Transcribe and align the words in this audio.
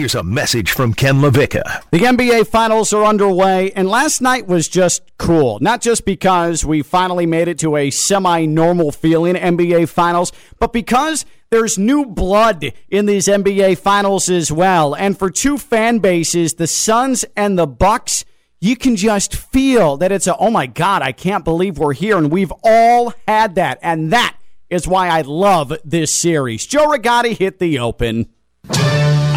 here's 0.00 0.14
a 0.14 0.22
message 0.22 0.70
from 0.70 0.94
Ken 0.94 1.16
LaVicka. 1.16 1.82
The 1.90 1.98
NBA 1.98 2.46
Finals 2.46 2.94
are 2.94 3.04
underway, 3.04 3.70
and 3.72 3.86
last 3.86 4.22
night 4.22 4.46
was 4.46 4.66
just 4.66 5.02
cool. 5.18 5.58
Not 5.60 5.82
just 5.82 6.06
because 6.06 6.64
we 6.64 6.80
finally 6.80 7.26
made 7.26 7.48
it 7.48 7.58
to 7.58 7.76
a 7.76 7.90
semi 7.90 8.46
normal 8.46 8.92
feeling 8.92 9.34
NBA 9.34 9.90
Finals, 9.90 10.32
but 10.58 10.72
because 10.72 11.26
there's 11.50 11.76
new 11.76 12.06
blood 12.06 12.72
in 12.88 13.04
these 13.04 13.26
NBA 13.26 13.76
Finals 13.76 14.30
as 14.30 14.50
well. 14.50 14.96
And 14.96 15.18
for 15.18 15.28
two 15.28 15.58
fan 15.58 15.98
bases, 15.98 16.54
the 16.54 16.66
Suns 16.66 17.26
and 17.36 17.58
the 17.58 17.66
Bucks, 17.66 18.24
you 18.58 18.76
can 18.76 18.96
just 18.96 19.34
feel 19.36 19.98
that 19.98 20.12
it's 20.12 20.26
a, 20.26 20.34
oh 20.38 20.50
my 20.50 20.66
God, 20.66 21.02
I 21.02 21.12
can't 21.12 21.44
believe 21.44 21.76
we're 21.76 21.92
here. 21.92 22.16
And 22.16 22.32
we've 22.32 22.52
all 22.64 23.12
had 23.28 23.56
that. 23.56 23.78
And 23.82 24.14
that 24.14 24.34
is 24.70 24.88
why 24.88 25.08
I 25.08 25.20
love 25.20 25.74
this 25.84 26.10
series. 26.10 26.64
Joe 26.64 26.86
Rigotti 26.86 27.36
hit 27.36 27.58
the 27.58 27.80
open. 27.80 28.30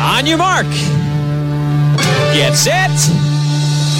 On 0.04 0.26
your 0.26 0.38
mark. 0.38 0.66
Get 2.36 2.56
set. 2.56 2.92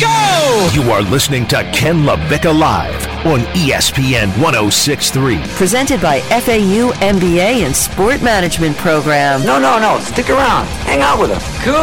Go! 0.02 0.70
You 0.74 0.92
are 0.92 1.02
listening 1.02 1.48
to 1.48 1.64
Ken 1.72 2.04
LaVicka 2.04 2.60
Live 2.60 3.08
on 3.26 3.40
ESPN 3.56 4.28
1063. 4.42 5.40
Presented 5.56 6.02
by 6.02 6.20
FAU 6.20 6.92
MBA 7.00 7.66
and 7.66 7.74
Sport 7.74 8.22
Management 8.22 8.76
Program. 8.78 9.46
No, 9.46 9.60
no, 9.60 9.80
no. 9.80 9.98
Stick 10.00 10.30
around. 10.30 10.66
Hang 10.84 11.00
out 11.00 11.22
with 11.22 11.32
us. 11.32 11.64
Cool. 11.64 11.74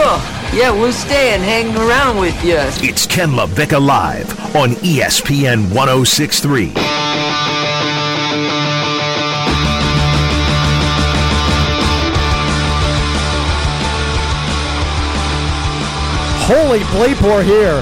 Yeah, 0.52 0.70
we'll 0.70 0.92
stay 0.92 1.32
and 1.32 1.42
hang 1.42 1.74
around 1.76 2.18
with 2.18 2.44
you. 2.44 2.58
It's 2.86 3.06
Ken 3.06 3.30
LaVicka 3.30 3.80
Live 3.80 4.54
on 4.54 4.72
ESPN 4.82 5.72
1063. 5.74 6.72
Holy 16.52 16.80
bleep, 16.80 17.22
we're 17.22 17.44
here. 17.44 17.80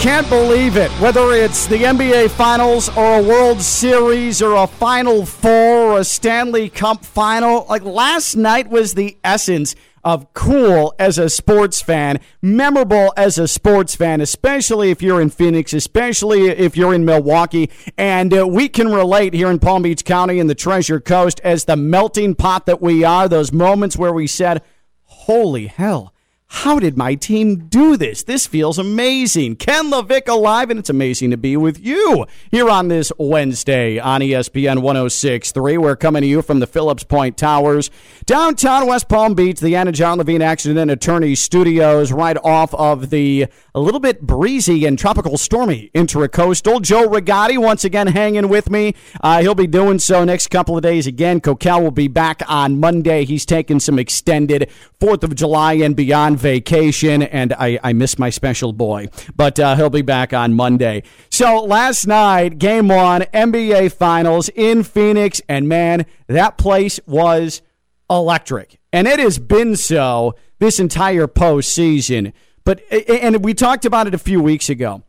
Can't 0.00 0.26
believe 0.30 0.78
it. 0.78 0.90
Whether 0.92 1.32
it's 1.32 1.66
the 1.66 1.76
NBA 1.76 2.30
Finals 2.30 2.88
or 2.96 3.18
a 3.18 3.22
World 3.22 3.60
Series 3.60 4.40
or 4.40 4.54
a 4.54 4.66
Final 4.66 5.26
Four 5.26 5.50
or 5.50 5.98
a 5.98 6.04
Stanley 6.04 6.70
Cup 6.70 7.04
final, 7.04 7.66
like 7.68 7.84
last 7.84 8.34
night 8.34 8.70
was 8.70 8.94
the 8.94 9.18
essence 9.22 9.74
of 10.02 10.32
cool 10.32 10.94
as 10.98 11.18
a 11.18 11.28
sports 11.28 11.82
fan, 11.82 12.18
memorable 12.40 13.12
as 13.14 13.36
a 13.36 13.46
sports 13.46 13.94
fan, 13.94 14.22
especially 14.22 14.90
if 14.90 15.02
you're 15.02 15.20
in 15.20 15.28
Phoenix, 15.28 15.74
especially 15.74 16.48
if 16.48 16.78
you're 16.78 16.94
in 16.94 17.04
Milwaukee. 17.04 17.68
And 17.98 18.32
uh, 18.32 18.48
we 18.48 18.70
can 18.70 18.88
relate 18.90 19.34
here 19.34 19.50
in 19.50 19.58
Palm 19.58 19.82
Beach 19.82 20.06
County 20.06 20.40
and 20.40 20.48
the 20.48 20.54
Treasure 20.54 20.98
Coast 20.98 21.42
as 21.44 21.66
the 21.66 21.76
melting 21.76 22.36
pot 22.36 22.64
that 22.64 22.80
we 22.80 23.04
are, 23.04 23.28
those 23.28 23.52
moments 23.52 23.98
where 23.98 24.14
we 24.14 24.26
said, 24.26 24.62
Holy 25.04 25.66
hell 25.66 26.14
how 26.50 26.78
did 26.78 26.96
my 26.96 27.14
team 27.14 27.66
do 27.68 27.98
this? 27.98 28.22
This 28.22 28.46
feels 28.46 28.78
amazing. 28.78 29.56
Ken 29.56 29.90
LaVicka 29.90 30.36
Live, 30.40 30.70
and 30.70 30.78
it's 30.78 30.88
amazing 30.88 31.30
to 31.30 31.36
be 31.36 31.58
with 31.58 31.78
you 31.78 32.24
here 32.50 32.70
on 32.70 32.88
this 32.88 33.12
Wednesday 33.18 33.98
on 33.98 34.22
ESPN 34.22 34.80
1063. 34.80 35.76
We're 35.76 35.94
coming 35.94 36.22
to 36.22 36.26
you 36.26 36.40
from 36.40 36.60
the 36.60 36.66
Phillips 36.66 37.04
Point 37.04 37.36
Towers, 37.36 37.90
downtown 38.24 38.86
West 38.86 39.10
Palm 39.10 39.34
Beach, 39.34 39.60
the 39.60 39.76
Anna 39.76 39.92
John 39.92 40.16
Levine 40.16 40.40
Accident 40.40 40.78
and 40.78 40.90
Attorney 40.90 41.34
Studios, 41.34 42.12
right 42.12 42.38
off 42.42 42.74
of 42.74 43.10
the 43.10 43.46
a 43.74 43.80
little 43.80 44.00
bit 44.00 44.22
breezy 44.22 44.86
and 44.86 44.98
tropical 44.98 45.36
stormy 45.36 45.90
intracoastal. 45.94 46.80
Joe 46.80 47.06
Rigotti 47.08 47.58
once 47.58 47.84
again 47.84 48.06
hanging 48.06 48.48
with 48.48 48.70
me. 48.70 48.94
Uh, 49.22 49.42
he'll 49.42 49.54
be 49.54 49.66
doing 49.66 49.98
so 49.98 50.24
next 50.24 50.48
couple 50.48 50.78
of 50.78 50.82
days 50.82 51.06
again. 51.06 51.40
Coquel 51.40 51.82
will 51.82 51.90
be 51.90 52.08
back 52.08 52.42
on 52.48 52.80
Monday. 52.80 53.26
He's 53.26 53.44
taking 53.44 53.80
some 53.80 53.98
extended 53.98 54.70
4th 54.98 55.22
of 55.22 55.34
July 55.34 55.74
and 55.74 55.94
beyond 55.94 56.37
vacation, 56.38 57.22
and 57.22 57.52
I, 57.52 57.78
I 57.82 57.92
miss 57.92 58.18
my 58.18 58.30
special 58.30 58.72
boy. 58.72 59.08
But 59.36 59.58
uh, 59.60 59.76
he'll 59.76 59.90
be 59.90 60.02
back 60.02 60.32
on 60.32 60.54
Monday. 60.54 61.02
So 61.30 61.62
last 61.62 62.06
night, 62.06 62.58
game 62.58 62.88
one, 62.88 63.22
NBA 63.34 63.92
Finals 63.92 64.48
in 64.50 64.82
Phoenix, 64.82 65.40
and 65.48 65.68
man, 65.68 66.06
that 66.26 66.58
place 66.58 67.00
was 67.06 67.62
electric. 68.08 68.78
And 68.92 69.06
it 69.06 69.18
has 69.18 69.38
been 69.38 69.76
so 69.76 70.34
this 70.58 70.80
entire 70.80 71.26
postseason. 71.26 72.32
But, 72.64 72.80
and 72.92 73.44
we 73.44 73.54
talked 73.54 73.84
about 73.84 74.06
it 74.06 74.14
a 74.14 74.18
few 74.18 74.42
weeks 74.42 74.68
ago 74.68 75.02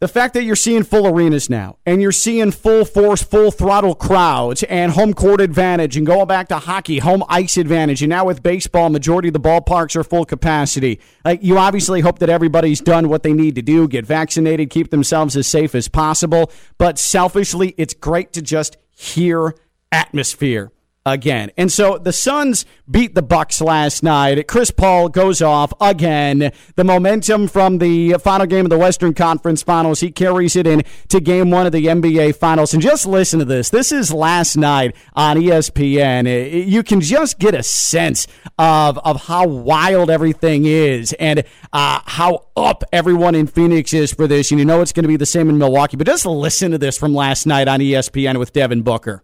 the 0.00 0.08
fact 0.08 0.34
that 0.34 0.44
you're 0.44 0.56
seeing 0.56 0.84
full 0.84 1.06
arenas 1.06 1.50
now 1.50 1.76
and 1.84 2.00
you're 2.00 2.12
seeing 2.12 2.52
full 2.52 2.84
force, 2.84 3.22
full 3.22 3.50
throttle 3.50 3.94
crowds 3.94 4.62
and 4.64 4.92
home 4.92 5.12
court 5.12 5.40
advantage 5.40 5.96
and 5.96 6.06
going 6.06 6.26
back 6.26 6.48
to 6.48 6.58
hockey, 6.58 6.98
home 6.98 7.24
ice 7.28 7.56
advantage. 7.56 8.02
And 8.02 8.10
now 8.10 8.24
with 8.24 8.42
baseball, 8.42 8.90
majority 8.90 9.28
of 9.28 9.34
the 9.34 9.40
ballparks 9.40 9.96
are 9.96 10.04
full 10.04 10.24
capacity. 10.24 11.00
Like 11.24 11.42
you 11.42 11.58
obviously 11.58 12.00
hope 12.00 12.20
that 12.20 12.28
everybody's 12.28 12.80
done 12.80 13.08
what 13.08 13.22
they 13.22 13.32
need 13.32 13.56
to 13.56 13.62
do, 13.62 13.88
get 13.88 14.06
vaccinated, 14.06 14.70
keep 14.70 14.90
themselves 14.90 15.36
as 15.36 15.46
safe 15.46 15.74
as 15.74 15.88
possible. 15.88 16.52
But 16.78 16.98
selfishly, 16.98 17.74
it's 17.76 17.94
great 17.94 18.32
to 18.34 18.42
just 18.42 18.76
hear 18.90 19.54
atmosphere 19.90 20.70
again. 21.06 21.50
And 21.56 21.70
so 21.72 21.98
the 21.98 22.12
Suns 22.12 22.64
beat 22.90 23.14
the 23.14 23.22
Bucks 23.22 23.60
last 23.60 24.02
night. 24.02 24.46
Chris 24.48 24.70
Paul 24.70 25.08
goes 25.08 25.40
off 25.42 25.72
again. 25.80 26.52
The 26.76 26.84
momentum 26.84 27.48
from 27.48 27.78
the 27.78 28.14
final 28.14 28.46
game 28.46 28.64
of 28.66 28.70
the 28.70 28.78
Western 28.78 29.14
Conference 29.14 29.62
Finals, 29.62 30.00
he 30.00 30.10
carries 30.10 30.56
it 30.56 30.66
in 30.66 30.82
to 31.08 31.20
game 31.20 31.50
1 31.50 31.66
of 31.66 31.72
the 31.72 31.86
NBA 31.86 32.36
Finals. 32.36 32.72
And 32.72 32.82
just 32.82 33.06
listen 33.06 33.38
to 33.38 33.44
this. 33.44 33.70
This 33.70 33.92
is 33.92 34.12
last 34.12 34.56
night 34.56 34.94
on 35.14 35.36
ESPN. 35.36 36.66
You 36.68 36.82
can 36.82 37.00
just 37.00 37.38
get 37.38 37.54
a 37.54 37.62
sense 37.62 38.26
of 38.58 38.98
of 38.98 39.24
how 39.24 39.46
wild 39.46 40.10
everything 40.10 40.64
is 40.66 41.12
and 41.14 41.44
uh, 41.72 42.00
how 42.04 42.46
up 42.56 42.84
everyone 42.92 43.34
in 43.34 43.46
Phoenix 43.46 43.92
is 43.92 44.12
for 44.12 44.26
this. 44.26 44.50
And 44.50 44.58
you 44.58 44.66
know 44.66 44.80
it's 44.80 44.92
going 44.92 45.04
to 45.04 45.08
be 45.08 45.16
the 45.16 45.26
same 45.26 45.48
in 45.48 45.58
Milwaukee. 45.58 45.96
But 45.96 46.06
just 46.06 46.26
listen 46.26 46.72
to 46.72 46.78
this 46.78 46.98
from 46.98 47.14
last 47.14 47.46
night 47.46 47.68
on 47.68 47.80
ESPN 47.80 48.38
with 48.38 48.52
Devin 48.52 48.82
Booker. 48.82 49.22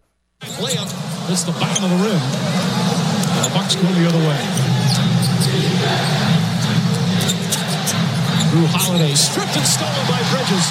It's 1.26 1.42
the 1.42 1.52
bottom 1.52 1.84
of 1.84 1.90
the 1.90 2.00
rim. 2.04 2.20
And 2.20 3.44
the 3.48 3.52
Bucks 3.56 3.74
go 3.76 3.88
the 3.88 4.06
other 4.06 4.20
way. 4.28 4.40
Jrue 8.52 8.68
Holiday 8.68 9.14
stripped 9.16 9.56
and 9.56 9.64
stolen 9.64 10.04
by 10.04 10.20
Bridges. 10.28 10.66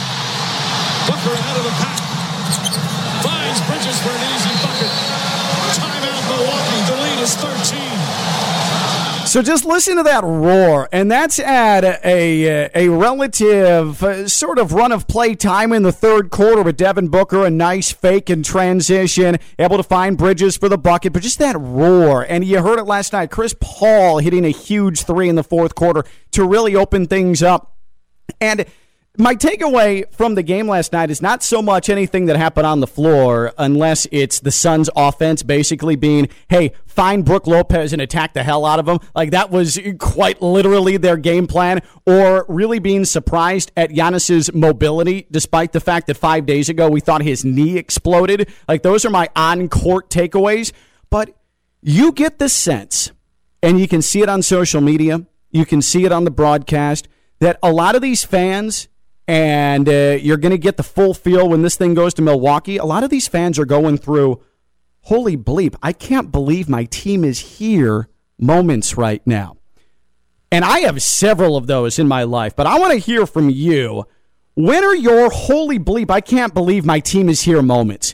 Booker 1.09 1.35
out 1.35 1.57
of 1.57 1.65
the 1.65 1.75
pack. 1.81 1.99
Finds 3.25 3.59
Bridges 3.65 3.97
for 3.99 4.13
an 4.13 4.23
easy 4.29 4.53
bucket. 4.61 4.93
Timeout 5.73 6.23
Milwaukee. 6.31 6.81
The 6.85 6.97
lead 7.01 7.19
is 7.19 7.33
13. 7.35 7.82
So 9.33 9.41
just 9.41 9.65
listen 9.65 9.97
to 9.97 10.03
that 10.03 10.23
roar, 10.23 10.87
and 10.91 11.11
that's 11.11 11.39
at 11.39 11.83
a 12.05 12.69
a, 12.75 12.87
relative 12.87 14.03
uh, 14.03 14.27
sort 14.27 14.59
of 14.59 14.73
run 14.73 14.91
of 14.91 15.07
play 15.07 15.33
time 15.33 15.73
in 15.73 15.81
the 15.81 15.91
third 15.91 16.29
quarter 16.29 16.61
with 16.61 16.77
Devin 16.77 17.07
Booker, 17.07 17.43
a 17.43 17.49
nice 17.49 17.91
fake 17.91 18.29
and 18.29 18.45
transition, 18.45 19.39
able 19.57 19.77
to 19.77 19.81
find 19.81 20.19
Bridges 20.19 20.55
for 20.55 20.69
the 20.69 20.77
bucket, 20.77 21.13
but 21.13 21.23
just 21.23 21.39
that 21.39 21.55
roar, 21.59 22.21
and 22.29 22.45
you 22.45 22.61
heard 22.61 22.77
it 22.77 22.83
last 22.83 23.11
night. 23.11 23.31
Chris 23.31 23.55
Paul 23.59 24.19
hitting 24.19 24.45
a 24.45 24.49
huge 24.49 25.01
three 25.01 25.29
in 25.29 25.35
the 25.35 25.43
fourth 25.43 25.73
quarter 25.73 26.03
to 26.29 26.45
really 26.45 26.75
open 26.75 27.07
things 27.07 27.41
up, 27.41 27.75
and 28.39 28.67
my 29.17 29.35
takeaway 29.35 30.11
from 30.11 30.33
the 30.33 30.41
game 30.41 30.67
last 30.67 30.91
night 30.91 31.11
is 31.11 31.21
not 31.21 31.43
so 31.43 31.61
much 31.61 31.87
anything 31.87 32.25
that 32.25 32.35
happened 32.35 32.65
on 32.65 32.79
the 32.79 32.87
floor, 32.87 33.53
unless 33.59 34.07
it's 34.11 34.39
the 34.39 34.51
Suns' 34.51 34.89
offense 34.95 35.43
basically 35.43 35.95
being, 35.95 36.29
hey, 36.49 36.71
find 36.87 37.23
Brook 37.23 37.45
Lopez 37.45 37.93
and 37.93 38.01
attack 38.01 38.33
the 38.33 38.41
hell 38.41 38.65
out 38.65 38.79
of 38.79 38.87
him. 38.87 38.97
Like 39.13 39.29
that 39.29 39.51
was 39.51 39.79
quite 39.99 40.41
literally 40.41 40.97
their 40.97 41.17
game 41.17 41.45
plan, 41.45 41.81
or 42.07 42.47
really 42.49 42.79
being 42.79 43.05
surprised 43.05 43.71
at 43.77 43.91
Giannis's 43.91 44.51
mobility, 44.51 45.27
despite 45.29 45.73
the 45.73 45.79
fact 45.79 46.07
that 46.07 46.17
five 46.17 46.47
days 46.47 46.67
ago 46.67 46.89
we 46.89 46.99
thought 46.99 47.21
his 47.21 47.45
knee 47.45 47.77
exploded. 47.77 48.51
Like 48.67 48.81
those 48.81 49.05
are 49.05 49.11
my 49.11 49.29
on 49.35 49.69
court 49.69 50.09
takeaways. 50.09 50.71
But 51.11 51.37
you 51.83 52.13
get 52.13 52.39
the 52.39 52.49
sense, 52.49 53.11
and 53.61 53.79
you 53.79 53.87
can 53.87 54.01
see 54.01 54.23
it 54.23 54.29
on 54.29 54.41
social 54.41 54.81
media, 54.81 55.27
you 55.51 55.67
can 55.67 55.83
see 55.83 56.03
it 56.03 56.11
on 56.11 56.23
the 56.23 56.31
broadcast, 56.31 57.07
that 57.39 57.59
a 57.61 57.71
lot 57.71 57.93
of 57.93 58.01
these 58.01 58.23
fans 58.23 58.87
and 59.27 59.87
uh, 59.87 60.17
you're 60.19 60.37
going 60.37 60.51
to 60.51 60.57
get 60.57 60.77
the 60.77 60.83
full 60.83 61.13
feel 61.13 61.49
when 61.49 61.61
this 61.61 61.75
thing 61.75 61.93
goes 61.93 62.13
to 62.15 62.21
Milwaukee. 62.21 62.77
A 62.77 62.85
lot 62.85 63.03
of 63.03 63.09
these 63.09 63.27
fans 63.27 63.57
are 63.57 63.65
going 63.65 63.97
through, 63.97 64.41
holy 65.01 65.37
bleep, 65.37 65.75
I 65.81 65.93
can't 65.93 66.31
believe 66.31 66.67
my 66.67 66.85
team 66.85 67.23
is 67.23 67.57
here 67.57 68.09
moments 68.37 68.97
right 68.97 69.25
now. 69.25 69.57
And 70.51 70.63
I 70.63 70.79
have 70.79 71.01
several 71.01 71.57
of 71.57 71.67
those 71.67 71.97
in 71.97 72.07
my 72.07 72.23
life, 72.23 72.55
but 72.55 72.67
I 72.67 72.77
want 72.77 72.93
to 72.93 72.99
hear 72.99 73.25
from 73.25 73.49
you. 73.49 74.05
When 74.55 74.83
are 74.83 74.95
your 74.95 75.31
holy 75.31 75.79
bleep, 75.79 76.11
I 76.11 76.21
can't 76.21 76.53
believe 76.53 76.85
my 76.85 76.99
team 76.99 77.27
is 77.27 77.41
here 77.41 77.63
moments? 77.63 78.13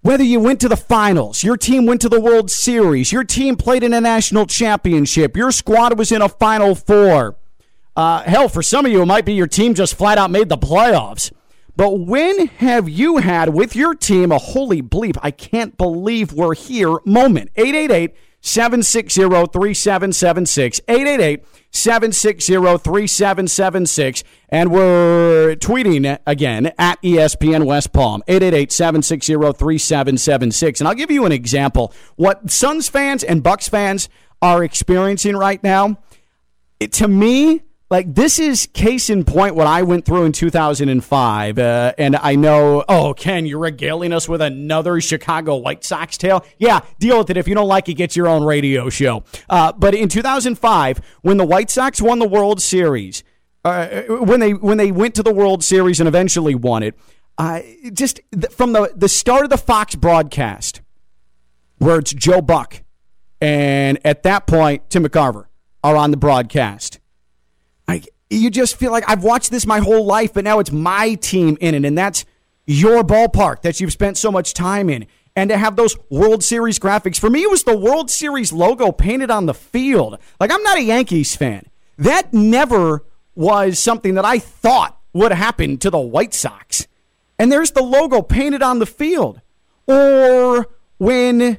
Whether 0.00 0.24
you 0.24 0.40
went 0.40 0.60
to 0.60 0.68
the 0.70 0.76
finals, 0.78 1.44
your 1.44 1.58
team 1.58 1.84
went 1.84 2.00
to 2.00 2.08
the 2.08 2.20
World 2.20 2.50
Series, 2.50 3.12
your 3.12 3.24
team 3.24 3.56
played 3.56 3.82
in 3.82 3.92
a 3.92 4.00
national 4.00 4.46
championship, 4.46 5.36
your 5.36 5.52
squad 5.52 5.98
was 5.98 6.10
in 6.10 6.22
a 6.22 6.28
Final 6.30 6.74
Four 6.74 7.36
uh, 7.96 8.22
hell, 8.22 8.48
for 8.48 8.62
some 8.62 8.86
of 8.86 8.92
you, 8.92 9.02
it 9.02 9.06
might 9.06 9.24
be 9.24 9.34
your 9.34 9.46
team 9.46 9.74
just 9.74 9.94
flat 9.94 10.18
out 10.18 10.30
made 10.30 10.48
the 10.48 10.58
playoffs. 10.58 11.32
But 11.76 12.00
when 12.00 12.48
have 12.48 12.88
you 12.88 13.18
had 13.18 13.54
with 13.54 13.74
your 13.74 13.94
team 13.94 14.32
a 14.32 14.38
holy 14.38 14.82
bleep, 14.82 15.16
I 15.22 15.30
can't 15.30 15.78
believe 15.78 16.32
we're 16.32 16.54
here 16.54 16.98
moment? 17.04 17.50
888 17.56 18.14
760 18.42 19.22
3776. 19.22 20.80
888 20.88 21.44
760 21.70 22.54
3776. 22.54 24.24
And 24.48 24.72
we're 24.72 25.56
tweeting 25.56 26.18
again 26.26 26.72
at 26.78 27.00
ESPN 27.02 27.66
West 27.66 27.92
Palm. 27.92 28.22
888 28.28 28.72
760 28.72 29.32
3776. 29.34 30.80
And 30.80 30.88
I'll 30.88 30.94
give 30.94 31.10
you 31.10 31.24
an 31.24 31.32
example. 31.32 31.92
What 32.16 32.50
Suns 32.50 32.88
fans 32.88 33.22
and 33.22 33.42
Bucks 33.42 33.68
fans 33.68 34.08
are 34.42 34.64
experiencing 34.64 35.36
right 35.36 35.62
now, 35.62 35.98
it, 36.78 36.92
to 36.94 37.08
me, 37.08 37.62
like 37.90 38.14
this 38.14 38.38
is 38.38 38.68
case 38.72 39.10
in 39.10 39.24
point 39.24 39.56
what 39.56 39.66
I 39.66 39.82
went 39.82 40.04
through 40.04 40.24
in 40.24 40.32
2005, 40.32 41.58
uh, 41.58 41.92
and 41.98 42.16
I 42.16 42.36
know. 42.36 42.84
Oh, 42.88 43.14
Ken, 43.14 43.46
you're 43.46 43.58
regaling 43.58 44.12
us 44.12 44.28
with 44.28 44.40
another 44.40 45.00
Chicago 45.00 45.56
White 45.56 45.82
Sox 45.82 46.16
tale. 46.16 46.44
Yeah, 46.58 46.80
deal 47.00 47.18
with 47.18 47.30
it. 47.30 47.36
If 47.36 47.48
you 47.48 47.56
don't 47.56 47.66
like 47.66 47.88
it, 47.88 47.94
get 47.94 48.14
your 48.14 48.28
own 48.28 48.44
radio 48.44 48.88
show. 48.90 49.24
Uh, 49.48 49.72
but 49.72 49.94
in 49.94 50.08
2005, 50.08 51.00
when 51.22 51.36
the 51.36 51.44
White 51.44 51.68
Sox 51.68 52.00
won 52.00 52.20
the 52.20 52.28
World 52.28 52.62
Series, 52.62 53.24
uh, 53.64 54.02
when 54.08 54.38
they 54.38 54.54
when 54.54 54.78
they 54.78 54.92
went 54.92 55.16
to 55.16 55.24
the 55.24 55.34
World 55.34 55.64
Series 55.64 55.98
and 55.98 56.06
eventually 56.06 56.54
won 56.54 56.84
it, 56.84 56.94
uh, 57.38 57.60
just 57.92 58.20
from 58.52 58.72
the 58.72 58.92
the 58.94 59.08
start 59.08 59.42
of 59.42 59.50
the 59.50 59.58
Fox 59.58 59.96
broadcast, 59.96 60.80
where 61.78 61.98
it's 61.98 62.14
Joe 62.14 62.40
Buck, 62.40 62.84
and 63.40 63.98
at 64.04 64.22
that 64.22 64.46
point 64.46 64.88
Tim 64.90 65.04
McCarver 65.04 65.46
are 65.82 65.96
on 65.96 66.12
the 66.12 66.16
broadcast 66.16 66.99
you 68.30 68.50
just 68.50 68.76
feel 68.76 68.92
like 68.92 69.04
I've 69.08 69.24
watched 69.24 69.50
this 69.50 69.66
my 69.66 69.80
whole 69.80 70.06
life, 70.06 70.32
but 70.32 70.44
now 70.44 70.60
it's 70.60 70.72
my 70.72 71.14
team 71.14 71.58
in 71.60 71.74
it, 71.74 71.84
and 71.84 71.98
that's 71.98 72.24
your 72.66 73.02
ballpark 73.02 73.62
that 73.62 73.80
you've 73.80 73.92
spent 73.92 74.16
so 74.16 74.30
much 74.30 74.54
time 74.54 74.88
in. 74.88 75.06
And 75.36 75.50
to 75.50 75.58
have 75.58 75.76
those 75.76 75.96
World 76.10 76.42
Series 76.42 76.78
graphics, 76.78 77.18
for 77.18 77.30
me, 77.30 77.42
it 77.42 77.50
was 77.50 77.64
the 77.64 77.76
World 77.76 78.10
Series 78.10 78.52
logo 78.52 78.92
painted 78.92 79.30
on 79.30 79.46
the 79.46 79.54
field. 79.54 80.18
Like, 80.38 80.52
I'm 80.52 80.62
not 80.62 80.78
a 80.78 80.82
Yankees 80.82 81.36
fan. 81.36 81.66
That 81.98 82.32
never 82.32 83.04
was 83.34 83.78
something 83.78 84.14
that 84.14 84.24
I 84.24 84.38
thought 84.38 84.98
would 85.12 85.32
happen 85.32 85.78
to 85.78 85.90
the 85.90 85.98
White 85.98 86.34
Sox. 86.34 86.86
And 87.38 87.50
there's 87.50 87.72
the 87.72 87.82
logo 87.82 88.22
painted 88.22 88.62
on 88.62 88.78
the 88.80 88.86
field. 88.86 89.40
Or 89.86 90.68
when 90.98 91.58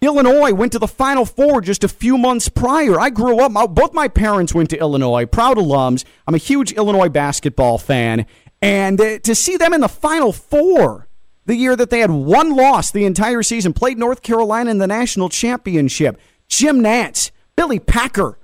Illinois 0.00 0.52
went 0.52 0.72
to 0.72 0.78
the 0.78 0.86
Final 0.86 1.24
Four 1.24 1.60
just 1.60 1.82
a 1.82 1.88
few 1.88 2.16
months 2.16 2.48
prior. 2.48 3.00
I 3.00 3.10
grew 3.10 3.40
up, 3.40 3.74
both 3.74 3.92
my 3.92 4.06
parents 4.06 4.54
went 4.54 4.70
to 4.70 4.78
Illinois, 4.78 5.26
proud 5.26 5.56
alums. 5.56 6.04
I'm 6.26 6.34
a 6.34 6.38
huge 6.38 6.72
Illinois 6.72 7.08
basketball 7.08 7.78
fan. 7.78 8.26
And 8.62 9.00
uh, 9.00 9.18
to 9.20 9.34
see 9.34 9.56
them 9.56 9.72
in 9.72 9.80
the 9.80 9.88
Final 9.88 10.32
Four 10.32 11.08
the 11.46 11.56
year 11.56 11.74
that 11.74 11.88
they 11.88 12.00
had 12.00 12.10
one 12.10 12.54
loss 12.54 12.90
the 12.90 13.06
entire 13.06 13.42
season, 13.42 13.72
played 13.72 13.98
North 13.98 14.22
Carolina 14.22 14.70
in 14.70 14.78
the 14.78 14.86
national 14.86 15.30
championship, 15.30 16.20
Jim 16.46 16.80
Nantz, 16.80 17.30
Billy 17.56 17.78
Packer, 17.78 18.38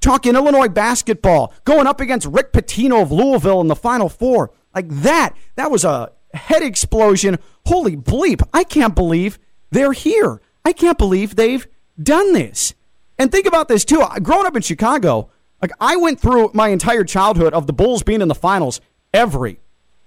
talking 0.00 0.34
Illinois 0.34 0.68
basketball, 0.68 1.54
going 1.64 1.86
up 1.86 2.00
against 2.00 2.26
Rick 2.26 2.52
Pitino 2.52 3.02
of 3.02 3.10
Louisville 3.10 3.62
in 3.62 3.68
the 3.68 3.74
Final 3.74 4.10
Four. 4.10 4.52
Like 4.74 4.88
that, 4.88 5.34
that 5.56 5.70
was 5.70 5.84
a 5.84 6.12
head 6.34 6.62
explosion. 6.62 7.38
Holy 7.64 7.96
bleep, 7.96 8.46
I 8.52 8.62
can't 8.62 8.94
believe 8.94 9.38
they're 9.70 9.92
here. 9.92 10.42
I 10.70 10.72
can't 10.72 10.98
believe 10.98 11.34
they've 11.34 11.66
done 12.00 12.32
this. 12.32 12.74
And 13.18 13.32
think 13.32 13.46
about 13.46 13.66
this 13.66 13.84
too. 13.84 14.04
Growing 14.22 14.46
up 14.46 14.54
in 14.54 14.62
Chicago, 14.62 15.28
like 15.60 15.72
I 15.80 15.96
went 15.96 16.20
through 16.20 16.52
my 16.54 16.68
entire 16.68 17.02
childhood 17.02 17.52
of 17.54 17.66
the 17.66 17.72
Bulls 17.72 18.04
being 18.04 18.20
in 18.20 18.28
the 18.28 18.36
finals 18.36 18.80
every 19.12 19.58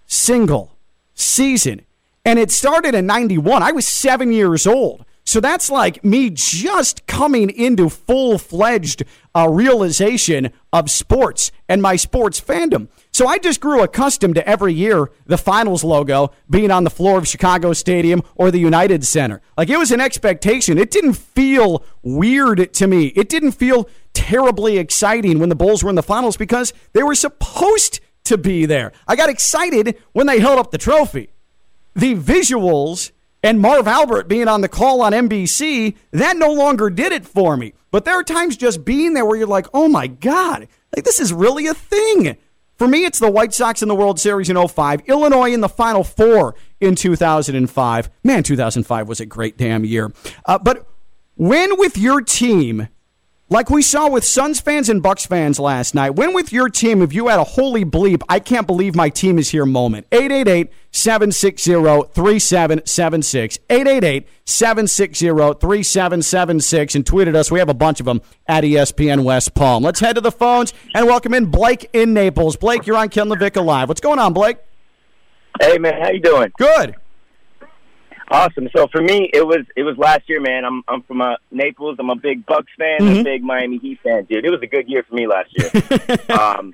single 0.07 0.77
season. 1.15 1.81
And 2.23 2.39
it 2.39 2.49
started 2.49 2.95
in 2.95 3.05
91. 3.05 3.61
I 3.61 3.73
was 3.73 3.85
seven 3.85 4.31
years 4.31 4.65
old. 4.65 5.03
So 5.25 5.41
that's 5.41 5.69
like 5.69 6.01
me 6.05 6.29
just 6.29 7.05
coming 7.07 7.49
into 7.49 7.89
full 7.89 8.37
fledged 8.37 9.03
uh, 9.35 9.49
realization 9.49 10.53
of 10.71 10.89
sports 10.89 11.51
and 11.67 11.81
my 11.81 11.97
sports 11.97 12.39
fandom. 12.39 12.87
So 13.13 13.27
I 13.27 13.37
just 13.37 13.61
grew 13.61 13.83
accustomed 13.83 14.35
to 14.35 14.47
every 14.47 14.73
year 14.73 15.11
the 15.27 15.37
finals 15.37 15.83
logo 15.83 16.31
being 16.49 16.71
on 16.71 16.83
the 16.83 16.89
floor 16.89 17.19
of 17.19 17.27
Chicago 17.27 17.71
Stadium 17.71 18.23
or 18.33 18.49
the 18.49 18.57
United 18.57 19.05
Center. 19.05 19.39
Like 19.55 19.69
it 19.69 19.77
was 19.77 19.91
an 19.91 20.01
expectation. 20.01 20.79
It 20.79 20.89
didn't 20.89 21.13
feel 21.13 21.85
weird 22.01 22.73
to 22.73 22.87
me. 22.87 23.07
It 23.07 23.29
didn't 23.29 23.51
feel 23.51 23.87
terribly 24.13 24.79
exciting 24.79 25.37
when 25.37 25.49
the 25.49 25.55
Bulls 25.55 25.83
were 25.83 25.91
in 25.91 25.95
the 25.95 26.01
finals 26.01 26.37
because 26.37 26.73
they 26.93 27.03
were 27.03 27.13
supposed 27.13 27.99
to 28.23 28.35
be 28.35 28.65
there. 28.65 28.91
I 29.07 29.15
got 29.15 29.29
excited 29.29 29.95
when 30.13 30.25
they 30.25 30.39
held 30.39 30.57
up 30.57 30.71
the 30.71 30.79
trophy. 30.79 31.33
The 31.93 32.15
visuals 32.15 33.11
and 33.43 33.59
Marv 33.59 33.87
Albert 33.87 34.27
being 34.27 34.47
on 34.47 34.61
the 34.61 34.69
call 34.69 35.03
on 35.03 35.11
NBC, 35.11 35.95
that 36.11 36.37
no 36.37 36.51
longer 36.51 36.89
did 36.89 37.11
it 37.11 37.27
for 37.27 37.57
me. 37.57 37.73
But 37.91 38.05
there 38.05 38.15
are 38.15 38.23
times 38.23 38.57
just 38.57 38.83
being 38.83 39.13
there 39.13 39.25
where 39.25 39.37
you're 39.37 39.45
like, 39.45 39.67
oh 39.71 39.87
my 39.87 40.07
God, 40.07 40.67
like 40.95 41.05
this 41.05 41.19
is 41.19 41.31
really 41.31 41.67
a 41.67 41.75
thing. 41.75 42.37
For 42.77 42.87
me, 42.87 43.05
it's 43.05 43.19
the 43.19 43.29
White 43.29 43.53
Sox 43.53 43.81
in 43.81 43.87
the 43.87 43.95
World 43.95 44.19
Series 44.19 44.49
in 44.49 44.67
05, 44.67 45.01
Illinois 45.07 45.53
in 45.53 45.61
the 45.61 45.69
Final 45.69 46.03
Four 46.03 46.55
in 46.81 46.95
2005. 46.95 48.09
Man, 48.23 48.43
2005 48.43 49.07
was 49.07 49.19
a 49.19 49.25
great 49.25 49.57
damn 49.57 49.85
year. 49.85 50.11
Uh, 50.45 50.57
but 50.57 50.87
when 51.35 51.77
with 51.77 51.97
your 51.97 52.21
team, 52.21 52.87
like 53.53 53.69
we 53.69 53.83
saw 53.83 54.09
with 54.09 54.25
Suns 54.25 54.59
fans 54.59 54.89
and 54.89 55.01
Bucks 55.03 55.27
fans 55.27 55.59
last 55.59 55.93
night, 55.93 56.15
when 56.15 56.33
with 56.33 56.51
your 56.51 56.69
team, 56.69 57.03
if 57.03 57.13
you 57.13 57.27
had 57.27 57.39
a 57.39 57.43
holy 57.43 57.85
bleep, 57.85 58.23
I 58.27 58.39
can't 58.39 58.65
believe 58.65 58.95
my 58.95 59.09
team 59.09 59.37
is 59.37 59.51
here 59.51 59.67
moment. 59.67 60.07
888 60.11 60.71
760 60.89 61.73
3776. 62.13 63.59
888 63.69 64.27
760 64.45 65.27
3776. 65.27 66.95
And 66.95 67.05
tweeted 67.05 67.35
us. 67.35 67.51
We 67.51 67.59
have 67.59 67.69
a 67.69 67.75
bunch 67.75 67.99
of 67.99 68.07
them 68.07 68.23
at 68.47 68.63
ESPN 68.63 69.23
West 69.23 69.53
Palm. 69.53 69.83
Let's 69.83 69.99
head 69.99 70.15
to 70.15 70.21
the 70.21 70.31
phones 70.31 70.73
and 70.95 71.05
welcome 71.05 71.35
in 71.35 71.45
Blake 71.45 71.87
in 71.93 72.13
Naples. 72.15 72.57
Blake, 72.57 72.87
you're 72.87 72.97
on 72.97 73.09
Ken 73.09 73.27
LaVicka 73.27 73.63
Live. 73.63 73.87
What's 73.87 74.01
going 74.01 74.17
on, 74.17 74.33
Blake? 74.33 74.57
Hey, 75.61 75.77
man. 75.77 76.01
How 76.01 76.09
you 76.09 76.19
doing? 76.19 76.51
Good. 76.57 76.95
Awesome. 78.33 78.67
So 78.75 78.87
for 78.87 78.99
me, 78.99 79.29
it 79.31 79.45
was 79.45 79.63
it 79.75 79.83
was 79.83 79.95
last 79.95 80.27
year, 80.27 80.41
man. 80.41 80.65
I'm 80.65 80.83
I'm 80.87 81.03
from 81.03 81.21
uh, 81.21 81.35
Naples. 81.51 81.97
I'm 81.99 82.09
a 82.09 82.15
big 82.15 82.47
Bucks 82.47 82.71
fan, 82.75 82.97
mm-hmm. 82.99 83.19
a 83.19 83.23
big 83.23 83.43
Miami 83.43 83.77
Heat 83.77 83.99
fan, 84.01 84.25
dude. 84.25 84.43
It 84.43 84.49
was 84.49 84.61
a 84.63 84.67
good 84.67 84.89
year 84.89 85.03
for 85.07 85.13
me 85.13 85.27
last 85.27 85.51
year. 85.55 85.69
um, 86.39 86.73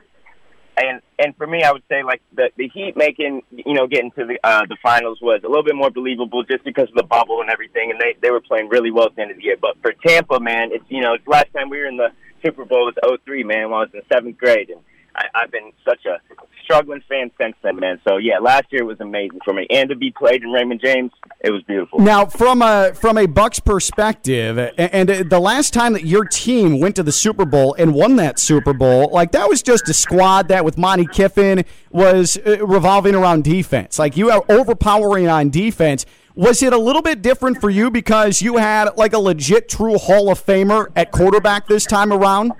and 0.77 1.01
and 1.19 1.35
for 1.35 1.45
me, 1.45 1.63
I 1.63 1.73
would 1.73 1.83
say 1.89 2.01
like 2.01 2.21
the 2.33 2.49
the 2.55 2.69
Heat 2.69 2.95
making 2.95 3.41
you 3.51 3.73
know 3.73 3.87
getting 3.87 4.11
to 4.11 4.25
the 4.25 4.39
uh, 4.41 4.67
the 4.69 4.77
finals 4.81 5.19
was 5.21 5.41
a 5.43 5.49
little 5.49 5.65
bit 5.65 5.75
more 5.75 5.91
believable 5.91 6.43
just 6.43 6.63
because 6.63 6.87
of 6.87 6.95
the 6.95 7.03
bubble 7.03 7.41
and 7.41 7.49
everything, 7.49 7.91
and 7.91 7.99
they 7.99 8.15
they 8.21 8.31
were 8.31 8.39
playing 8.39 8.69
really 8.69 8.89
well 8.89 9.07
at 9.07 9.17
the 9.17 9.21
end 9.21 9.31
of 9.31 9.37
the 9.37 9.43
year. 9.43 9.57
But 9.59 9.75
for 9.81 9.91
Tampa, 10.07 10.39
man, 10.39 10.69
it's 10.71 10.85
you 10.87 11.01
know 11.01 11.15
it's 11.15 11.27
last 11.27 11.51
time 11.53 11.69
we 11.69 11.79
were 11.79 11.87
in 11.87 11.97
the 11.97 12.13
Super 12.41 12.63
Bowl 12.63 12.85
was 12.85 13.19
03, 13.25 13.43
man, 13.43 13.69
when 13.69 13.73
I 13.73 13.83
was 13.83 13.89
in 13.93 14.01
seventh 14.09 14.37
grade, 14.37 14.69
and 14.69 14.79
I, 15.19 15.25
I've 15.35 15.51
been 15.51 15.73
such 15.83 16.05
a 16.05 16.19
struggling 16.63 17.01
fan 17.09 17.31
since 17.39 17.55
then, 17.61 17.77
man. 17.77 17.99
So 18.07 18.17
yeah, 18.17 18.39
last 18.39 18.65
year 18.71 18.85
was 18.85 18.99
amazing 18.99 19.39
for 19.43 19.53
me, 19.53 19.67
and 19.69 19.89
to 19.89 19.95
be 19.95 20.11
played 20.11 20.43
in 20.43 20.49
Raymond 20.51 20.79
James, 20.83 21.11
it 21.41 21.51
was 21.51 21.61
beautiful. 21.63 21.99
Now, 21.99 22.25
from 22.25 22.61
a 22.61 22.93
from 22.93 23.17
a 23.17 23.25
Bucks 23.25 23.59
perspective, 23.59 24.57
and, 24.57 25.09
and 25.09 25.29
the 25.29 25.39
last 25.39 25.73
time 25.73 25.93
that 25.93 26.05
your 26.05 26.23
team 26.23 26.79
went 26.79 26.95
to 26.95 27.03
the 27.03 27.11
Super 27.11 27.45
Bowl 27.45 27.75
and 27.77 27.93
won 27.93 28.15
that 28.15 28.39
Super 28.39 28.73
Bowl, 28.73 29.09
like 29.11 29.31
that 29.33 29.49
was 29.49 29.61
just 29.61 29.89
a 29.89 29.93
squad 29.93 30.47
that 30.47 30.63
with 30.63 30.77
Monte 30.77 31.07
Kiffin 31.07 31.65
was 31.91 32.37
uh, 32.45 32.65
revolving 32.65 33.15
around 33.15 33.43
defense. 33.43 33.99
Like 33.99 34.15
you 34.15 34.31
are 34.31 34.43
overpowering 34.47 35.27
on 35.27 35.49
defense. 35.49 36.05
Was 36.35 36.63
it 36.63 36.71
a 36.71 36.77
little 36.77 37.01
bit 37.01 37.21
different 37.21 37.59
for 37.59 37.69
you 37.69 37.91
because 37.91 38.41
you 38.41 38.55
had 38.55 38.95
like 38.95 39.11
a 39.11 39.19
legit 39.19 39.67
true 39.67 39.97
Hall 39.97 40.31
of 40.31 40.43
Famer 40.43 40.87
at 40.95 41.11
quarterback 41.11 41.67
this 41.67 41.85
time 41.85 42.13
around? 42.13 42.53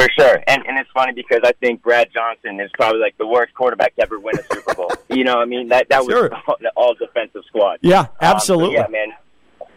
For 0.00 0.08
sure, 0.18 0.42
and 0.46 0.66
and 0.66 0.78
it's 0.78 0.90
funny 0.92 1.12
because 1.12 1.40
I 1.44 1.52
think 1.52 1.82
Brad 1.82 2.08
Johnson 2.12 2.60
is 2.60 2.70
probably 2.74 3.00
like 3.00 3.16
the 3.18 3.26
worst 3.26 3.54
quarterback 3.54 3.94
to 3.96 4.02
ever 4.02 4.18
win 4.18 4.38
a 4.38 4.54
Super 4.54 4.74
Bowl. 4.74 4.90
you 5.08 5.24
know, 5.24 5.34
I 5.34 5.44
mean 5.44 5.68
that 5.68 5.88
that 5.90 6.04
sure. 6.04 6.30
was 6.30 6.32
all, 6.46 6.56
all 6.76 6.94
defensive 6.94 7.42
squad. 7.46 7.78
Yeah, 7.82 8.06
absolutely. 8.20 8.78
Um, 8.78 8.92
yeah, 8.92 9.06
man. 9.06 9.16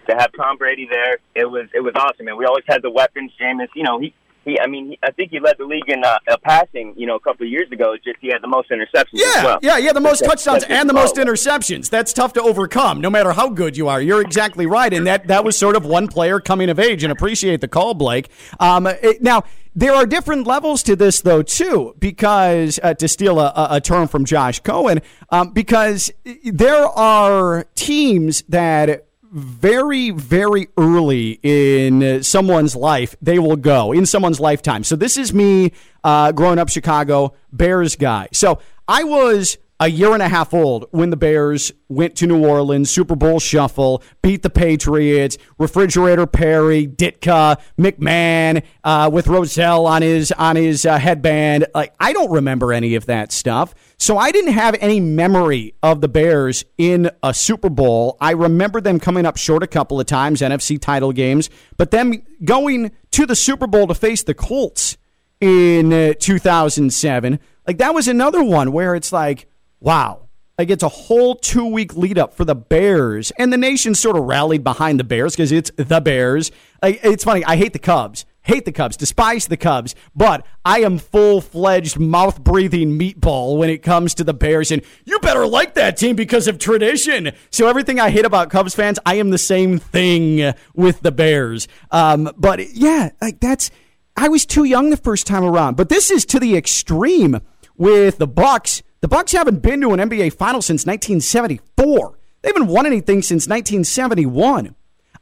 To 0.09 0.15
have 0.15 0.31
Tom 0.35 0.57
Brady 0.57 0.87
there, 0.89 1.19
it 1.33 1.45
was 1.45 1.67
it 1.73 1.79
was 1.79 1.93
awesome, 1.95 2.25
man. 2.25 2.37
We 2.37 2.45
always 2.45 2.65
had 2.67 2.81
the 2.81 2.91
weapons. 2.91 3.31
Jameis, 3.39 3.67
you 3.75 3.83
know, 3.83 3.99
he 3.99 4.13
he, 4.45 4.59
I 4.59 4.67
mean, 4.67 4.89
he, 4.89 4.99
I 5.03 5.11
think 5.11 5.31
he 5.31 5.39
led 5.39 5.57
the 5.57 5.65
league 5.65 5.87
in 5.87 6.03
uh, 6.03 6.17
uh, 6.27 6.37
passing. 6.43 6.93
You 6.97 7.07
know, 7.07 7.15
a 7.15 7.19
couple 7.19 7.45
of 7.45 7.51
years 7.51 7.71
ago. 7.71 7.93
It's 7.93 8.03
just 8.03 8.17
he 8.21 8.27
had 8.27 8.41
the 8.41 8.47
most 8.47 8.69
interceptions. 8.69 9.13
Yeah, 9.13 9.43
well. 9.43 9.59
yeah, 9.61 9.77
yeah. 9.77 9.93
The 9.93 10.01
most 10.01 10.23
touchdowns 10.23 10.63
and 10.65 10.89
the 10.89 10.93
most 10.93 11.15
interceptions. 11.15 11.89
That's 11.89 12.13
tough 12.13 12.33
to 12.33 12.41
overcome, 12.41 13.01
no 13.01 13.09
matter 13.09 13.31
how 13.31 13.49
good 13.49 13.77
you 13.77 13.87
are. 13.87 14.01
You're 14.01 14.21
exactly 14.21 14.65
right, 14.65 14.93
and 14.93 15.07
that 15.07 15.27
that 15.27 15.43
was 15.43 15.57
sort 15.57 15.75
of 15.75 15.85
one 15.85 16.07
player 16.07 16.39
coming 16.39 16.69
of 16.69 16.79
age. 16.79 17.03
And 17.03 17.11
appreciate 17.11 17.61
the 17.61 17.67
call, 17.67 17.93
Blake. 17.93 18.29
Um, 18.59 18.87
it, 18.87 19.21
now. 19.21 19.43
There 19.75 19.95
are 19.95 20.05
different 20.05 20.45
levels 20.45 20.83
to 20.83 20.95
this, 20.95 21.21
though, 21.21 21.41
too, 21.41 21.95
because 21.97 22.79
uh, 22.83 22.93
to 22.93 23.07
steal 23.07 23.39
a, 23.39 23.51
a, 23.71 23.81
term 23.81 24.07
from 24.07 24.23
Josh 24.23 24.59
Cohen, 24.59 25.01
um, 25.31 25.49
because 25.49 26.11
there 26.43 26.85
are 26.85 27.65
teams 27.73 28.43
that 28.49 29.07
very, 29.33 30.11
very 30.11 30.67
early 30.77 31.39
in 31.41 32.21
someone's 32.23 32.75
life, 32.75 33.15
they 33.21 33.39
will 33.39 33.55
go 33.55 33.91
in 33.91 34.05
someone's 34.05 34.39
lifetime. 34.39 34.83
So 34.83 34.95
this 34.95 35.17
is 35.17 35.33
me 35.33 35.71
uh, 36.03 36.31
growing 36.31 36.59
up 36.59 36.69
Chicago 36.69 37.33
Bears 37.51 37.95
guy. 37.95 38.27
So 38.31 38.59
I 38.87 39.03
was 39.03 39.57
a 39.83 39.89
year 39.89 40.13
and 40.13 40.23
a 40.23 40.29
half 40.29 40.53
old 40.53 40.85
when 40.91 41.09
the 41.09 41.17
Bears 41.17 41.69
went 41.89 42.15
to 42.15 42.25
New 42.25 42.47
Orleans, 42.47 42.89
Super 42.89 43.17
Bowl 43.17 43.41
shuffle, 43.41 44.01
beat 44.21 44.41
the 44.41 44.49
Patriots, 44.49 45.37
Refrigerator 45.57 46.25
Perry, 46.25 46.87
Ditka, 46.87 47.59
McMahon 47.77 48.63
uh, 48.85 49.09
with 49.11 49.27
Rozelle 49.27 49.85
on 49.85 50.01
his 50.01 50.31
on 50.31 50.55
his 50.55 50.85
uh, 50.85 50.97
headband. 50.97 51.67
Like 51.75 51.93
I 51.99 52.13
don't 52.13 52.31
remember 52.31 52.71
any 52.71 52.95
of 52.95 53.07
that 53.07 53.33
stuff, 53.33 53.75
so 53.97 54.17
I 54.17 54.31
didn't 54.31 54.53
have 54.53 54.77
any 54.79 55.01
memory 55.01 55.75
of 55.83 55.99
the 55.99 56.07
Bears 56.07 56.63
in 56.77 57.11
a 57.21 57.33
Super 57.33 57.69
Bowl. 57.69 58.15
I 58.21 58.31
remember 58.31 58.79
them 58.79 59.01
coming 59.01 59.25
up 59.25 59.35
short 59.35 59.63
a 59.63 59.67
couple 59.67 59.99
of 59.99 60.05
times, 60.05 60.39
NFC 60.39 60.79
title 60.79 61.11
games, 61.11 61.49
but 61.75 61.91
then 61.91 62.25
going 62.45 62.93
to 63.11 63.25
the 63.25 63.35
Super 63.35 63.67
Bowl 63.67 63.87
to 63.87 63.95
face 63.95 64.23
the 64.23 64.33
Colts 64.33 64.95
in 65.41 65.91
uh, 65.91 66.13
2007. 66.17 67.37
Like 67.67 67.79
that 67.79 67.93
was 67.93 68.07
another 68.07 68.41
one 68.41 68.71
where 68.71 68.95
it's 68.95 69.11
like 69.11 69.49
wow. 69.83 70.29
Like 70.57 70.69
it's 70.69 70.83
a 70.83 70.89
whole 70.89 71.35
two 71.35 71.65
week 71.65 71.95
lead 71.95 72.17
up 72.17 72.33
for 72.33 72.45
the 72.45 72.55
Bears, 72.55 73.31
and 73.37 73.51
the 73.51 73.57
nation 73.57 73.95
sort 73.95 74.15
of 74.15 74.23
rallied 74.23 74.63
behind 74.63 74.99
the 74.99 75.03
Bears 75.03 75.35
because 75.35 75.51
it's 75.51 75.71
the 75.75 75.99
Bears. 75.99 76.51
Like, 76.81 76.99
it's 77.03 77.23
funny. 77.23 77.43
I 77.43 77.55
hate 77.55 77.73
the 77.73 77.79
Cubs, 77.79 78.25
hate 78.43 78.65
the 78.65 78.71
Cubs, 78.71 78.95
despise 78.95 79.47
the 79.47 79.57
Cubs, 79.57 79.95
but 80.15 80.45
I 80.63 80.81
am 80.81 80.99
full 80.99 81.41
fledged 81.41 81.97
mouth 81.97 82.43
breathing 82.43 82.99
meatball 82.99 83.57
when 83.57 83.71
it 83.71 83.79
comes 83.79 84.13
to 84.15 84.23
the 84.23 84.33
Bears, 84.33 84.71
and 84.71 84.83
you 85.05 85.17
better 85.19 85.47
like 85.47 85.73
that 85.73 85.97
team 85.97 86.15
because 86.15 86.47
of 86.47 86.59
tradition. 86.59 87.31
So 87.49 87.67
everything 87.67 87.99
I 87.99 88.11
hate 88.11 88.25
about 88.25 88.51
Cubs 88.51 88.75
fans, 88.75 88.99
I 89.07 89.15
am 89.15 89.31
the 89.31 89.39
same 89.39 89.79
thing 89.79 90.53
with 90.75 91.01
the 91.01 91.11
Bears. 91.11 91.67
Um, 91.89 92.31
but 92.37 92.73
yeah, 92.73 93.09
like 93.21 93.39
that's. 93.39 93.71
I 94.15 94.27
was 94.27 94.45
too 94.45 94.65
young 94.65 94.91
the 94.91 94.97
first 94.97 95.25
time 95.25 95.43
around, 95.43 95.75
but 95.75 95.89
this 95.89 96.11
is 96.11 96.23
to 96.27 96.39
the 96.39 96.55
extreme 96.55 97.41
with 97.75 98.19
the 98.19 98.27
Bucks 98.27 98.83
the 99.03 99.09
Bucks 99.09 99.33
haven't 99.33 99.61
been 99.61 99.81
to 99.81 99.91
an 99.91 99.99
NBA 99.99 100.31
final 100.31 100.61
since 100.61 100.85
1974. 100.85 102.17
They 102.41 102.47
haven't 102.47 102.67
won 102.67 102.85
anything 102.85 103.21
since 103.21 103.49
1971. 103.49 104.75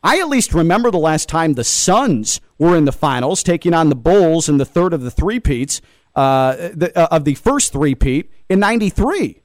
I 0.03 0.19
at 0.19 0.29
least 0.29 0.53
remember 0.53 0.91
the 0.91 1.00
last 1.00 1.27
time 1.27 1.53
the 1.53 1.63
Suns 1.63 2.41
were 2.59 2.77
in 2.77 2.85
the 2.85 2.91
finals, 2.91 3.41
taking 3.41 3.73
on 3.73 3.89
the 3.89 3.95
Bulls 3.95 4.47
in 4.47 4.57
the 4.57 4.65
third 4.65 4.93
of 4.93 5.01
the 5.01 5.09
three 5.09 5.39
peats, 5.39 5.81
uh, 6.15 6.69
uh, 6.95 7.07
of 7.09 7.25
the 7.25 7.33
first 7.33 7.71
three 7.71 7.95
peat 7.95 8.29
in 8.50 8.59
'93. 8.59 9.41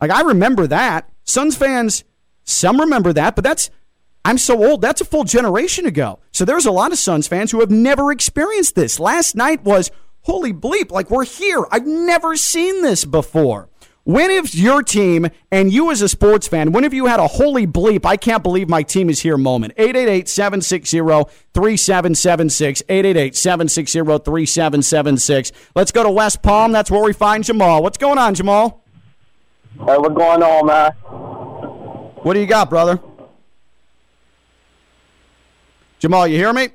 Like 0.00 0.10
I 0.10 0.22
remember 0.22 0.66
that. 0.66 1.08
Suns 1.22 1.56
fans, 1.56 2.02
some 2.42 2.80
remember 2.80 3.12
that, 3.12 3.36
but 3.36 3.44
that's 3.44 3.70
I'm 4.24 4.38
so 4.38 4.68
old. 4.68 4.80
That's 4.80 5.00
a 5.00 5.04
full 5.04 5.22
generation 5.22 5.86
ago. 5.86 6.18
So 6.32 6.44
there's 6.44 6.66
a 6.66 6.72
lot 6.72 6.90
of 6.90 6.98
Suns 6.98 7.28
fans 7.28 7.52
who 7.52 7.60
have 7.60 7.70
never 7.70 8.10
experienced 8.10 8.74
this. 8.74 8.98
Last 8.98 9.36
night 9.36 9.62
was 9.62 9.92
holy 10.22 10.52
bleep, 10.52 10.90
like 10.90 11.10
we're 11.10 11.24
here. 11.24 11.64
I've 11.70 11.86
never 11.86 12.36
seen 12.36 12.82
this 12.82 13.04
before. 13.04 13.68
When 14.04 14.30
have 14.30 14.54
your 14.54 14.82
team 14.82 15.28
and 15.52 15.72
you 15.72 15.90
as 15.90 16.00
a 16.00 16.08
sports 16.08 16.48
fan, 16.48 16.72
when 16.72 16.84
have 16.84 16.94
you 16.94 17.06
had 17.06 17.20
a 17.20 17.26
holy 17.26 17.66
bleep, 17.66 18.06
I 18.06 18.16
can't 18.16 18.42
believe 18.42 18.68
my 18.68 18.82
team 18.82 19.10
is 19.10 19.20
here 19.20 19.36
moment? 19.36 19.74
888 19.76 20.28
760 20.28 20.98
3776. 21.54 22.82
888 22.88 23.36
760 23.36 23.98
3776. 24.00 25.52
Let's 25.74 25.92
go 25.92 26.02
to 26.02 26.10
West 26.10 26.42
Palm. 26.42 26.72
That's 26.72 26.90
where 26.90 27.02
we 27.04 27.12
find 27.12 27.44
Jamal. 27.44 27.82
What's 27.82 27.98
going 27.98 28.18
on, 28.18 28.34
Jamal? 28.34 28.82
Hey, 29.78 29.96
what's 29.98 30.14
going 30.16 30.42
on, 30.42 30.66
man? 30.66 30.92
What 32.22 32.34
do 32.34 32.40
you 32.40 32.46
got, 32.46 32.68
brother? 32.70 33.00
Jamal, 35.98 36.26
you 36.26 36.36
hear 36.36 36.52
me? 36.52 36.70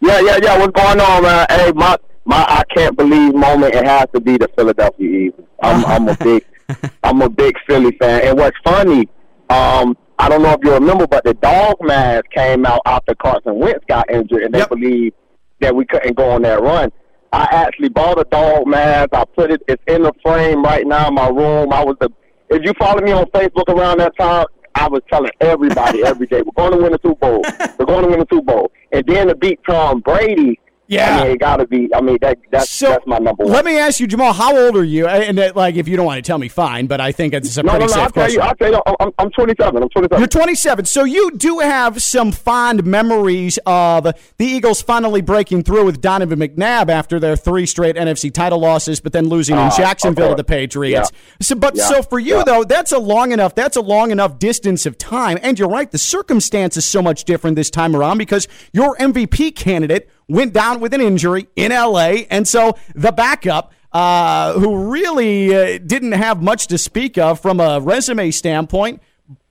Yeah, 0.00 0.20
yeah, 0.20 0.38
yeah. 0.40 0.58
What's 0.58 0.72
going 0.72 1.00
on, 1.00 1.22
man? 1.24 1.46
Hey, 1.50 1.72
my 1.72 1.98
my 2.28 2.44
I 2.46 2.62
can't 2.76 2.96
believe 2.96 3.34
moment. 3.34 3.74
It 3.74 3.86
has 3.86 4.06
to 4.14 4.20
be 4.20 4.36
the 4.36 4.48
Philadelphia 4.56 5.08
Eagles. 5.28 5.48
I'm 5.62 5.84
I'm 5.86 6.08
a 6.08 6.16
big 6.16 6.44
I'm 7.02 7.22
a 7.22 7.28
big 7.28 7.54
Philly 7.66 7.96
fan. 7.98 8.20
And 8.28 8.38
what's 8.38 8.56
funny, 8.62 9.08
um, 9.48 9.96
I 10.18 10.28
don't 10.28 10.42
know 10.42 10.52
if 10.52 10.60
you 10.62 10.74
remember, 10.74 11.06
but 11.06 11.24
the 11.24 11.32
dog 11.34 11.76
mask 11.80 12.26
came 12.30 12.66
out 12.66 12.82
after 12.84 13.14
Carson 13.14 13.58
Wentz 13.58 13.84
got 13.88 14.10
injured, 14.10 14.42
and 14.42 14.52
they 14.54 14.58
Yep. 14.58 14.68
believed 14.68 15.16
that 15.60 15.74
we 15.74 15.86
couldn't 15.86 16.16
go 16.16 16.30
on 16.30 16.42
that 16.42 16.60
run. 16.60 16.92
I 17.32 17.48
actually 17.50 17.88
bought 17.88 18.18
a 18.20 18.24
dog 18.24 18.66
mask. 18.66 19.10
I 19.14 19.24
put 19.24 19.50
it. 19.50 19.62
It's 19.66 19.82
in 19.86 20.02
the 20.02 20.12
frame 20.22 20.62
right 20.62 20.86
now 20.86 21.08
in 21.08 21.14
my 21.14 21.28
room. 21.28 21.72
I 21.72 21.82
was 21.82 21.96
the. 22.00 22.10
If 22.50 22.62
you 22.64 22.72
follow 22.78 23.00
me 23.00 23.12
on 23.12 23.24
Facebook 23.26 23.68
around 23.68 24.00
that 24.00 24.12
time, 24.18 24.46
I 24.74 24.88
was 24.88 25.00
telling 25.10 25.30
everybody 25.40 26.04
every 26.06 26.26
day, 26.26 26.42
we're 26.42 26.52
going 26.56 26.72
to 26.72 26.78
win 26.82 26.92
the 26.92 27.00
Super 27.02 27.20
Bowl. 27.20 27.42
We're 27.78 27.86
going 27.86 28.04
to 28.04 28.10
win 28.10 28.20
the 28.20 28.26
Super 28.30 28.44
Bowl. 28.52 28.72
And 28.92 29.06
then 29.06 29.28
to 29.28 29.34
beat 29.34 29.60
Tom 29.66 30.00
Brady. 30.00 30.58
Yeah. 30.90 31.18
I 31.18 31.22
mean, 31.24 31.32
it 31.32 31.38
got 31.38 31.56
to 31.58 31.66
be. 31.66 31.88
I 31.94 32.00
mean, 32.00 32.16
that 32.22 32.38
that's 32.50 32.70
So 32.70 32.88
that's 32.88 33.06
my 33.06 33.18
number 33.18 33.44
one. 33.44 33.52
let 33.52 33.64
me 33.66 33.76
ask 33.78 34.00
you, 34.00 34.06
Jamal, 34.06 34.32
how 34.32 34.56
old 34.56 34.74
are 34.74 34.82
you? 34.84 35.06
And 35.06 35.36
that, 35.36 35.54
like, 35.54 35.74
if 35.76 35.86
you 35.86 35.96
don't 35.98 36.06
want 36.06 36.16
to 36.16 36.26
tell 36.26 36.38
me, 36.38 36.48
fine. 36.48 36.86
But 36.86 37.00
I 37.00 37.12
think 37.12 37.34
it's 37.34 37.56
a 37.58 37.62
no, 37.62 37.72
pretty 37.72 37.84
no, 37.84 37.88
no. 37.88 37.92
safe 37.92 38.02
I'll 38.04 38.10
tell 38.10 38.22
question. 38.24 38.40
you. 38.40 38.46
I'll 38.48 38.54
tell 38.56 38.72
you. 38.72 38.82
I'm, 39.00 39.10
I'm 39.18 39.30
27. 39.30 39.82
I'm 39.82 39.88
27. 39.90 40.18
You're 40.18 40.26
27, 40.28 40.84
so 40.86 41.04
you 41.04 41.30
do 41.32 41.58
have 41.58 42.02
some 42.02 42.32
fond 42.32 42.84
memories 42.86 43.58
of 43.66 44.04
the 44.04 44.14
Eagles 44.46 44.80
finally 44.80 45.20
breaking 45.20 45.62
through 45.64 45.84
with 45.84 46.00
Donovan 46.00 46.38
McNabb 46.38 46.88
after 46.88 47.20
their 47.20 47.36
three 47.36 47.66
straight 47.66 47.96
NFC 47.96 48.32
title 48.32 48.58
losses, 48.58 48.98
but 49.00 49.12
then 49.12 49.28
losing 49.28 49.56
in 49.56 49.62
Ah, 49.62 49.74
Jacksonville 49.76 50.30
to 50.30 50.34
the. 50.36 50.44
Patriots. 50.44 51.12
So, 51.42 51.54
but 51.54 51.76
Yeah. 51.76 51.84
so 51.84 52.02
for 52.02 52.18
you 52.18 52.38
Yeah. 52.38 52.44
though, 52.44 52.64
that's 52.64 52.92
a 52.92 52.98
long 52.98 53.32
enough. 53.32 53.54
That's 53.54 53.76
a 53.76 53.82
long 53.82 54.10
enough 54.10 54.38
distance 54.38 54.86
of 54.86 54.96
time, 54.96 55.38
and 55.42 55.58
you're 55.58 55.68
right. 55.68 55.90
The 55.90 55.98
circumstance 55.98 56.78
is 56.78 56.86
so 56.86 57.02
much 57.02 57.24
different 57.24 57.56
this 57.56 57.68
time 57.70 57.94
around 57.94 58.16
because 58.16 58.48
your 58.72 58.96
MVP 58.98 59.50
candidate 59.54 60.08
went 60.28 60.52
down 60.52 60.80
with 60.80 60.94
an 60.94 61.00
injury 61.00 61.48
in 61.56 61.72
LA, 61.72 62.24
and 62.30 62.46
so 62.46 62.76
the 62.94 63.12
backup 63.12 63.72
uh, 63.92 64.52
who 64.58 64.90
really 64.90 65.54
uh, 65.54 65.78
didn't 65.78 66.12
have 66.12 66.42
much 66.42 66.66
to 66.68 66.78
speak 66.78 67.16
of 67.18 67.40
from 67.40 67.60
a 67.60 67.80
resume 67.80 68.30
standpoint, 68.30 69.00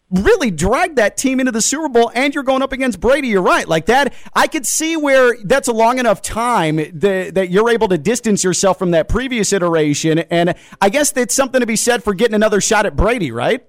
really 0.10 0.51
dragged 0.51 0.96
that 0.98 1.17
team 1.17 1.39
into 1.39 1.51
the 1.51 1.62
Super 1.62 1.89
Bowl. 1.89 2.12
And 2.13 2.34
you're 2.34 2.43
going 2.43 2.62
up 2.62 2.72
against 2.72 3.00
Brady. 3.00 3.29
You're 3.29 3.41
right, 3.41 3.67
like 3.67 3.88
that. 3.88 4.13
I 4.34 4.48
could 4.48 4.65
see 4.65 4.96
where 4.96 5.36
that's 5.43 5.67
a 5.67 5.74
long 5.74 6.00
enough 6.00 6.22
time 6.22 6.77
that, 6.77 7.31
that 7.36 7.50
you're 7.50 7.69
able 7.69 7.88
to 7.89 7.98
distance 7.98 8.43
yourself 8.43 8.79
from 8.79 8.91
that 8.91 9.10
previous 9.10 9.51
iteration. 9.51 10.19
And 10.19 10.55
I 10.81 10.89
guess 10.89 11.12
that's 11.12 11.34
something 11.34 11.60
to 11.60 11.67
be 11.67 11.75
said 11.75 12.03
for 12.03 12.13
getting 12.13 12.36
another 12.36 12.62
shot 12.62 12.86
at 12.86 12.96
Brady, 12.96 13.31
right? 13.31 13.65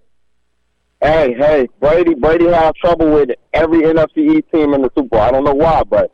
Hey, 1.00 1.32
hey, 1.34 1.68
Brady. 1.80 2.14
Brady 2.14 2.46
had 2.48 2.74
trouble 2.74 3.10
with 3.10 3.30
every 3.54 3.82
NFC 3.82 4.36
East 4.36 4.50
team 4.52 4.74
in 4.74 4.82
the 4.82 4.90
Super 4.96 5.08
Bowl. 5.08 5.20
I 5.20 5.30
don't 5.30 5.44
know 5.44 5.54
why, 5.54 5.82
but 5.84 6.12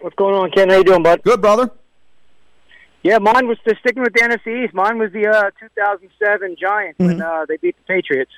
What's 0.00 0.16
going 0.16 0.34
on 0.34 0.50
ken? 0.50 0.70
How 0.70 0.78
you 0.78 0.84
doing 0.84 1.02
bud? 1.02 1.22
Good 1.22 1.40
brother. 1.40 1.70
Yeah 3.02 3.18
mine 3.18 3.46
was 3.46 3.58
just 3.68 3.80
sticking 3.80 4.02
with 4.02 4.14
the 4.14 4.20
nfc 4.20 4.64
east. 4.64 4.72
Mine 4.74 4.98
was 4.98 5.12
the 5.12 5.28
uh, 5.28 5.50
2007 5.60 6.56
giants 6.60 6.98
mm-hmm. 6.98 7.06
when 7.06 7.22
uh, 7.22 7.44
they 7.48 7.58
beat 7.58 7.76
the 7.76 7.84
patriots 7.92 8.32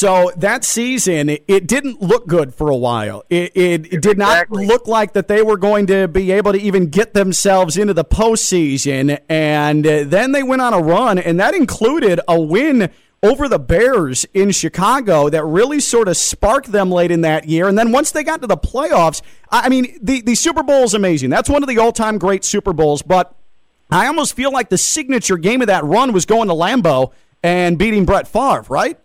so 0.00 0.32
that 0.38 0.64
season, 0.64 1.28
it 1.28 1.66
didn't 1.66 2.00
look 2.00 2.26
good 2.26 2.54
for 2.54 2.70
a 2.70 2.74
while. 2.76 3.22
It, 3.28 3.54
it, 3.54 3.92
it 3.92 4.00
did 4.00 4.16
not 4.16 4.50
look 4.50 4.88
like 4.88 5.12
that 5.12 5.28
they 5.28 5.42
were 5.42 5.58
going 5.58 5.86
to 5.88 6.08
be 6.08 6.32
able 6.32 6.52
to 6.52 6.58
even 6.58 6.86
get 6.86 7.12
themselves 7.12 7.76
into 7.76 7.92
the 7.92 8.06
postseason. 8.06 9.20
And 9.28 9.86
uh, 9.86 10.04
then 10.04 10.32
they 10.32 10.42
went 10.42 10.62
on 10.62 10.72
a 10.72 10.78
run, 10.78 11.18
and 11.18 11.38
that 11.38 11.52
included 11.52 12.18
a 12.26 12.40
win 12.40 12.90
over 13.22 13.46
the 13.46 13.58
Bears 13.58 14.24
in 14.32 14.52
Chicago 14.52 15.28
that 15.28 15.44
really 15.44 15.80
sort 15.80 16.08
of 16.08 16.16
sparked 16.16 16.72
them 16.72 16.90
late 16.90 17.10
in 17.10 17.20
that 17.20 17.46
year. 17.46 17.68
And 17.68 17.76
then 17.76 17.92
once 17.92 18.10
they 18.10 18.24
got 18.24 18.40
to 18.40 18.46
the 18.46 18.56
playoffs, 18.56 19.20
I 19.50 19.68
mean, 19.68 19.98
the, 20.00 20.22
the 20.22 20.34
Super 20.34 20.62
Bowl 20.62 20.84
is 20.84 20.94
amazing. 20.94 21.28
That's 21.28 21.50
one 21.50 21.62
of 21.62 21.68
the 21.68 21.76
all 21.76 21.92
time 21.92 22.16
great 22.16 22.42
Super 22.42 22.72
Bowls. 22.72 23.02
But 23.02 23.36
I 23.90 24.06
almost 24.06 24.34
feel 24.34 24.50
like 24.50 24.70
the 24.70 24.78
signature 24.78 25.36
game 25.36 25.60
of 25.60 25.66
that 25.66 25.84
run 25.84 26.14
was 26.14 26.24
going 26.24 26.48
to 26.48 26.54
Lambeau 26.54 27.12
and 27.42 27.78
beating 27.78 28.06
Brett 28.06 28.26
Favre, 28.26 28.64
right? 28.70 28.98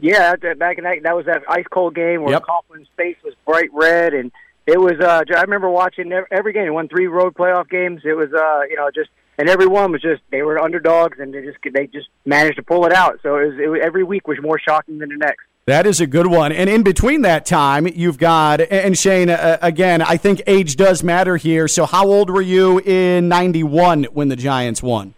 Yeah, 0.00 0.36
back 0.58 0.78
in 0.78 0.84
that 0.84 1.02
that 1.02 1.16
was 1.16 1.26
that 1.26 1.42
ice 1.48 1.64
cold 1.70 1.94
game 1.94 2.22
where 2.22 2.34
yep. 2.34 2.44
Coughlin's 2.44 2.88
face 2.96 3.16
was 3.24 3.34
bright 3.46 3.70
red, 3.72 4.12
and 4.12 4.30
it 4.66 4.78
was. 4.78 5.00
uh 5.00 5.24
I 5.34 5.42
remember 5.42 5.70
watching 5.70 6.12
every 6.30 6.52
game. 6.52 6.64
He 6.64 6.70
Won 6.70 6.88
three 6.88 7.06
road 7.06 7.34
playoff 7.34 7.68
games. 7.68 8.02
It 8.04 8.14
was, 8.14 8.28
uh 8.32 8.60
you 8.68 8.76
know, 8.76 8.90
just 8.94 9.10
and 9.38 9.48
every 9.48 9.66
one 9.66 9.92
was 9.92 10.02
just 10.02 10.22
they 10.30 10.42
were 10.42 10.58
underdogs, 10.58 11.18
and 11.18 11.32
they 11.32 11.42
just 11.42 11.58
they 11.72 11.86
just 11.86 12.08
managed 12.24 12.56
to 12.56 12.62
pull 12.62 12.84
it 12.86 12.92
out. 12.92 13.20
So 13.22 13.36
it 13.36 13.46
was, 13.46 13.58
it 13.58 13.68
was 13.68 13.80
every 13.82 14.04
week 14.04 14.28
was 14.28 14.38
more 14.42 14.58
shocking 14.58 14.98
than 14.98 15.08
the 15.08 15.16
next. 15.16 15.44
That 15.66 15.84
is 15.84 16.00
a 16.00 16.06
good 16.06 16.28
one. 16.28 16.52
And 16.52 16.70
in 16.70 16.84
between 16.84 17.22
that 17.22 17.44
time, 17.44 17.88
you've 17.88 18.18
got, 18.18 18.60
and 18.60 18.96
Shane, 18.96 19.28
uh, 19.28 19.58
again, 19.60 20.00
I 20.00 20.16
think 20.16 20.40
age 20.46 20.76
does 20.76 21.02
matter 21.02 21.36
here. 21.36 21.66
So 21.66 21.86
how 21.86 22.06
old 22.06 22.30
were 22.30 22.40
you 22.40 22.78
in 22.78 23.28
91 23.28 24.04
when 24.04 24.28
the 24.28 24.36
Giants 24.36 24.80
won? 24.80 25.14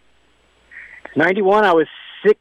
91, 1.17 1.67
I 1.67 1.75
was 1.75 1.87
six 2.27 2.41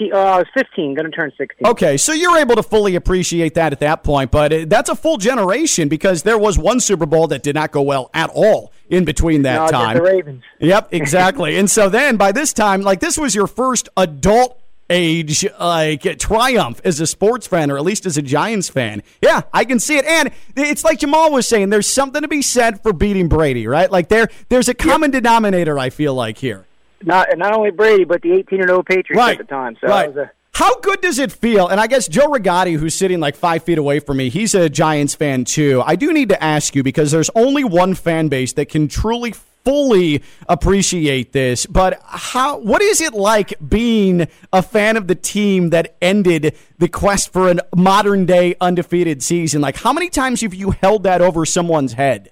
uh, 0.00 0.16
I 0.16 0.38
was 0.38 0.46
15, 0.54 0.94
going 0.94 1.10
to 1.10 1.10
turn 1.10 1.32
16. 1.36 1.66
Okay, 1.66 1.96
so 1.96 2.12
you're 2.12 2.38
able 2.38 2.56
to 2.56 2.62
fully 2.62 2.94
appreciate 2.94 3.54
that 3.54 3.72
at 3.72 3.80
that 3.80 4.02
point, 4.02 4.30
but 4.30 4.52
uh, 4.52 4.64
that's 4.66 4.88
a 4.88 4.96
full 4.96 5.18
generation 5.18 5.88
because 5.88 6.22
there 6.22 6.38
was 6.38 6.58
one 6.58 6.80
Super 6.80 7.06
Bowl 7.06 7.26
that 7.28 7.42
did 7.42 7.54
not 7.54 7.70
go 7.70 7.82
well 7.82 8.10
at 8.14 8.30
all 8.30 8.72
in 8.88 9.04
between 9.04 9.42
that 9.42 9.66
no, 9.66 9.68
time. 9.68 9.96
The 9.96 10.02
Ravens. 10.02 10.42
Yep, 10.60 10.88
exactly. 10.92 11.56
and 11.56 11.70
so 11.70 11.88
then 11.88 12.16
by 12.16 12.32
this 12.32 12.52
time, 12.52 12.82
like 12.82 13.00
this 13.00 13.18
was 13.18 13.34
your 13.34 13.46
first 13.46 13.88
adult 13.96 14.58
age 14.90 15.46
like 15.58 16.02
triumph 16.18 16.80
as 16.84 17.00
a 17.00 17.06
sports 17.06 17.46
fan 17.46 17.70
or 17.70 17.78
at 17.78 17.82
least 17.82 18.04
as 18.06 18.16
a 18.16 18.22
Giants 18.22 18.68
fan. 18.68 19.02
Yeah, 19.22 19.42
I 19.52 19.64
can 19.64 19.80
see 19.80 19.96
it. 19.96 20.04
And 20.04 20.30
it's 20.56 20.84
like 20.84 20.98
Jamal 20.98 21.32
was 21.32 21.48
saying, 21.48 21.70
there's 21.70 21.88
something 21.88 22.22
to 22.22 22.28
be 22.28 22.42
said 22.42 22.82
for 22.82 22.92
beating 22.92 23.28
Brady, 23.28 23.66
right? 23.66 23.90
Like 23.90 24.08
there 24.08 24.28
there's 24.50 24.68
a 24.68 24.74
common 24.74 25.12
yep. 25.12 25.22
denominator 25.22 25.78
I 25.78 25.90
feel 25.90 26.14
like 26.14 26.38
here 26.38 26.66
not 27.04 27.28
not 27.36 27.54
only 27.54 27.70
Brady, 27.70 28.04
but 28.04 28.22
the 28.22 28.32
18 28.32 28.60
and 28.60 28.68
0 28.68 28.82
Patriots 28.82 29.16
right. 29.16 29.38
at 29.38 29.46
the 29.46 29.50
time. 29.50 29.76
So 29.80 29.88
right. 29.88 30.16
A, 30.16 30.30
how 30.54 30.78
good 30.80 31.00
does 31.00 31.18
it 31.18 31.32
feel? 31.32 31.68
And 31.68 31.80
I 31.80 31.86
guess 31.86 32.06
Joe 32.06 32.28
Rigotti, 32.28 32.76
who's 32.76 32.94
sitting 32.94 33.20
like 33.20 33.36
five 33.36 33.64
feet 33.64 33.78
away 33.78 34.00
from 34.00 34.18
me, 34.18 34.28
he's 34.28 34.54
a 34.54 34.68
Giants 34.68 35.14
fan 35.14 35.44
too. 35.44 35.82
I 35.84 35.96
do 35.96 36.12
need 36.12 36.28
to 36.28 36.42
ask 36.42 36.74
you 36.74 36.82
because 36.82 37.10
there's 37.10 37.30
only 37.34 37.64
one 37.64 37.94
fan 37.94 38.28
base 38.28 38.52
that 38.54 38.68
can 38.68 38.86
truly 38.86 39.32
fully 39.64 40.22
appreciate 40.48 41.32
this. 41.32 41.66
But 41.66 42.00
how? 42.04 42.58
What 42.58 42.82
is 42.82 43.00
it 43.00 43.14
like 43.14 43.54
being 43.66 44.28
a 44.52 44.62
fan 44.62 44.96
of 44.96 45.06
the 45.06 45.14
team 45.14 45.70
that 45.70 45.96
ended 46.02 46.56
the 46.78 46.88
quest 46.88 47.32
for 47.32 47.50
a 47.50 47.56
modern 47.74 48.26
day 48.26 48.54
undefeated 48.60 49.22
season? 49.22 49.60
Like, 49.62 49.76
how 49.76 49.92
many 49.92 50.10
times 50.10 50.42
have 50.42 50.54
you 50.54 50.72
held 50.72 51.04
that 51.04 51.22
over 51.22 51.46
someone's 51.46 51.94
head? 51.94 52.30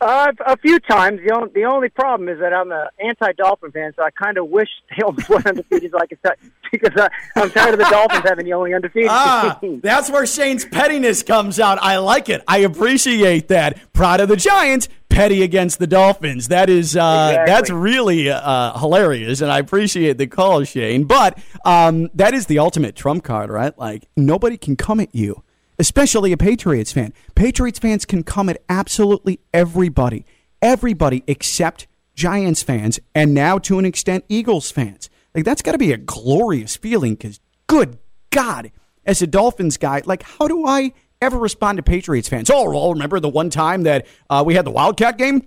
Uh, 0.00 0.30
a 0.44 0.56
few 0.58 0.78
times. 0.80 1.20
The 1.26 1.34
only, 1.34 1.50
the 1.54 1.64
only 1.64 1.88
problem 1.88 2.28
is 2.28 2.38
that 2.40 2.52
I'm 2.52 2.70
an 2.70 2.88
anti-Dolphin 3.02 3.72
fan, 3.72 3.92
so 3.96 4.02
I 4.02 4.10
kind 4.10 4.36
of 4.36 4.48
wish 4.48 4.68
they 4.90 5.02
almost 5.02 5.28
went 5.28 5.46
undefeated 5.46 5.90
so 5.90 5.98
I 5.98 6.16
start, 6.16 6.38
because 6.72 6.92
I, 6.96 7.08
I'm 7.40 7.50
tired 7.50 7.74
of 7.74 7.78
the 7.78 7.88
Dolphins 7.88 8.24
having 8.24 8.44
the 8.44 8.52
only 8.52 8.74
undefeated 8.74 9.08
ah, 9.10 9.56
team. 9.60 9.80
That's 9.82 10.10
where 10.10 10.26
Shane's 10.26 10.64
pettiness 10.66 11.22
comes 11.22 11.58
out. 11.58 11.78
I 11.80 11.96
like 11.98 12.28
it. 12.28 12.42
I 12.46 12.58
appreciate 12.58 13.48
that. 13.48 13.92
Proud 13.94 14.20
of 14.20 14.28
the 14.28 14.36
Giants, 14.36 14.88
petty 15.08 15.42
against 15.42 15.78
the 15.78 15.86
Dolphins. 15.86 16.48
That 16.48 16.68
is 16.68 16.94
uh, 16.94 17.28
exactly. 17.30 17.52
that's 17.54 17.70
really 17.70 18.28
uh, 18.28 18.78
hilarious, 18.78 19.40
and 19.40 19.50
I 19.50 19.60
appreciate 19.60 20.18
the 20.18 20.26
call, 20.26 20.62
Shane. 20.64 21.04
But 21.04 21.38
um, 21.64 22.10
that 22.14 22.34
is 22.34 22.46
the 22.46 22.58
ultimate 22.58 22.96
trump 22.96 23.24
card, 23.24 23.48
right? 23.48 23.76
Like 23.78 24.06
nobody 24.14 24.58
can 24.58 24.76
come 24.76 25.00
at 25.00 25.14
you 25.14 25.42
especially 25.78 26.32
a 26.32 26.36
Patriots 26.36 26.92
fan. 26.92 27.12
Patriots 27.34 27.78
fans 27.78 28.04
can 28.04 28.22
come 28.22 28.48
at 28.48 28.62
absolutely 28.68 29.40
everybody, 29.52 30.24
everybody 30.62 31.22
except 31.26 31.86
Giants 32.14 32.62
fans, 32.62 32.98
and 33.14 33.34
now 33.34 33.58
to 33.58 33.78
an 33.78 33.84
extent, 33.84 34.24
Eagles 34.28 34.70
fans. 34.70 35.10
Like, 35.34 35.44
that's 35.44 35.60
got 35.60 35.72
to 35.72 35.78
be 35.78 35.92
a 35.92 35.98
glorious 35.98 36.76
feeling 36.76 37.14
because, 37.14 37.40
good 37.66 37.98
God, 38.30 38.72
as 39.04 39.20
a 39.20 39.26
Dolphins 39.26 39.76
guy, 39.76 40.02
like, 40.06 40.22
how 40.22 40.48
do 40.48 40.66
I 40.66 40.94
ever 41.20 41.38
respond 41.38 41.76
to 41.76 41.82
Patriots 41.82 42.28
fans? 42.28 42.50
Oh, 42.50 42.70
well, 42.70 42.92
remember 42.92 43.20
the 43.20 43.28
one 43.28 43.50
time 43.50 43.82
that 43.82 44.06
uh, 44.30 44.42
we 44.46 44.54
had 44.54 44.64
the 44.64 44.70
Wildcat 44.70 45.18
game? 45.18 45.46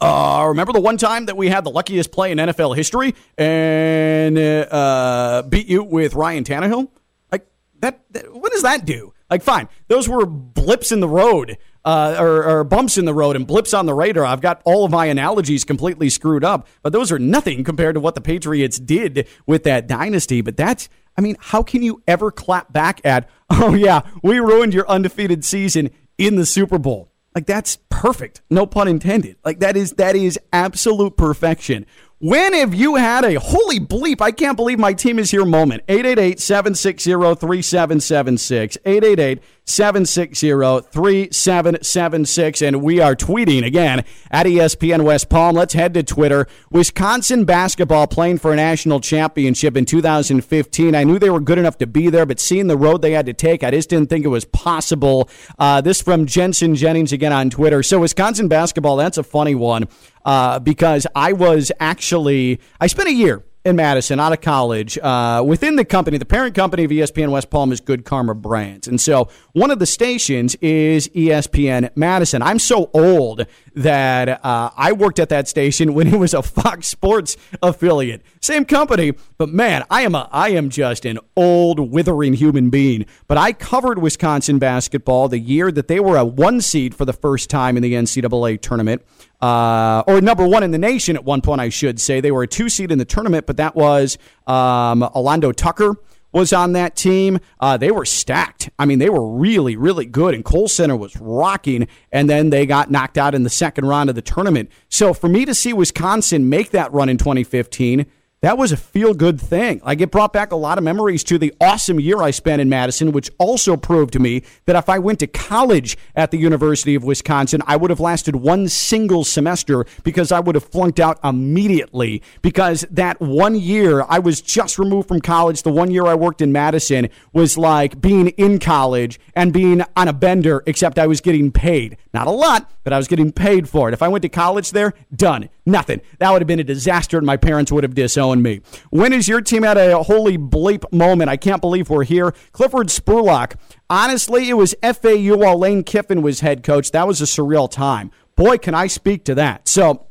Uh, 0.00 0.46
remember 0.48 0.72
the 0.72 0.80
one 0.80 0.96
time 0.96 1.26
that 1.26 1.36
we 1.36 1.48
had 1.48 1.62
the 1.62 1.70
luckiest 1.70 2.10
play 2.10 2.32
in 2.32 2.38
NFL 2.38 2.74
history 2.74 3.14
and 3.38 4.36
uh, 4.36 5.44
beat 5.48 5.68
you 5.68 5.84
with 5.84 6.14
Ryan 6.14 6.42
Tannehill? 6.42 6.90
Like 7.30 7.46
that, 7.78 8.00
that, 8.10 8.34
what 8.34 8.50
does 8.50 8.62
that 8.62 8.84
do? 8.84 9.13
Like, 9.34 9.42
fine, 9.42 9.68
those 9.88 10.08
were 10.08 10.26
blips 10.26 10.92
in 10.92 11.00
the 11.00 11.08
road, 11.08 11.58
uh, 11.84 12.14
or, 12.20 12.44
or, 12.44 12.62
bumps 12.62 12.96
in 12.96 13.04
the 13.04 13.12
road 13.12 13.34
and 13.34 13.44
blips 13.44 13.74
on 13.74 13.84
the 13.84 13.92
radar. 13.92 14.24
I've 14.24 14.40
got 14.40 14.62
all 14.64 14.84
of 14.84 14.92
my 14.92 15.06
analogies 15.06 15.64
completely 15.64 16.08
screwed 16.08 16.44
up, 16.44 16.68
but 16.82 16.92
those 16.92 17.10
are 17.10 17.18
nothing 17.18 17.64
compared 17.64 17.96
to 17.96 18.00
what 18.00 18.14
the 18.14 18.20
Patriots 18.20 18.78
did 18.78 19.26
with 19.44 19.64
that 19.64 19.88
dynasty. 19.88 20.40
But 20.40 20.56
that's, 20.56 20.88
I 21.18 21.20
mean, 21.20 21.36
how 21.40 21.64
can 21.64 21.82
you 21.82 22.00
ever 22.06 22.30
clap 22.30 22.72
back 22.72 23.00
at, 23.02 23.28
oh, 23.50 23.74
yeah, 23.74 24.02
we 24.22 24.38
ruined 24.38 24.72
your 24.72 24.88
undefeated 24.88 25.44
season 25.44 25.90
in 26.16 26.36
the 26.36 26.46
Super 26.46 26.78
Bowl? 26.78 27.10
Like 27.34 27.46
that's 27.46 27.78
perfect. 27.90 28.42
No 28.48 28.64
pun 28.64 28.86
intended. 28.86 29.36
Like 29.44 29.58
that 29.58 29.76
is 29.76 29.94
that 29.94 30.14
is 30.14 30.38
absolute 30.52 31.16
perfection. 31.16 31.84
When 32.24 32.54
have 32.54 32.72
you 32.74 32.94
had 32.94 33.22
a 33.26 33.38
holy 33.38 33.78
bleep? 33.78 34.22
I 34.22 34.30
can't 34.30 34.56
believe 34.56 34.78
my 34.78 34.94
team 34.94 35.18
is 35.18 35.30
here 35.30 35.44
moment? 35.44 35.82
888 35.88 36.40
760 36.40 37.10
3776. 37.10 38.78
888 38.82 39.42
760 39.66 40.50
3776. 40.90 42.62
And 42.62 42.82
we 42.82 43.00
are 43.00 43.16
tweeting 43.16 43.64
again 43.64 44.04
at 44.30 44.46
ESPN 44.46 45.02
West 45.04 45.28
Palm. 45.28 45.56
Let's 45.56 45.74
head 45.74 45.94
to 45.94 46.02
Twitter. 46.02 46.46
Wisconsin 46.70 47.44
basketball 47.44 48.06
playing 48.06 48.38
for 48.38 48.52
a 48.52 48.56
national 48.56 49.00
championship 49.00 49.76
in 49.76 49.84
2015. 49.84 50.94
I 50.94 51.04
knew 51.04 51.18
they 51.18 51.30
were 51.30 51.40
good 51.40 51.58
enough 51.58 51.78
to 51.78 51.86
be 51.86 52.10
there, 52.10 52.26
but 52.26 52.38
seeing 52.40 52.66
the 52.66 52.76
road 52.76 53.02
they 53.02 53.12
had 53.12 53.26
to 53.26 53.32
take, 53.32 53.64
I 53.64 53.70
just 53.70 53.88
didn't 53.88 54.10
think 54.10 54.24
it 54.24 54.28
was 54.28 54.44
possible. 54.44 55.28
Uh, 55.58 55.80
this 55.80 56.02
from 56.02 56.26
Jensen 56.26 56.74
Jennings 56.74 57.12
again 57.12 57.32
on 57.32 57.50
Twitter. 57.50 57.82
So, 57.82 58.00
Wisconsin 58.00 58.48
basketball, 58.48 58.96
that's 58.96 59.18
a 59.18 59.22
funny 59.22 59.54
one 59.54 59.88
uh, 60.24 60.58
because 60.58 61.06
I 61.14 61.32
was 61.32 61.72
actually, 61.80 62.60
I 62.80 62.86
spent 62.86 63.08
a 63.08 63.12
year 63.12 63.42
in 63.64 63.76
Madison 63.76 64.20
out 64.20 64.32
of 64.32 64.42
college 64.42 64.98
uh, 64.98 65.42
within 65.44 65.76
the 65.76 65.84
company. 65.84 66.18
The 66.18 66.26
parent 66.26 66.54
company 66.54 66.84
of 66.84 66.90
ESPN 66.90 67.30
West 67.30 67.48
Palm 67.48 67.72
is 67.72 67.80
Good 67.80 68.04
Karma 68.04 68.34
Brands. 68.34 68.86
And 68.86 69.00
so 69.00 69.28
one 69.52 69.70
of 69.70 69.78
the 69.78 69.86
stations 69.86 70.54
is 70.56 71.08
ESPN 71.08 71.90
Madison. 71.96 72.42
I'm 72.42 72.58
so 72.58 72.90
old 72.92 73.46
that 73.74 74.44
uh, 74.44 74.70
I 74.76 74.92
worked 74.92 75.18
at 75.18 75.30
that 75.30 75.48
station 75.48 75.94
when 75.94 76.08
it 76.08 76.18
was 76.18 76.34
a 76.34 76.42
Fox 76.42 76.88
Sports 76.88 77.38
affiliate. 77.62 78.22
Same 78.40 78.66
company, 78.66 79.14
but 79.38 79.48
man, 79.48 79.82
I 79.90 80.02
am 80.02 80.14
a 80.14 80.28
I 80.30 80.50
am 80.50 80.68
just 80.68 81.06
an 81.06 81.18
old 81.34 81.90
withering 81.90 82.34
human 82.34 82.68
being. 82.68 83.06
But 83.26 83.38
I 83.38 83.54
covered 83.54 83.98
Wisconsin 83.98 84.58
basketball 84.58 85.28
the 85.28 85.38
year 85.38 85.72
that 85.72 85.88
they 85.88 86.00
were 86.00 86.18
a 86.18 86.24
one 86.24 86.60
seed 86.60 86.94
for 86.94 87.06
the 87.06 87.14
first 87.14 87.48
time 87.48 87.78
in 87.78 87.82
the 87.82 87.94
NCAA 87.94 88.60
tournament 88.60 89.02
uh, 89.44 90.02
or 90.06 90.22
number 90.22 90.48
one 90.48 90.62
in 90.62 90.70
the 90.70 90.78
nation 90.78 91.16
at 91.16 91.24
one 91.24 91.42
point, 91.42 91.60
I 91.60 91.68
should 91.68 92.00
say. 92.00 92.22
They 92.22 92.30
were 92.30 92.44
a 92.44 92.46
two 92.46 92.70
seed 92.70 92.90
in 92.90 92.96
the 92.96 93.04
tournament, 93.04 93.46
but 93.46 93.58
that 93.58 93.76
was 93.76 94.16
um, 94.46 95.06
Tucker 95.54 95.96
was 96.32 96.54
on 96.54 96.72
that 96.72 96.96
team. 96.96 97.38
Uh, 97.60 97.76
they 97.76 97.90
were 97.90 98.06
stacked. 98.06 98.70
I 98.78 98.86
mean, 98.86 99.00
they 99.00 99.10
were 99.10 99.28
really, 99.28 99.76
really 99.76 100.06
good, 100.06 100.34
and 100.34 100.42
Kohl 100.42 100.66
Center 100.66 100.96
was 100.96 101.14
rocking. 101.18 101.88
And 102.10 102.30
then 102.30 102.48
they 102.48 102.64
got 102.64 102.90
knocked 102.90 103.18
out 103.18 103.34
in 103.34 103.42
the 103.42 103.50
second 103.50 103.84
round 103.84 104.08
of 104.08 104.16
the 104.16 104.22
tournament. 104.22 104.70
So 104.88 105.12
for 105.12 105.28
me 105.28 105.44
to 105.44 105.54
see 105.54 105.74
Wisconsin 105.74 106.48
make 106.48 106.70
that 106.70 106.90
run 106.94 107.10
in 107.10 107.18
2015, 107.18 108.06
that 108.44 108.58
was 108.58 108.72
a 108.72 108.76
feel 108.76 109.14
good 109.14 109.40
thing. 109.40 109.80
Like 109.82 110.02
it 110.02 110.10
brought 110.10 110.34
back 110.34 110.52
a 110.52 110.56
lot 110.56 110.76
of 110.76 110.84
memories 110.84 111.24
to 111.24 111.38
the 111.38 111.54
awesome 111.62 111.98
year 111.98 112.20
I 112.20 112.30
spent 112.30 112.60
in 112.60 112.68
Madison, 112.68 113.10
which 113.10 113.30
also 113.38 113.74
proved 113.74 114.12
to 114.12 114.18
me 114.18 114.42
that 114.66 114.76
if 114.76 114.90
I 114.90 114.98
went 114.98 115.20
to 115.20 115.26
college 115.26 115.96
at 116.14 116.30
the 116.30 116.36
University 116.36 116.94
of 116.94 117.04
Wisconsin, 117.04 117.62
I 117.66 117.76
would 117.76 117.88
have 117.88 118.00
lasted 118.00 118.36
one 118.36 118.68
single 118.68 119.24
semester 119.24 119.86
because 120.02 120.30
I 120.30 120.40
would 120.40 120.56
have 120.56 120.64
flunked 120.64 121.00
out 121.00 121.18
immediately. 121.24 122.22
Because 122.42 122.84
that 122.90 123.18
one 123.18 123.54
year 123.54 124.04
I 124.10 124.18
was 124.18 124.42
just 124.42 124.78
removed 124.78 125.08
from 125.08 125.22
college, 125.22 125.62
the 125.62 125.72
one 125.72 125.90
year 125.90 126.06
I 126.06 126.14
worked 126.14 126.42
in 126.42 126.52
Madison 126.52 127.08
was 127.32 127.56
like 127.56 127.98
being 128.00 128.28
in 128.28 128.58
college 128.58 129.18
and 129.34 129.54
being 129.54 129.82
on 129.96 130.06
a 130.06 130.12
bender, 130.12 130.62
except 130.66 130.98
I 130.98 131.06
was 131.06 131.22
getting 131.22 131.50
paid. 131.50 131.96
Not 132.12 132.26
a 132.26 132.30
lot, 132.30 132.70
but 132.84 132.92
I 132.92 132.98
was 132.98 133.08
getting 133.08 133.32
paid 133.32 133.68
for 133.68 133.88
it. 133.88 133.94
If 133.94 134.02
I 134.02 134.08
went 134.08 134.22
to 134.22 134.28
college 134.28 134.70
there, 134.70 134.92
done. 135.14 135.48
Nothing. 135.66 136.02
That 136.18 136.30
would 136.30 136.42
have 136.42 136.46
been 136.46 136.60
a 136.60 136.64
disaster, 136.64 137.16
and 137.16 137.26
my 137.26 137.38
parents 137.38 137.72
would 137.72 137.84
have 137.84 137.94
disowned 137.94 138.33
me. 138.42 138.60
When 138.90 139.12
is 139.12 139.28
your 139.28 139.40
team 139.40 139.64
at 139.64 139.76
a 139.76 140.02
holy 140.02 140.38
bleep 140.38 140.90
moment? 140.92 141.30
I 141.30 141.36
can't 141.36 141.60
believe 141.60 141.90
we're 141.90 142.04
here. 142.04 142.32
Clifford 142.52 142.88
Spurlock. 142.88 143.56
Honestly, 143.90 144.48
it 144.48 144.54
was 144.54 144.74
FAU 144.82 145.36
while 145.36 145.58
Lane 145.58 145.84
Kiffin 145.84 146.22
was 146.22 146.40
head 146.40 146.62
coach. 146.62 146.90
That 146.92 147.06
was 147.06 147.20
a 147.20 147.24
surreal 147.24 147.70
time. 147.70 148.10
Boy, 148.36 148.58
can 148.58 148.74
I 148.74 148.86
speak 148.86 149.24
to 149.24 149.34
that. 149.36 149.68
So 149.68 150.06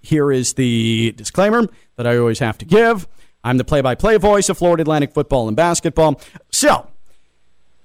here 0.00 0.30
is 0.30 0.54
the 0.54 1.12
disclaimer 1.16 1.66
that 1.96 2.06
I 2.06 2.16
always 2.16 2.38
have 2.38 2.58
to 2.58 2.64
give. 2.64 3.08
I'm 3.42 3.58
the 3.58 3.64
play 3.64 3.80
by 3.80 3.94
play 3.94 4.16
voice 4.16 4.48
of 4.48 4.58
Florida 4.58 4.82
Atlantic 4.82 5.12
football 5.12 5.48
and 5.48 5.56
basketball. 5.56 6.20
So, 6.50 6.88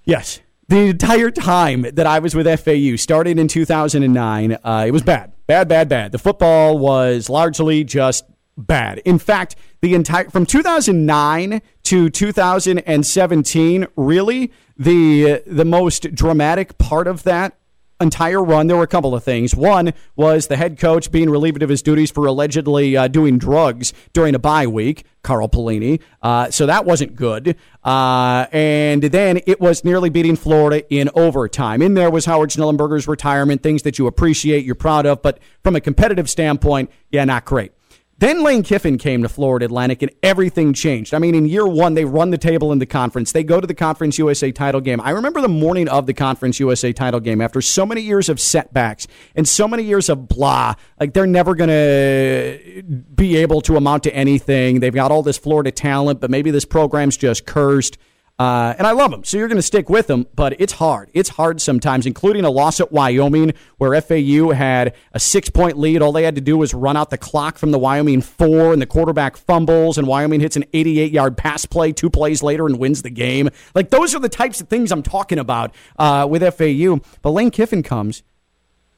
yes, 0.06 0.40
the 0.70 0.88
entire 0.88 1.32
time 1.32 1.82
that 1.82 2.06
I 2.06 2.20
was 2.20 2.36
with 2.36 2.48
FAU, 2.60 2.96
starting 2.96 3.40
in 3.40 3.48
2009, 3.48 4.58
uh, 4.64 4.86
it 4.88 4.92
was 4.92 5.02
bad. 5.02 5.34
Bad, 5.48 5.68
bad, 5.68 5.90
bad. 5.90 6.12
The 6.12 6.20
football 6.20 6.78
was 6.78 7.30
largely 7.30 7.84
just 7.84 8.24
bad. 8.68 9.00
In 9.00 9.20
fact, 9.20 9.56
the 9.82 9.94
entire 9.94 10.30
from 10.30 10.46
2009 10.46 11.62
to 11.84 12.10
2017, 12.10 13.88
really 13.96 14.52
the 14.78 15.44
the 15.46 15.66
most 15.66 16.14
dramatic 16.14 16.78
part 16.78 17.08
of 17.08 17.24
that 17.24 17.56
entire 18.02 18.42
run, 18.42 18.68
there 18.68 18.78
were 18.78 18.84
a 18.84 18.88
couple 18.88 19.14
of 19.14 19.24
things. 19.24 19.56
One 19.56 19.94
was 20.16 20.48
the 20.48 20.56
head 20.56 20.80
coach 20.80 21.12
being 21.12 21.30
relieved 21.30 21.62
of 21.62 21.70
his 21.70 21.82
duties 21.82 22.12
for 22.12 22.26
allegedly 22.26 22.96
uh, 22.96 23.08
doing 23.08 23.38
drugs 23.38 23.94
during 24.14 24.36
a 24.36 24.40
bye 24.40 24.68
week, 24.68 25.06
Carl 25.22 25.50
Pelini. 25.50 26.00
Uh, 26.22 26.50
so 26.50 26.66
that 26.66 26.86
wasn't 26.86 27.16
good. 27.16 27.56
Uh, 27.84 28.46
and 28.52 29.04
then 29.04 29.42
it 29.46 29.60
was 29.60 29.84
nearly 29.84 30.10
beating 30.10 30.36
Florida 30.36 30.84
in 30.94 31.10
overtime. 31.14 31.82
In 31.82 31.94
there 31.94 32.10
was 32.10 32.26
Howard 32.26 32.52
Schnellenberger's 32.52 33.08
retirement, 33.08 33.64
things 33.64 33.84
that 33.84 34.00
you 34.00 34.08
appreciate, 34.08 34.66
you're 34.66 34.76
proud 34.76 35.06
of, 35.06 35.22
but 35.22 35.40
from 35.64 35.76
a 35.76 35.82
competitive 35.82 36.30
standpoint, 36.30 36.90
yeah, 37.12 37.26
not 37.26 37.46
great. 37.46 37.74
Then 38.20 38.44
Lane 38.44 38.64
Kiffin 38.64 38.98
came 38.98 39.24
to 39.24 39.30
Florida 39.30 39.66
Atlantic 39.66 40.02
and 40.02 40.12
everything 40.22 40.74
changed. 40.74 41.14
I 41.14 41.20
mean, 41.20 41.36
in 41.36 41.46
year 41.46 41.66
one, 41.66 41.94
they 41.94 42.04
run 42.04 42.32
the 42.32 42.38
table 42.38 42.74
in 42.74 42.80
the 42.80 42.86
conference. 42.86 43.32
They 43.32 43.46
go 43.46 43.62
to 43.62 43.68
the 43.68 43.74
Conference 43.74 44.18
USA 44.18 44.52
title 44.52 44.82
game. 44.82 45.00
I 45.00 45.12
remember 45.12 45.40
the 45.40 45.48
morning 45.48 45.88
of 45.88 46.06
the 46.06 46.14
Conference 46.14 46.60
USA 46.60 46.92
title 46.92 47.22
game 47.22 47.40
after 47.40 47.62
so 47.62 47.86
many 47.86 48.02
years 48.02 48.28
of 48.28 48.38
setbacks 48.42 49.08
and 49.36 49.48
so 49.48 49.70
many 49.70 49.84
years 49.84 50.10
of 50.10 50.28
blah. 50.28 50.76
Like, 51.00 51.14
they're 51.14 51.26
never 51.26 51.56
going 51.56 51.70
to 51.70 52.84
be 53.16 53.38
able 53.38 53.62
to 53.62 53.78
amount 53.78 54.04
to 54.04 54.14
anything. 54.14 54.82
They've 54.82 54.94
got 54.94 55.12
all 55.12 55.24
this 55.24 55.38
Florida 55.38 55.72
talent, 55.72 56.20
but 56.20 56.30
maybe 56.30 56.52
this 56.52 56.66
program's 56.66 57.16
just 57.16 57.46
cursed. 57.46 57.98
Uh, 58.40 58.74
and 58.78 58.88
I 58.88 58.92
love 58.94 59.12
them, 59.12 59.26
so 59.26 59.38
you're 59.38 59.50
going 59.50 59.58
to 59.58 59.62
stick 59.62 59.90
with 59.90 60.08
them, 60.08 60.26
but 60.34 60.56
it's 60.62 60.72
hard. 60.72 61.12
It's 61.14 61.28
hard 61.28 61.60
sometimes, 61.60 62.06
including 62.06 62.46
a 62.46 62.50
loss 62.50 62.80
at 62.80 62.90
Wyoming 62.90 63.52
where 63.80 64.00
FAU 64.02 64.52
had 64.52 64.96
a 65.12 65.20
six 65.20 65.50
point 65.50 65.78
lead. 65.78 66.02
All 66.02 66.14
they 66.14 66.24
had 66.24 66.36
to 66.36 66.42
do 66.42 66.58
was 66.58 66.74
run 66.74 66.96
out 66.96 67.10
the 67.10 67.18
clock 67.18 67.58
from 67.58 67.72
the 67.72 67.78
Wyoming 67.78 68.22
four, 68.22 68.72
and 68.72 68.82
the 68.82 68.86
quarterback 68.86 69.36
fumbles, 69.36 69.98
and 69.98 70.08
Wyoming 70.08 70.40
hits 70.40 70.56
an 70.56 70.64
88 70.72 71.12
yard 71.12 71.36
pass 71.36 71.66
play 71.66 71.92
two 71.92 72.10
plays 72.10 72.42
later 72.42 72.66
and 72.66 72.80
wins 72.80 73.02
the 73.02 73.10
game. 73.10 73.50
Like, 73.76 73.90
those 73.90 74.16
are 74.16 74.20
the 74.20 74.30
types 74.30 74.62
of 74.62 74.70
things 74.70 74.94
I'm 74.94 75.04
talking 75.04 75.38
about 75.38 75.76
uh, 75.98 76.26
with 76.30 76.42
FAU. 76.42 77.02
But 77.22 77.32
Lane 77.32 77.52
Kiffin 77.52 77.84
comes, 77.84 78.24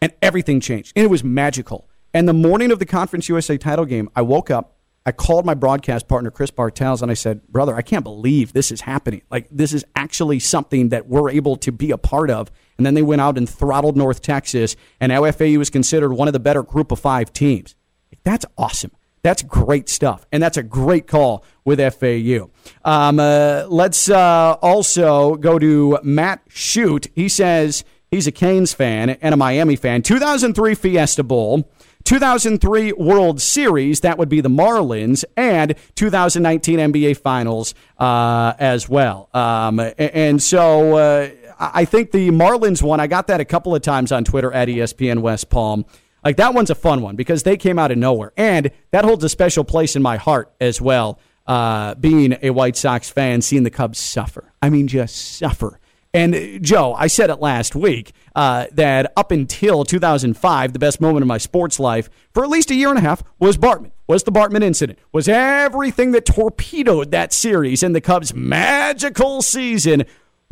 and 0.03 0.13
everything 0.21 0.59
changed, 0.59 0.93
and 0.95 1.03
it 1.03 1.09
was 1.09 1.23
magical. 1.23 1.89
And 2.13 2.29
the 2.29 2.33
morning 2.33 2.71
of 2.71 2.77
the 2.77 2.85
Conference 2.85 3.27
USA 3.27 3.57
title 3.57 3.85
game, 3.85 4.07
I 4.15 4.21
woke 4.21 4.51
up 4.51 4.75
I 5.05 5.11
called 5.11 5.45
my 5.45 5.55
broadcast 5.55 6.07
partner, 6.07 6.29
Chris 6.29 6.51
Bartels, 6.51 7.01
and 7.01 7.09
I 7.09 7.15
said, 7.15 7.47
Brother, 7.47 7.75
I 7.75 7.81
can't 7.81 8.03
believe 8.03 8.53
this 8.53 8.71
is 8.71 8.81
happening. 8.81 9.23
Like, 9.31 9.47
this 9.49 9.73
is 9.73 9.83
actually 9.95 10.39
something 10.39 10.89
that 10.89 11.07
we're 11.07 11.31
able 11.31 11.55
to 11.57 11.71
be 11.71 11.89
a 11.89 11.97
part 11.97 12.29
of. 12.29 12.51
And 12.77 12.85
then 12.85 12.93
they 12.93 13.01
went 13.01 13.21
out 13.21 13.37
and 13.37 13.49
throttled 13.49 13.97
North 13.97 14.21
Texas, 14.21 14.75
and 14.99 15.11
now 15.11 15.29
FAU 15.31 15.59
is 15.59 15.71
considered 15.71 16.13
one 16.13 16.27
of 16.27 16.33
the 16.33 16.39
better 16.39 16.61
group 16.61 16.91
of 16.91 16.99
five 16.99 17.33
teams. 17.33 17.75
That's 18.23 18.45
awesome. 18.57 18.91
That's 19.23 19.43
great 19.43 19.89
stuff. 19.89 20.25
And 20.31 20.41
that's 20.41 20.57
a 20.57 20.63
great 20.63 21.07
call 21.07 21.45
with 21.63 21.79
FAU. 21.79 22.49
Um, 22.83 23.19
uh, 23.19 23.65
let's 23.69 24.09
uh, 24.09 24.55
also 24.61 25.35
go 25.35 25.59
to 25.59 25.99
Matt 26.03 26.41
Shoot. 26.47 27.07
He 27.15 27.29
says 27.29 27.83
he's 28.09 28.27
a 28.27 28.31
Canes 28.31 28.73
fan 28.73 29.11
and 29.11 29.33
a 29.33 29.37
Miami 29.37 29.75
fan. 29.75 30.01
2003 30.01 30.75
Fiesta 30.75 31.23
Bowl. 31.23 31.69
2003 32.11 32.91
World 32.91 33.39
Series, 33.39 34.01
that 34.01 34.17
would 34.17 34.27
be 34.27 34.41
the 34.41 34.49
Marlins, 34.49 35.23
and 35.37 35.75
2019 35.95 36.77
NBA 36.77 37.15
Finals 37.15 37.73
uh, 37.97 38.51
as 38.59 38.89
well. 38.89 39.29
Um, 39.33 39.79
and 39.97 40.43
so 40.43 40.97
uh, 40.97 41.29
I 41.57 41.85
think 41.85 42.11
the 42.11 42.29
Marlins 42.31 42.83
one, 42.83 42.99
I 42.99 43.07
got 43.07 43.27
that 43.27 43.39
a 43.39 43.45
couple 43.45 43.73
of 43.73 43.81
times 43.81 44.11
on 44.11 44.25
Twitter 44.25 44.51
at 44.51 44.67
ESPN 44.67 45.19
West 45.19 45.49
Palm. 45.49 45.85
Like 46.21 46.35
that 46.35 46.53
one's 46.53 46.69
a 46.69 46.75
fun 46.75 47.01
one 47.01 47.15
because 47.15 47.43
they 47.43 47.55
came 47.55 47.79
out 47.79 47.91
of 47.91 47.97
nowhere. 47.97 48.33
And 48.35 48.71
that 48.91 49.05
holds 49.05 49.23
a 49.23 49.29
special 49.29 49.63
place 49.63 49.95
in 49.95 50.01
my 50.01 50.17
heart 50.17 50.51
as 50.59 50.81
well, 50.81 51.17
uh, 51.47 51.95
being 51.95 52.37
a 52.41 52.49
White 52.49 52.75
Sox 52.75 53.09
fan, 53.09 53.41
seeing 53.41 53.63
the 53.63 53.69
Cubs 53.69 53.99
suffer. 53.99 54.51
I 54.61 54.69
mean, 54.69 54.89
just 54.89 55.37
suffer 55.37 55.79
and 56.13 56.35
uh, 56.35 56.59
Joe, 56.59 56.93
I 56.93 57.07
said 57.07 57.29
it 57.29 57.39
last 57.39 57.75
week 57.75 58.11
uh, 58.35 58.67
that 58.73 59.13
up 59.15 59.31
until 59.31 59.83
2005, 59.83 60.73
the 60.73 60.79
best 60.79 60.99
moment 60.99 61.23
of 61.23 61.27
my 61.27 61.37
sports 61.37 61.79
life 61.79 62.09
for 62.33 62.43
at 62.43 62.49
least 62.49 62.71
a 62.71 62.75
year 62.75 62.89
and 62.89 62.97
a 62.97 63.01
half 63.01 63.23
was 63.39 63.57
Bartman. 63.57 63.91
Was 64.07 64.23
the 64.23 64.31
Bartman 64.31 64.61
incident? 64.61 64.99
Was 65.13 65.29
everything 65.29 66.11
that 66.11 66.25
torpedoed 66.25 67.11
that 67.11 67.31
series 67.31 67.81
and 67.81 67.95
the 67.95 68.01
Cubs' 68.01 68.33
magical 68.33 69.41
season? 69.41 70.03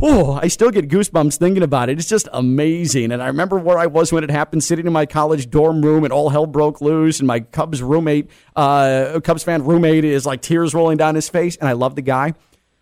Oh, 0.02 0.40
I 0.42 0.48
still 0.48 0.72
get 0.72 0.88
goosebumps 0.88 1.38
thinking 1.38 1.62
about 1.62 1.90
it. 1.90 2.00
It's 2.00 2.08
just 2.08 2.30
amazing. 2.32 3.12
And 3.12 3.22
I 3.22 3.28
remember 3.28 3.60
where 3.60 3.78
I 3.78 3.88
was 3.88 4.14
when 4.14 4.24
it 4.24 4.32
happened, 4.32 4.64
sitting 4.64 4.88
in 4.88 4.94
my 4.94 5.06
college 5.06 5.50
dorm 5.50 5.82
room, 5.82 6.06
and 6.06 6.14
all 6.14 6.30
hell 6.30 6.46
broke 6.46 6.80
loose. 6.80 7.20
And 7.20 7.28
my 7.28 7.42
Cubs 7.42 7.84
roommate, 7.84 8.30
uh, 8.56 9.20
Cubs 9.22 9.44
fan 9.44 9.66
roommate, 9.66 10.06
is 10.06 10.26
like 10.26 10.42
tears 10.42 10.74
rolling 10.74 10.96
down 10.96 11.16
his 11.16 11.28
face. 11.28 11.58
And 11.58 11.68
I 11.68 11.74
love 11.74 11.96
the 11.96 12.02
guy. 12.02 12.34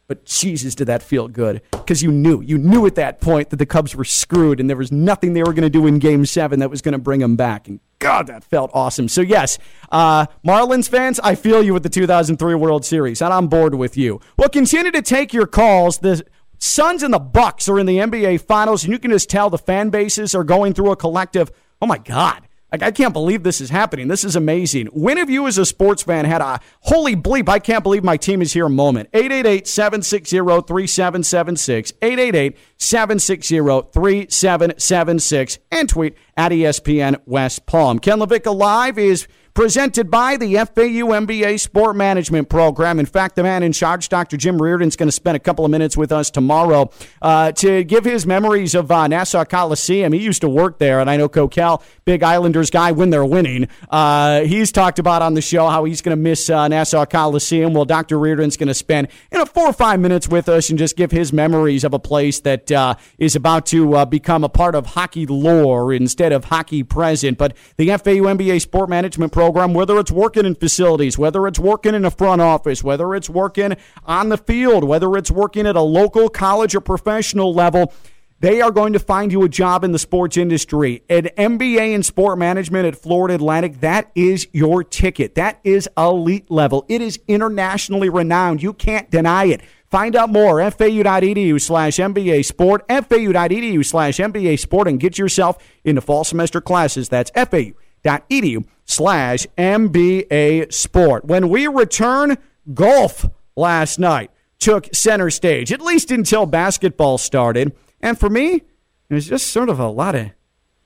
But 0.08 0.24
Jesus, 0.24 0.74
did 0.74 0.86
that 0.86 1.04
feel 1.04 1.28
good? 1.28 1.62
Because 1.72 2.02
you 2.02 2.12
knew, 2.12 2.42
you 2.42 2.58
knew 2.58 2.86
at 2.86 2.96
that 2.96 3.20
point 3.20 3.50
that 3.50 3.58
the 3.58 3.66
Cubs 3.66 3.94
were 3.94 4.06
screwed, 4.06 4.62
and 4.62 4.70
there 4.70 4.78
was 4.78 4.92
nothing 4.92 5.34
they 5.34 5.44
were 5.44 5.52
going 5.52 5.64
to 5.64 5.70
do 5.70 5.86
in 5.86 6.00
Game 6.00 6.26
Seven 6.26 6.60
that 6.60 6.70
was 6.70 6.82
going 6.82 6.94
to 6.94 6.98
bring 6.98 7.20
them 7.20 7.36
back. 7.36 7.68
And 7.68 7.82
God, 8.00 8.28
that 8.28 8.46
felt 8.46 8.72
awesome. 8.74 9.10
So 9.10 9.20
yes, 9.20 9.58
uh, 9.92 10.28
Marlins 10.46 10.88
fans, 10.88 11.20
I 11.22 11.36
feel 11.36 11.62
you 11.62 11.74
with 11.74 11.84
the 11.84 11.90
2003 11.90 12.56
World 12.56 12.86
Series, 12.86 13.22
and 13.22 13.34
I'm 13.34 13.48
bored 13.48 13.76
with 13.76 13.98
you. 13.98 14.22
We'll 14.38 14.50
continue 14.50 14.92
to 14.92 15.02
take 15.02 15.34
your 15.34 15.48
calls. 15.48 15.98
The 15.98 16.24
Suns 16.58 17.04
and 17.04 17.14
the 17.14 17.20
Bucks 17.20 17.68
are 17.68 17.78
in 17.78 17.86
the 17.86 17.98
NBA 17.98 18.42
Finals, 18.42 18.86
and 18.86 18.94
you 18.94 19.00
can 19.00 19.12
just 19.12 19.30
tell 19.30 19.50
the 19.50 19.58
fan 19.58 19.90
bases 19.90 20.34
are 20.34 20.46
going 20.46 20.74
through 20.74 20.92
a 20.92 20.96
collective. 20.96 21.52
Oh 21.82 21.86
my 21.86 21.98
God. 21.98 22.47
Like, 22.72 22.84
I 22.84 22.92
can't 22.92 23.14
believe 23.14 23.44
this 23.44 23.62
is 23.62 23.70
happening. 23.70 24.10
This 24.10 24.26
is 24.26 24.36
amazing. 24.36 24.88
When 24.88 25.16
have 25.18 25.30
you, 25.30 25.48
as 25.48 25.58
a 25.58 25.66
sports 25.66 26.04
fan, 26.04 26.26
had 26.26 26.42
a 26.42 26.60
holy 26.82 27.16
bleep, 27.16 27.48
I 27.48 27.60
can't 27.60 27.82
believe 27.82 28.04
my 28.04 28.18
team 28.18 28.42
is 28.42 28.52
here 28.52 28.68
moment? 28.68 29.10
888 29.14 29.66
760 29.66 30.38
3776. 30.38 31.94
888 32.02 32.58
760 32.78 33.58
3776. 33.94 35.60
And 35.72 35.88
tweet 35.88 36.18
at 36.38 36.52
ESPN 36.52 37.20
West 37.26 37.66
Palm. 37.66 38.00
Ken 38.00 38.20
LaVicka 38.20 38.56
Live 38.56 38.98
is 38.98 39.28
presented 39.58 40.12
by 40.12 40.38
the 40.38 40.54
FAU 40.54 41.10
MBA 41.18 41.60
Sport 41.60 41.96
Management 41.96 42.48
Program. 42.48 43.00
In 43.00 43.08
fact, 43.08 43.36
the 43.36 43.42
man 43.42 43.64
in 43.64 43.74
charge, 43.74 44.08
Dr. 44.08 44.38
Jim 44.38 44.62
Riordan, 44.62 44.88
is 44.88 44.96
going 44.96 45.08
to 45.08 45.12
spend 45.12 45.36
a 45.36 45.40
couple 45.40 45.66
of 45.66 45.72
minutes 45.72 45.98
with 45.98 46.12
us 46.12 46.30
tomorrow 46.30 46.92
uh, 47.24 47.52
to 47.54 47.84
give 47.84 48.06
his 48.06 48.28
memories 48.28 48.76
of 48.76 48.92
uh, 48.92 49.08
Nassau 49.08 49.44
Coliseum. 49.46 50.14
He 50.14 50.20
used 50.20 50.42
to 50.42 50.48
work 50.48 50.78
there, 50.78 51.00
and 51.00 51.10
I 51.10 51.18
know 51.18 51.28
Coquel, 51.28 51.82
big 52.06 52.22
Islanders 52.22 52.70
guy, 52.70 52.92
when 52.92 53.10
they're 53.10 53.26
winning. 53.26 53.68
Uh, 53.90 54.42
he's 54.42 54.72
talked 54.72 55.00
about 55.00 55.24
on 55.24 55.34
the 55.34 55.42
show 55.42 55.68
how 55.70 55.86
he's 55.86 56.04
going 56.04 56.16
to 56.16 56.22
miss 56.22 56.52
uh, 56.52 56.68
Nassau 56.68 57.08
Coliseum. 57.08 57.74
Well, 57.74 57.86
Dr. 57.86 58.20
Riordan's 58.20 58.58
going 58.58 58.68
to 58.68 58.76
spend 58.76 59.08
you 59.32 59.40
know 59.40 59.46
four 59.46 59.66
or 59.66 59.74
five 59.74 60.00
minutes 60.00 60.28
with 60.28 60.50
us 60.50 60.70
and 60.70 60.78
just 60.78 60.96
give 60.96 61.10
his 61.10 61.34
memories 61.34 61.84
of 61.84 61.96
a 61.96 62.00
place 62.00 62.42
that 62.42 62.72
uh, 62.72 62.94
is 63.18 63.36
about 63.36 63.66
to 63.68 63.96
uh, 63.96 64.06
become 64.06 64.44
a 64.44 64.50
part 64.50 64.76
of 64.76 64.86
hockey 64.86 65.26
lore 65.26 65.92
instead 65.92 66.27
of 66.32 66.46
hockey 66.46 66.84
present. 66.84 67.38
But 67.38 67.56
the 67.78 67.88
FAU 67.88 68.24
MBA 68.28 68.62
Sport 68.62 68.90
Management 68.90 69.32
program, 69.32 69.74
whether 69.74 70.00
it's 70.00 70.12
working 70.12 70.46
in 70.46 70.56
facilities, 70.56 71.18
whether 71.18 71.48
it's 71.48 71.60
working 71.60 71.96
in 71.96 72.06
a 72.06 72.12
front 72.12 72.42
office, 72.42 72.84
whether 72.84 73.16
it's 73.16 73.30
working 73.30 73.76
on 74.06 74.30
the 74.30 74.38
field, 74.38 74.84
whether 74.84 75.16
it's 75.16 75.32
working 75.32 75.68
at 75.68 75.76
a 75.76 75.82
local 75.82 76.30
college 76.30 76.76
or 76.76 76.82
professional 76.82 77.54
level, 77.54 77.94
they 78.40 78.62
are 78.62 78.72
going 78.72 78.94
to 78.94 79.00
find 79.00 79.32
you 79.32 79.44
a 79.44 79.50
job 79.50 79.84
in 79.84 79.94
the 79.94 80.00
sports 80.00 80.38
industry. 80.38 81.02
An 81.10 81.30
MBA 81.38 81.94
in 81.94 82.04
sport 82.04 82.38
management 82.38 82.86
at 82.86 82.96
Florida 82.96 83.34
Atlantic, 83.34 83.80
that 83.80 84.12
is 84.14 84.48
your 84.52 84.84
ticket. 84.84 85.34
That 85.36 85.60
is 85.64 85.90
elite 85.98 86.52
level. 86.52 86.86
It 86.88 87.02
is 87.02 87.20
internationally 87.28 88.10
renowned. 88.10 88.62
You 88.62 88.74
can't 88.74 89.10
deny 89.10 89.46
it. 89.46 89.62
Find 89.90 90.16
out 90.16 90.30
more, 90.30 90.60
fau.edu 90.70 91.62
slash 91.62 91.96
MBA 91.96 92.44
Sport, 92.46 92.86
fau.edu 92.90 93.86
slash 93.86 94.18
MBA 94.18 94.60
Sport, 94.60 94.88
and 94.88 95.00
get 95.00 95.18
yourself 95.18 95.58
into 95.84 96.02
fall 96.02 96.24
semester 96.24 96.60
classes. 96.60 97.08
That's 97.10 97.32
fau.edu 97.32 98.66
slash 98.86 99.48
MBA 99.58 100.74
Sport. 100.74 101.26
When 101.26 101.50
we 101.50 101.68
return, 101.68 102.38
golf 102.74 103.30
last 103.56 103.98
night 103.98 104.32
took 104.60 104.94
center 104.94 105.30
stage, 105.30 105.72
at 105.72 105.82
least 105.82 106.12
until 106.12 106.46
basketball 106.46 107.18
started. 107.18 107.74
And 108.02 108.20
for 108.20 108.30
me, 108.30 108.64
it 109.10 109.14
was 109.14 109.28
just 109.28 109.48
sort 109.48 109.70
of 109.70 109.80
a 109.80 109.88
lot 109.88 110.16
of 110.16 110.32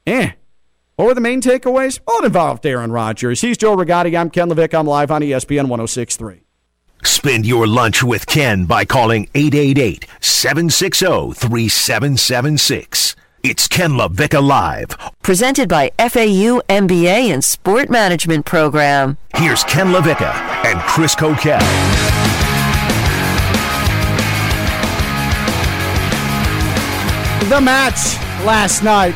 eh. 0.06 0.32
What 0.96 1.08
were 1.08 1.14
the 1.16 1.22
main 1.22 1.42
takeaways? 1.42 2.00
It 2.08 2.26
involved 2.26 2.66
Aaron 2.66 2.92
Rodgers. 2.92 3.42
He's 3.42 3.58
Joe 3.58 3.76
Rigotti. 3.76 4.16
I'm 4.16 4.30
Ken 4.30 4.50
Levick. 4.50 4.78
I'm 4.78 4.86
live 4.86 5.10
on 5.10 5.22
ESPN 5.22 5.68
1063. 5.68 6.41
Spend 7.04 7.46
your 7.46 7.68
lunch 7.68 8.04
with 8.04 8.26
Ken 8.28 8.66
by 8.66 8.86
calling 8.86 9.28
888 9.34 10.06
760 10.20 11.34
3776. 11.34 13.16
It's 13.44 13.68
Ken 13.68 13.92
LaVicka 13.92 14.42
Live. 14.42 14.96
Presented 15.24 15.68
by 15.68 15.90
FAU 15.98 16.62
MBA 16.70 17.34
and 17.34 17.44
Sport 17.44 17.90
Management 17.90 18.46
Program. 18.46 19.18
Here's 19.36 19.64
Ken 19.64 19.88
LaVicka 19.88 20.32
and 20.66 20.80
Chris 20.82 21.16
Coquette. 21.16 21.62
The 27.50 27.60
match 27.60 28.16
last 28.46 28.84
night. 28.84 29.16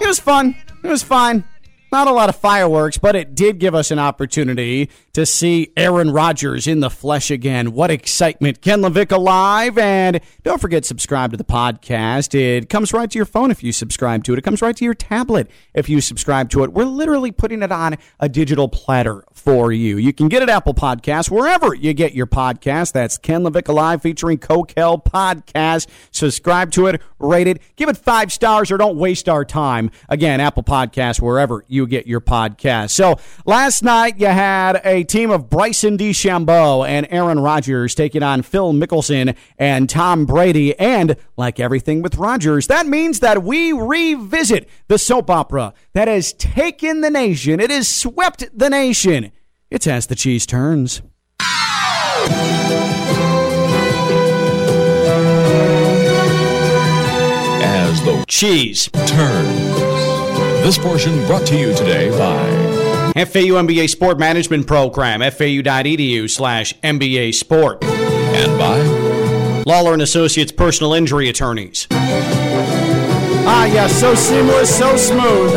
It 0.00 0.06
was 0.06 0.18
fun. 0.18 0.56
It 0.82 0.88
was 0.88 1.02
fine. 1.02 1.44
Not 1.92 2.08
a 2.08 2.12
lot 2.12 2.28
of 2.28 2.36
fireworks, 2.36 2.98
but 2.98 3.14
it 3.16 3.34
did 3.34 3.58
give 3.58 3.74
us 3.74 3.90
an 3.90 3.98
opportunity 3.98 4.90
to 5.16 5.24
see 5.24 5.72
Aaron 5.78 6.10
Rodgers 6.10 6.66
in 6.66 6.80
the 6.80 6.90
flesh 6.90 7.30
again. 7.30 7.72
What 7.72 7.90
excitement. 7.90 8.60
Ken 8.60 8.82
LaVicka 8.82 9.18
Live. 9.18 9.78
And 9.78 10.20
don't 10.42 10.60
forget, 10.60 10.84
subscribe 10.84 11.30
to 11.30 11.38
the 11.38 11.44
podcast. 11.44 12.38
It 12.38 12.68
comes 12.68 12.92
right 12.92 13.10
to 13.10 13.18
your 13.18 13.24
phone 13.24 13.50
if 13.50 13.62
you 13.62 13.72
subscribe 13.72 14.24
to 14.24 14.34
it. 14.34 14.38
It 14.38 14.42
comes 14.42 14.60
right 14.60 14.76
to 14.76 14.84
your 14.84 14.92
tablet 14.92 15.50
if 15.72 15.88
you 15.88 16.02
subscribe 16.02 16.50
to 16.50 16.64
it. 16.64 16.74
We're 16.74 16.84
literally 16.84 17.32
putting 17.32 17.62
it 17.62 17.72
on 17.72 17.96
a 18.20 18.28
digital 18.28 18.68
platter 18.68 19.24
for 19.32 19.72
you. 19.72 19.96
You 19.96 20.12
can 20.12 20.28
get 20.28 20.42
it 20.42 20.50
Apple 20.50 20.74
Podcasts, 20.74 21.30
wherever 21.30 21.72
you 21.72 21.94
get 21.94 22.12
your 22.12 22.26
podcast. 22.26 22.92
That's 22.92 23.16
Ken 23.16 23.42
LaVicka 23.42 23.72
Live 23.72 24.02
featuring 24.02 24.36
Coquel 24.36 25.02
Podcast. 25.02 25.86
Subscribe 26.10 26.72
to 26.72 26.88
it, 26.88 27.00
rate 27.18 27.46
it, 27.46 27.62
give 27.76 27.88
it 27.88 27.96
five 27.96 28.30
stars, 28.30 28.70
or 28.70 28.76
don't 28.76 28.98
waste 28.98 29.30
our 29.30 29.46
time. 29.46 29.90
Again, 30.10 30.40
Apple 30.42 30.62
Podcasts, 30.62 31.22
wherever 31.22 31.64
you 31.68 31.86
get 31.86 32.06
your 32.06 32.20
podcast. 32.20 32.90
So 32.90 33.16
last 33.46 33.82
night 33.82 34.20
you 34.20 34.26
had 34.26 34.82
a 34.84 35.05
team 35.06 35.30
of 35.30 35.48
Bryson 35.48 35.96
DeChambeau 35.96 36.86
and 36.86 37.06
Aaron 37.10 37.38
Rodgers 37.38 37.94
taking 37.94 38.22
on 38.22 38.42
Phil 38.42 38.72
Mickelson 38.72 39.34
and 39.58 39.88
Tom 39.88 40.26
Brady. 40.26 40.78
And 40.78 41.16
like 41.36 41.58
everything 41.58 42.02
with 42.02 42.16
Rodgers, 42.16 42.66
that 42.66 42.86
means 42.86 43.20
that 43.20 43.42
we 43.42 43.72
revisit 43.72 44.68
the 44.88 44.98
soap 44.98 45.30
opera 45.30 45.72
that 45.94 46.08
has 46.08 46.32
taken 46.34 47.00
the 47.00 47.10
nation. 47.10 47.60
It 47.60 47.70
has 47.70 47.88
swept 47.88 48.44
the 48.52 48.68
nation. 48.68 49.32
It's 49.70 49.86
As 49.86 50.06
the 50.06 50.14
Cheese 50.14 50.46
Turns. 50.46 51.02
As 57.62 58.02
the 58.04 58.24
cheese 58.28 58.88
turns. 59.06 59.76
This 60.64 60.78
portion 60.78 61.24
brought 61.26 61.46
to 61.46 61.56
you 61.56 61.74
today 61.74 62.10
by 62.10 62.65
FAU 63.16 63.56
MBA 63.64 63.88
Sport 63.88 64.18
Management 64.18 64.66
Program, 64.66 65.20
fau.edu 65.20 66.28
slash 66.28 66.78
MBA 66.80 67.32
Sport. 67.32 67.82
And 67.82 68.58
by 68.58 69.62
Lawler 69.64 69.94
and 69.94 70.02
Associates 70.02 70.52
Personal 70.52 70.92
Injury 70.92 71.30
Attorneys. 71.30 71.86
Ah, 71.90 73.64
yeah, 73.64 73.86
so 73.86 74.14
seamless, 74.14 74.76
so 74.76 74.96
smooth. 74.98 75.54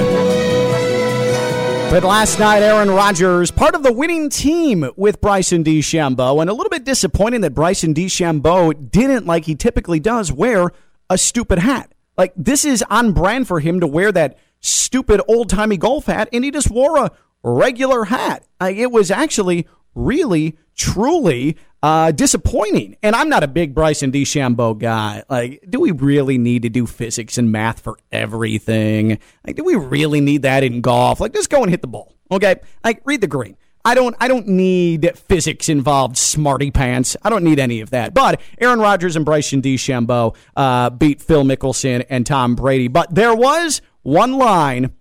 But 1.92 2.06
last 2.06 2.40
night, 2.40 2.64
Aaron 2.64 2.92
Rodgers, 2.92 3.52
part 3.52 3.76
of 3.76 3.84
the 3.84 3.92
winning 3.92 4.30
team 4.30 4.90
with 4.96 5.20
Bryson 5.20 5.66
DeChambeau, 5.66 6.40
and 6.40 6.50
a 6.50 6.54
little 6.54 6.70
bit 6.70 6.86
disappointing 6.86 7.42
that 7.42 7.54
Bryson 7.54 7.94
DeChambeau 7.94 8.90
didn't, 8.90 9.26
like 9.26 9.44
he 9.44 9.56
typically 9.56 10.00
does, 10.00 10.32
wear 10.32 10.72
a 11.10 11.18
stupid 11.18 11.60
hat. 11.60 11.92
Like, 12.18 12.32
this 12.38 12.64
is 12.64 12.86
on 12.90 13.12
brand 13.12 13.50
for 13.50 13.60
him 13.60 13.82
to 13.82 13.88
wear 13.88 14.14
that 14.14 14.38
stupid 14.62 15.22
old 15.28 15.50
timey 15.50 15.78
golf 15.78 16.06
hat, 16.06 16.30
and 16.32 16.46
he 16.46 16.52
just 16.52 16.72
wore 16.72 16.98
a 16.98 17.12
regular 17.44 18.06
hat. 18.06 18.46
Like, 18.60 18.78
it 18.78 18.92
was 18.92 19.12
actually 19.12 19.68
really, 19.96 20.58
truly 20.76 21.58
uh, 21.82 22.12
disappointing. 22.12 22.98
And 23.02 23.16
I'm 23.16 23.30
not 23.30 23.44
a 23.44 23.48
big 23.48 23.74
Bryson 23.74 24.12
DeChambeau 24.12 24.78
guy. 24.78 25.24
Like, 25.30 25.64
do 25.70 25.80
we 25.80 25.92
really 25.92 26.38
need 26.38 26.64
to 26.64 26.70
do 26.70 26.86
physics 26.86 27.38
and 27.38 27.52
math 27.52 27.80
for 27.80 27.98
everything? 28.12 29.20
Like, 29.46 29.56
do 29.56 29.64
we 29.64 29.76
really 29.76 30.22
need 30.22 30.42
that 30.44 30.64
in 30.64 30.82
golf? 30.82 31.20
Like, 31.20 31.34
just 31.34 31.50
go 31.50 31.62
and 31.62 31.70
hit 31.70 31.82
the 31.82 31.88
ball. 31.88 32.16
Okay, 32.32 32.58
like 32.84 33.02
read 33.06 33.22
the 33.22 33.28
green. 33.28 33.58
I 33.84 33.96
don't 33.96 34.16
I 34.20 34.28
don't 34.28 34.48
need 34.48 35.18
physics 35.18 35.70
involved 35.70 36.18
smarty 36.18 36.70
pants. 36.70 37.16
I 37.24 37.30
don't 37.30 37.44
need 37.44 37.60
any 37.60 37.82
of 37.82 37.90
that. 37.92 38.14
But 38.14 38.42
Aaron 38.60 38.80
Rodgers 38.80 39.16
and 39.16 39.26
Bryson 39.26 39.62
DeChambeau 39.62 40.36
uh, 40.56 40.90
beat 40.92 41.22
Phil 41.22 41.44
Mickelson 41.44 42.06
and 42.10 42.26
Tom 42.26 42.56
Brady. 42.56 42.88
But 42.88 43.16
there 43.16 43.34
was 43.34 43.82
one 44.04 44.34
line 44.38 44.92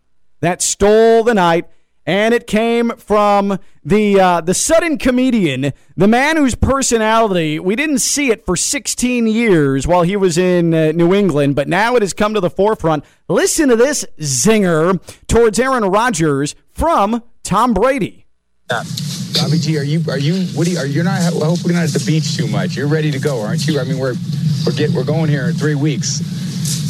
that 0.40 0.62
stole 0.62 1.24
the 1.24 1.34
night, 1.34 1.68
and 2.08 2.32
it 2.32 2.46
came 2.46 2.90
from 2.96 3.58
the 3.84 4.18
uh, 4.18 4.40
the 4.40 4.54
sudden 4.54 4.96
comedian, 4.96 5.74
the 5.94 6.08
man 6.08 6.38
whose 6.38 6.54
personality 6.54 7.60
we 7.60 7.76
didn't 7.76 7.98
see 7.98 8.30
it 8.30 8.46
for 8.46 8.56
16 8.56 9.26
years 9.26 9.86
while 9.86 10.02
he 10.02 10.16
was 10.16 10.38
in 10.38 10.72
uh, 10.72 10.92
New 10.92 11.12
England, 11.12 11.54
but 11.54 11.68
now 11.68 11.96
it 11.96 12.02
has 12.02 12.14
come 12.14 12.32
to 12.32 12.40
the 12.40 12.48
forefront. 12.48 13.04
Listen 13.28 13.68
to 13.68 13.76
this 13.76 14.06
zinger 14.18 14.98
towards 15.26 15.60
Aaron 15.60 15.84
Rodgers 15.84 16.54
from 16.70 17.22
Tom 17.44 17.74
Brady. 17.74 18.24
Yeah. 18.70 18.82
Bobby 19.34 19.58
G, 19.58 19.78
are 19.78 19.82
you 19.84 20.02
are 20.08 20.18
you 20.18 20.34
are 20.58 20.64
you, 20.64 20.78
are 20.78 20.86
you 20.86 21.02
not 21.02 21.20
hopefully 21.34 21.74
not 21.74 21.84
at 21.84 21.90
the 21.90 22.02
beach 22.06 22.38
too 22.38 22.46
much. 22.46 22.74
You're 22.74 22.88
ready 22.88 23.10
to 23.10 23.18
go, 23.18 23.42
aren't 23.42 23.66
you? 23.66 23.80
I 23.80 23.84
mean 23.84 23.98
we're 23.98 24.14
we're 24.64 24.72
get 24.72 24.90
we're 24.92 25.04
going 25.04 25.28
here 25.28 25.50
in 25.50 25.54
three 25.54 25.74
weeks. 25.74 26.22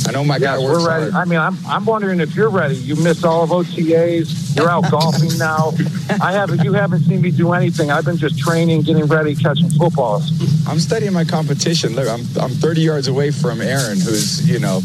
I 0.08 0.12
know 0.12 0.24
my 0.24 0.38
guy 0.38 0.56
Yes, 0.56 0.64
works 0.64 0.82
we're 0.82 0.88
ready. 0.88 1.10
hard. 1.10 1.26
I 1.26 1.30
mean, 1.30 1.38
I'm, 1.38 1.56
I'm 1.66 1.84
wondering 1.84 2.20
if 2.20 2.34
you're 2.34 2.48
ready. 2.50 2.76
You 2.76 2.96
missed 2.96 3.24
all 3.24 3.42
of 3.44 3.50
OTAs. 3.50 4.56
You're 4.56 4.70
out 4.70 4.90
golfing 4.90 5.36
now. 5.38 5.72
I 6.22 6.32
haven't. 6.32 6.64
You 6.64 6.72
haven't 6.72 7.00
seen 7.00 7.20
me 7.20 7.30
do 7.30 7.52
anything. 7.52 7.90
I've 7.90 8.04
been 8.04 8.16
just 8.16 8.38
training, 8.38 8.82
getting 8.82 9.04
ready, 9.06 9.34
catching 9.34 9.68
footballs. 9.70 10.30
I'm 10.66 10.78
studying 10.80 11.12
my 11.12 11.24
competition. 11.24 11.94
Look, 11.94 12.08
I'm 12.08 12.20
I'm 12.40 12.50
30 12.50 12.80
yards 12.80 13.08
away 13.08 13.30
from 13.30 13.60
Aaron, 13.60 13.98
who's 14.00 14.48
you 14.48 14.58
know, 14.58 14.80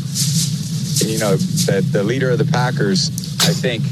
you 1.09 1.19
know, 1.19 1.35
the, 1.37 1.85
the 1.91 2.03
leader 2.03 2.29
of 2.29 2.37
the 2.37 2.45
Packers. 2.45 3.09
I 3.41 3.53
think. 3.53 3.83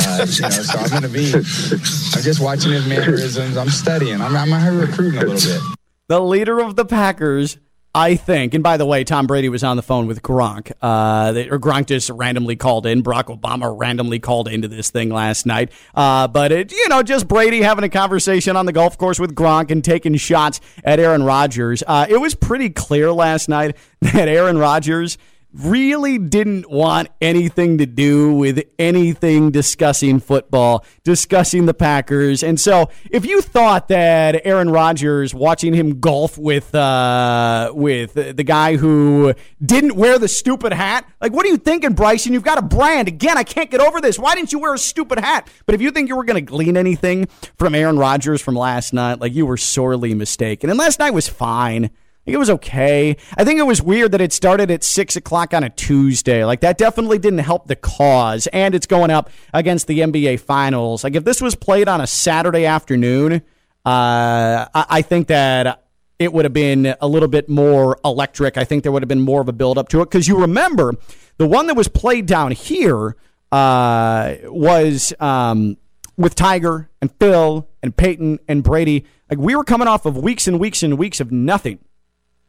Uh, 0.00 0.26
you 0.28 0.42
know, 0.42 0.48
so 0.50 0.78
I'm 0.78 0.90
gonna 0.90 1.08
be. 1.08 1.32
I'm 1.34 2.22
just 2.22 2.40
watching 2.40 2.72
his 2.72 2.86
mannerisms. 2.86 3.56
I'm 3.56 3.68
studying. 3.68 4.20
I'm 4.20 4.36
I'm 4.36 4.78
recruiting 4.78 5.20
a 5.22 5.24
little 5.26 5.50
bit. 5.52 5.60
the 6.08 6.20
leader 6.20 6.58
of 6.60 6.74
the 6.76 6.84
Packers, 6.84 7.58
I 7.98 8.14
think. 8.14 8.54
And 8.54 8.62
by 8.62 8.76
the 8.76 8.86
way, 8.86 9.02
Tom 9.02 9.26
Brady 9.26 9.48
was 9.48 9.64
on 9.64 9.76
the 9.76 9.82
phone 9.82 10.06
with 10.06 10.22
Gronk. 10.22 10.70
Uh, 10.80 11.32
they, 11.32 11.48
or 11.48 11.58
Gronk 11.58 11.86
just 11.86 12.10
randomly 12.10 12.54
called 12.54 12.86
in. 12.86 13.02
Barack 13.02 13.24
Obama 13.24 13.76
randomly 13.76 14.20
called 14.20 14.46
into 14.46 14.68
this 14.68 14.88
thing 14.90 15.10
last 15.10 15.46
night. 15.46 15.72
Uh, 15.96 16.28
but 16.28 16.52
it, 16.52 16.70
you 16.70 16.88
know, 16.88 17.02
just 17.02 17.26
Brady 17.26 17.60
having 17.60 17.82
a 17.82 17.88
conversation 17.88 18.56
on 18.56 18.66
the 18.66 18.72
golf 18.72 18.96
course 18.98 19.18
with 19.18 19.34
Gronk 19.34 19.72
and 19.72 19.84
taking 19.84 20.14
shots 20.14 20.60
at 20.84 21.00
Aaron 21.00 21.24
Rodgers. 21.24 21.82
Uh, 21.84 22.06
it 22.08 22.18
was 22.18 22.36
pretty 22.36 22.70
clear 22.70 23.12
last 23.12 23.48
night 23.48 23.76
that 24.00 24.28
Aaron 24.28 24.58
Rodgers 24.58 25.18
really 25.52 26.18
didn't 26.18 26.70
want 26.70 27.08
anything 27.20 27.78
to 27.78 27.86
do 27.86 28.32
with 28.32 28.62
anything 28.78 29.50
discussing 29.50 30.20
football, 30.20 30.84
discussing 31.04 31.66
the 31.66 31.74
Packers. 31.74 32.42
And 32.42 32.60
so, 32.60 32.90
if 33.10 33.24
you 33.24 33.40
thought 33.40 33.88
that 33.88 34.42
Aaron 34.44 34.70
Rodgers 34.70 35.34
watching 35.34 35.74
him 35.74 36.00
golf 36.00 36.36
with 36.36 36.74
uh, 36.74 37.72
with 37.74 38.14
the 38.14 38.44
guy 38.44 38.76
who 38.76 39.34
didn't 39.64 39.96
wear 39.96 40.18
the 40.18 40.28
stupid 40.28 40.72
hat, 40.72 41.08
like 41.20 41.32
what 41.32 41.46
are 41.46 41.48
you 41.48 41.56
thinking, 41.56 41.94
Bryson? 41.94 42.32
You've 42.32 42.42
got 42.42 42.58
a 42.58 42.62
brand. 42.62 43.08
Again, 43.08 43.38
I 43.38 43.44
can't 43.44 43.70
get 43.70 43.80
over 43.80 44.00
this. 44.00 44.18
Why 44.18 44.34
didn't 44.34 44.52
you 44.52 44.58
wear 44.58 44.74
a 44.74 44.78
stupid 44.78 45.18
hat? 45.18 45.48
But 45.66 45.74
if 45.74 45.80
you 45.80 45.90
think 45.90 46.08
you 46.08 46.16
were 46.16 46.24
going 46.24 46.44
to 46.44 46.50
glean 46.50 46.76
anything 46.76 47.26
from 47.56 47.74
Aaron 47.74 47.98
Rodgers 47.98 48.42
from 48.42 48.54
last 48.54 48.92
night, 48.92 49.20
like 49.20 49.34
you 49.34 49.46
were 49.46 49.56
sorely 49.56 50.14
mistaken. 50.14 50.70
And 50.70 50.78
last 50.78 50.98
night 50.98 51.12
was 51.12 51.28
fine. 51.28 51.90
It 52.28 52.36
was 52.36 52.50
okay. 52.50 53.16
I 53.38 53.44
think 53.44 53.58
it 53.58 53.66
was 53.66 53.80
weird 53.80 54.12
that 54.12 54.20
it 54.20 54.34
started 54.34 54.70
at 54.70 54.84
six 54.84 55.16
o'clock 55.16 55.54
on 55.54 55.64
a 55.64 55.70
Tuesday. 55.70 56.44
Like 56.44 56.60
that 56.60 56.76
definitely 56.76 57.18
didn't 57.18 57.38
help 57.38 57.66
the 57.66 57.76
cause. 57.76 58.46
And 58.48 58.74
it's 58.74 58.86
going 58.86 59.10
up 59.10 59.30
against 59.54 59.86
the 59.86 60.00
NBA 60.00 60.40
Finals. 60.40 61.04
Like 61.04 61.16
if 61.16 61.24
this 61.24 61.40
was 61.40 61.54
played 61.54 61.88
on 61.88 62.02
a 62.02 62.06
Saturday 62.06 62.66
afternoon, 62.66 63.42
uh, 63.86 64.66
I, 64.74 64.86
I 64.90 65.02
think 65.02 65.28
that 65.28 65.84
it 66.18 66.30
would 66.32 66.44
have 66.44 66.52
been 66.52 66.94
a 67.00 67.08
little 67.08 67.28
bit 67.28 67.48
more 67.48 67.98
electric. 68.04 68.58
I 68.58 68.64
think 68.64 68.82
there 68.82 68.92
would 68.92 69.02
have 69.02 69.08
been 69.08 69.22
more 69.22 69.40
of 69.40 69.48
a 69.48 69.52
build 69.54 69.78
up 69.78 69.88
to 69.90 70.02
it 70.02 70.10
because 70.10 70.28
you 70.28 70.38
remember 70.38 70.92
the 71.38 71.46
one 71.46 71.66
that 71.68 71.76
was 71.76 71.88
played 71.88 72.26
down 72.26 72.50
here 72.50 73.16
uh, 73.52 74.34
was 74.44 75.14
um, 75.18 75.78
with 76.18 76.34
Tiger 76.34 76.90
and 77.00 77.10
Phil 77.18 77.66
and 77.82 77.96
Peyton 77.96 78.38
and 78.48 78.62
Brady. 78.62 79.06
Like 79.30 79.38
we 79.38 79.56
were 79.56 79.64
coming 79.64 79.88
off 79.88 80.04
of 80.04 80.18
weeks 80.18 80.46
and 80.46 80.60
weeks 80.60 80.82
and 80.82 80.98
weeks 80.98 81.20
of 81.20 81.32
nothing 81.32 81.78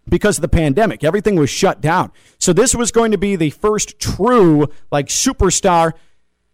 because 0.10 0.38
of 0.38 0.41
the 0.41 0.50
pandemic. 0.50 1.04
Everything 1.04 1.36
was 1.36 1.50
shut 1.50 1.82
down. 1.82 2.12
So 2.38 2.54
this 2.54 2.76
was 2.76 2.91
going 2.91 3.12
to 3.12 3.17
be 3.17 3.36
the 3.36 3.52
first 3.52 4.00
true 4.00 4.67
like 4.91 5.08
superstar 5.08 5.93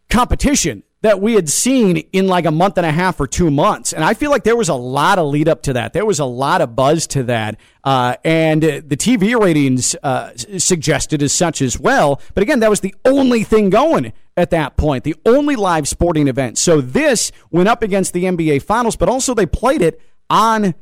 competition 0.09 0.83
that 1.05 1.21
we 1.21 1.33
had 1.33 1.47
seen 1.47 1.97
in 2.13 2.25
like 2.25 2.45
a 2.45 2.51
month 2.51 2.77
and 2.77 2.85
a 2.85 2.91
half 2.91 3.19
or 3.19 3.27
two 3.27 3.51
months. 3.51 3.93
And 3.93 4.03
I 4.03 4.15
feel 4.15 4.31
like 4.31 4.43
there 4.43 4.55
was 4.55 4.69
a 4.69 4.73
lot 4.73 5.19
of 5.19 5.27
lead 5.27 5.47
up 5.47 5.61
to 5.63 5.73
that. 5.73 5.93
There 5.93 6.03
was 6.03 6.17
a 6.17 6.25
lot 6.25 6.61
of 6.61 6.75
buzz 6.75 7.05
to 7.07 7.21
that. 7.25 7.59
Uh, 7.83 8.15
and 8.25 8.63
the 8.63 8.97
TV 8.97 9.39
ratings 9.39 9.95
uh, 10.01 10.31
suggested 10.35 11.21
as 11.21 11.31
such 11.31 11.61
as 11.61 11.79
well. 11.79 12.19
But 12.33 12.41
again, 12.41 12.59
that 12.61 12.71
was 12.71 12.79
the 12.79 12.95
only 13.05 13.43
thing 13.43 13.69
going 13.69 14.13
at 14.35 14.49
that 14.49 14.77
point, 14.77 15.03
the 15.03 15.15
only 15.27 15.55
live 15.55 15.87
sporting 15.87 16.27
event. 16.27 16.57
So 16.57 16.81
this 16.81 17.31
went 17.51 17.69
up 17.69 17.83
against 17.83 18.13
the 18.13 18.23
NBA 18.23 18.63
Finals, 18.63 18.95
but 18.95 19.07
also 19.07 19.35
they 19.35 19.45
played 19.45 19.83
it 19.83 20.01
on 20.27 20.73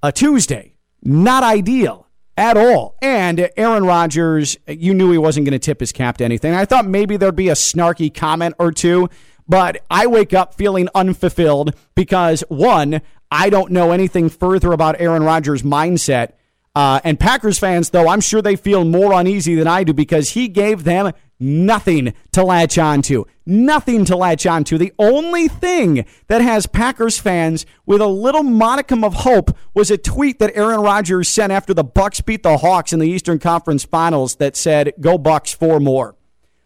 a 0.00 0.12
Tuesday. 0.12 0.76
Not 1.02 1.42
ideal 1.42 2.06
at 2.36 2.56
all. 2.56 2.96
And 3.02 3.50
Aaron 3.56 3.84
Rodgers, 3.84 4.56
you 4.66 4.94
knew 4.94 5.10
he 5.10 5.18
wasn't 5.18 5.46
going 5.46 5.52
to 5.52 5.58
tip 5.58 5.80
his 5.80 5.92
cap 5.92 6.18
to 6.18 6.24
anything. 6.24 6.54
I 6.54 6.64
thought 6.64 6.86
maybe 6.86 7.16
there'd 7.16 7.36
be 7.36 7.48
a 7.48 7.54
snarky 7.54 8.12
comment 8.12 8.54
or 8.58 8.72
two 8.72 9.08
but 9.48 9.82
I 9.90 10.06
wake 10.06 10.32
up 10.32 10.54
feeling 10.54 10.88
unfulfilled 10.94 11.74
because 11.94 12.42
one, 12.48 13.02
I 13.30 13.50
don't 13.50 13.72
know 13.72 13.92
anything 13.92 14.28
further 14.28 14.72
about 14.72 15.00
Aaron 15.00 15.22
Rodgers' 15.22 15.62
mindset. 15.62 16.32
Uh, 16.74 17.00
and 17.04 17.20
Packers 17.20 17.58
fans, 17.58 17.90
though, 17.90 18.08
I'm 18.08 18.20
sure 18.20 18.40
they 18.40 18.56
feel 18.56 18.84
more 18.84 19.12
uneasy 19.12 19.54
than 19.54 19.66
I 19.66 19.84
do 19.84 19.92
because 19.92 20.30
he 20.30 20.48
gave 20.48 20.84
them 20.84 21.12
nothing 21.42 22.14
to 22.32 22.44
latch 22.44 22.78
onto. 22.78 23.24
Nothing 23.44 24.04
to 24.06 24.16
latch 24.16 24.46
onto. 24.46 24.78
The 24.78 24.92
only 24.98 25.48
thing 25.48 26.06
that 26.28 26.40
has 26.40 26.66
Packers 26.66 27.18
fans 27.18 27.66
with 27.84 28.00
a 28.00 28.06
little 28.06 28.44
modicum 28.44 29.04
of 29.04 29.14
hope 29.14 29.56
was 29.74 29.90
a 29.90 29.98
tweet 29.98 30.38
that 30.38 30.54
Aaron 30.54 30.80
Rodgers 30.80 31.28
sent 31.28 31.52
after 31.52 31.74
the 31.74 31.84
Bucks 31.84 32.20
beat 32.20 32.42
the 32.42 32.58
Hawks 32.58 32.92
in 32.92 33.00
the 33.00 33.08
Eastern 33.08 33.38
Conference 33.38 33.84
Finals 33.84 34.36
that 34.36 34.56
said, 34.56 34.92
"Go 35.00 35.18
Bucks, 35.18 35.52
four 35.52 35.80
more." 35.80 36.14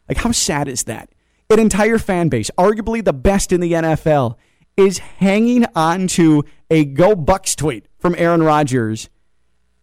Like 0.08 0.18
how 0.18 0.32
sad 0.32 0.68
is 0.68 0.84
that? 0.84 1.08
an 1.50 1.60
entire 1.60 1.98
fan 1.98 2.28
base, 2.28 2.50
arguably 2.58 3.04
the 3.04 3.12
best 3.12 3.52
in 3.52 3.60
the 3.60 3.72
NFL, 3.72 4.36
is 4.76 4.98
hanging 4.98 5.64
on 5.74 6.06
to 6.08 6.44
a 6.70 6.84
Go 6.84 7.14
Bucks 7.14 7.54
tweet 7.54 7.86
from 7.98 8.14
Aaron 8.18 8.42
Rodgers 8.42 9.08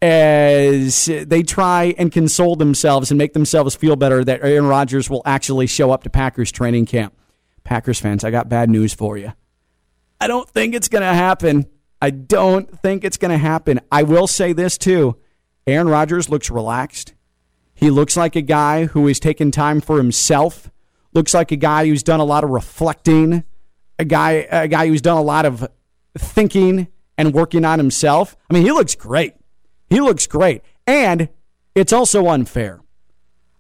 as 0.04 1.06
they 1.06 1.44
try 1.44 1.96
and 1.98 2.12
console 2.12 2.58
themselves 2.58 3.10
and 3.10 3.18
make 3.18 3.32
themselves 3.32 3.74
feel 3.74 3.96
better 3.96 4.22
that 4.24 4.44
Aaron 4.44 4.68
Rodgers 4.68 5.10
will 5.10 5.22
actually 5.26 5.66
show 5.66 5.92
up 5.92 6.04
to 6.04 6.10
Packers 6.10 6.52
training 6.52 6.86
camp. 6.88 7.13
Packers 7.63 8.02
fans, 8.02 8.26
I 8.26 8.30
got 8.30 8.50
bad 8.50 8.70
news 8.70 8.94
for 8.94 9.18
you. 9.18 9.32
I 10.20 10.28
don't 10.28 10.50
think 10.50 10.76
it's 10.76 10.89
going 10.89 11.04
to 11.04 11.13
happen. 11.13 11.68
I 12.02 12.10
don't 12.10 12.70
think 12.82 13.06
it's 13.06 13.16
going 13.16 13.32
to 13.32 13.38
happen. 13.38 13.80
I 13.89 14.04
will 14.04 14.28
say 14.28 14.52
this 14.52 14.78
too. 14.78 15.18
Aaron 15.66 15.88
Rodgers 15.88 16.28
looks 16.28 16.50
relaxed. 16.50 17.13
He 17.74 17.89
looks 17.89 18.18
like 18.18 18.36
a 18.36 18.42
guy 18.42 18.88
who 18.88 19.08
is 19.08 19.22
taking 19.22 19.52
time 19.52 19.80
for 19.80 19.98
himself 19.98 20.70
looks 21.13 21.34
like 21.34 21.52
a 21.52 21.56
guy 21.56 21.86
who's 21.86 22.04
done 22.04 22.20
a 22.20 22.26
lot 22.26 22.44
of 22.44 22.50
reflecting, 22.50 23.44
a 24.00 24.06
guy 24.06 24.48
a 24.52 24.68
guy 24.68 24.88
who's 24.88 25.02
done 25.02 25.18
a 25.18 25.22
lot 25.22 25.46
of 25.46 25.66
thinking 26.18 26.88
and 27.18 27.34
working 27.34 27.63
on 27.63 27.80
himself. 27.80 28.36
I 28.50 28.54
mean, 28.54 28.63
he 28.63 28.72
looks 28.72 28.96
great. 28.96 29.36
He 29.89 30.00
looks 30.00 30.28
great. 30.28 30.62
And 30.86 31.30
it's 31.76 31.93
also 31.93 32.28
unfair. 32.28 32.82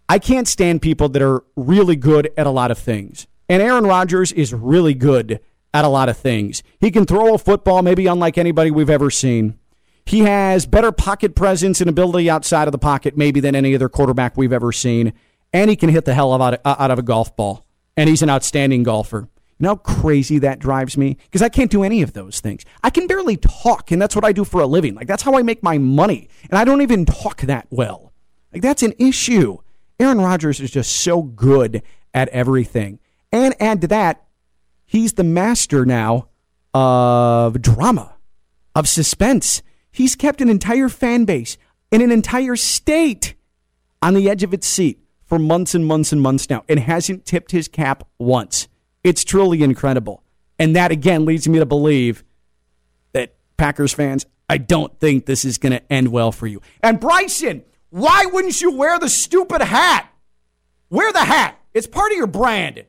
I 0.09 0.19
can't 0.19 0.47
stand 0.47 0.81
people 0.81 1.09
that 1.09 1.21
are 1.21 1.43
really 1.55 1.95
good 1.95 2.31
at 2.37 2.45
a 2.45 2.51
lot 2.51 2.71
of 2.71 2.77
things. 2.77 3.27
And 3.49 3.61
Aaron 3.61 3.85
Rodgers 3.85 4.31
is 4.31 4.53
really 4.53 4.93
good 4.93 5.39
at 5.73 5.85
a 5.85 5.89
lot 5.89 6.09
of 6.09 6.17
things. 6.17 6.61
He 6.79 6.91
can 6.91 7.05
throw 7.05 7.33
a 7.33 7.37
football 7.37 7.81
maybe 7.81 8.07
unlike 8.07 8.37
anybody 8.37 8.71
we've 8.71 8.89
ever 8.89 9.09
seen. 9.09 9.57
He 10.05 10.19
has 10.19 10.65
better 10.65 10.91
pocket 10.91 11.33
presence 11.33 11.79
and 11.79 11.89
ability 11.89 12.29
outside 12.29 12.67
of 12.67 12.73
the 12.73 12.77
pocket 12.77 13.17
maybe 13.17 13.39
than 13.39 13.55
any 13.55 13.73
other 13.73 13.89
quarterback 13.89 14.35
we've 14.35 14.53
ever 14.53 14.71
seen 14.71 15.13
and 15.53 15.69
he 15.69 15.75
can 15.75 15.89
hit 15.89 16.05
the 16.05 16.13
hell 16.13 16.33
out 16.33 16.55
of, 16.55 16.59
out 16.65 16.91
of 16.91 16.99
a 16.99 17.03
golf 17.03 17.35
ball. 17.35 17.65
And 17.95 18.09
he's 18.09 18.23
an 18.23 18.29
outstanding 18.29 18.83
golfer. 18.83 19.29
You 19.59 19.65
know 19.65 19.69
how 19.69 19.75
crazy 19.75 20.39
that 20.39 20.59
drives 20.59 20.97
me? 20.97 21.17
Because 21.25 21.41
I 21.41 21.49
can't 21.49 21.71
do 21.71 21.83
any 21.83 22.01
of 22.01 22.13
those 22.13 22.39
things. 22.39 22.65
I 22.83 22.89
can 22.89 23.07
barely 23.07 23.37
talk, 23.37 23.91
and 23.91 24.01
that's 24.01 24.15
what 24.15 24.25
I 24.25 24.31
do 24.31 24.43
for 24.43 24.61
a 24.61 24.65
living. 24.65 24.95
Like, 24.95 25.07
that's 25.07 25.23
how 25.23 25.37
I 25.37 25.43
make 25.43 25.61
my 25.63 25.77
money. 25.77 26.27
And 26.49 26.57
I 26.57 26.65
don't 26.65 26.81
even 26.81 27.05
talk 27.05 27.41
that 27.41 27.67
well. 27.69 28.11
Like, 28.51 28.61
that's 28.61 28.83
an 28.83 28.93
issue. 28.97 29.59
Aaron 29.99 30.19
Rodgers 30.19 30.59
is 30.59 30.71
just 30.71 30.91
so 30.91 31.21
good 31.21 31.83
at 32.13 32.29
everything. 32.29 32.99
And 33.31 33.55
add 33.59 33.81
to 33.81 33.87
that, 33.87 34.25
he's 34.85 35.13
the 35.13 35.23
master 35.23 35.85
now 35.85 36.29
of 36.73 37.61
drama, 37.61 38.15
of 38.75 38.89
suspense. 38.89 39.61
He's 39.91 40.15
kept 40.15 40.41
an 40.41 40.49
entire 40.49 40.89
fan 40.89 41.25
base 41.25 41.57
in 41.91 42.01
an 42.01 42.11
entire 42.11 42.55
state 42.55 43.35
on 44.01 44.15
the 44.15 44.29
edge 44.29 44.43
of 44.43 44.53
its 44.53 44.67
seat 44.67 44.99
for 45.25 45.39
months 45.39 45.73
and 45.73 45.85
months 45.85 46.11
and 46.11 46.21
months 46.21 46.49
now 46.49 46.63
and 46.67 46.79
hasn't 46.79 47.25
tipped 47.25 47.51
his 47.51 47.67
cap 47.67 48.07
once. 48.17 48.67
It's 49.03 49.23
truly 49.23 49.63
incredible. 49.63 50.23
And 50.59 50.75
that 50.75 50.91
again 50.91 51.25
leads 51.25 51.47
me 51.47 51.59
to 51.59 51.65
believe 51.65 52.23
that 53.13 53.35
Packers 53.57 53.93
fans, 53.93 54.25
I 54.49 54.57
don't 54.57 54.97
think 54.99 55.25
this 55.25 55.45
is 55.45 55.57
going 55.57 55.73
to 55.73 55.91
end 55.91 56.09
well 56.09 56.31
for 56.31 56.47
you. 56.47 56.61
And 56.81 56.99
Bryson, 56.99 57.63
why 57.89 58.25
wouldn't 58.31 58.61
you 58.61 58.71
wear 58.71 58.99
the 58.99 59.09
stupid 59.09 59.61
hat? 59.61 60.09
Wear 60.89 61.11
the 61.11 61.25
hat. 61.25 61.59
It's 61.73 61.87
part 61.87 62.11
of 62.11 62.17
your 62.17 62.27
brand. 62.27 62.85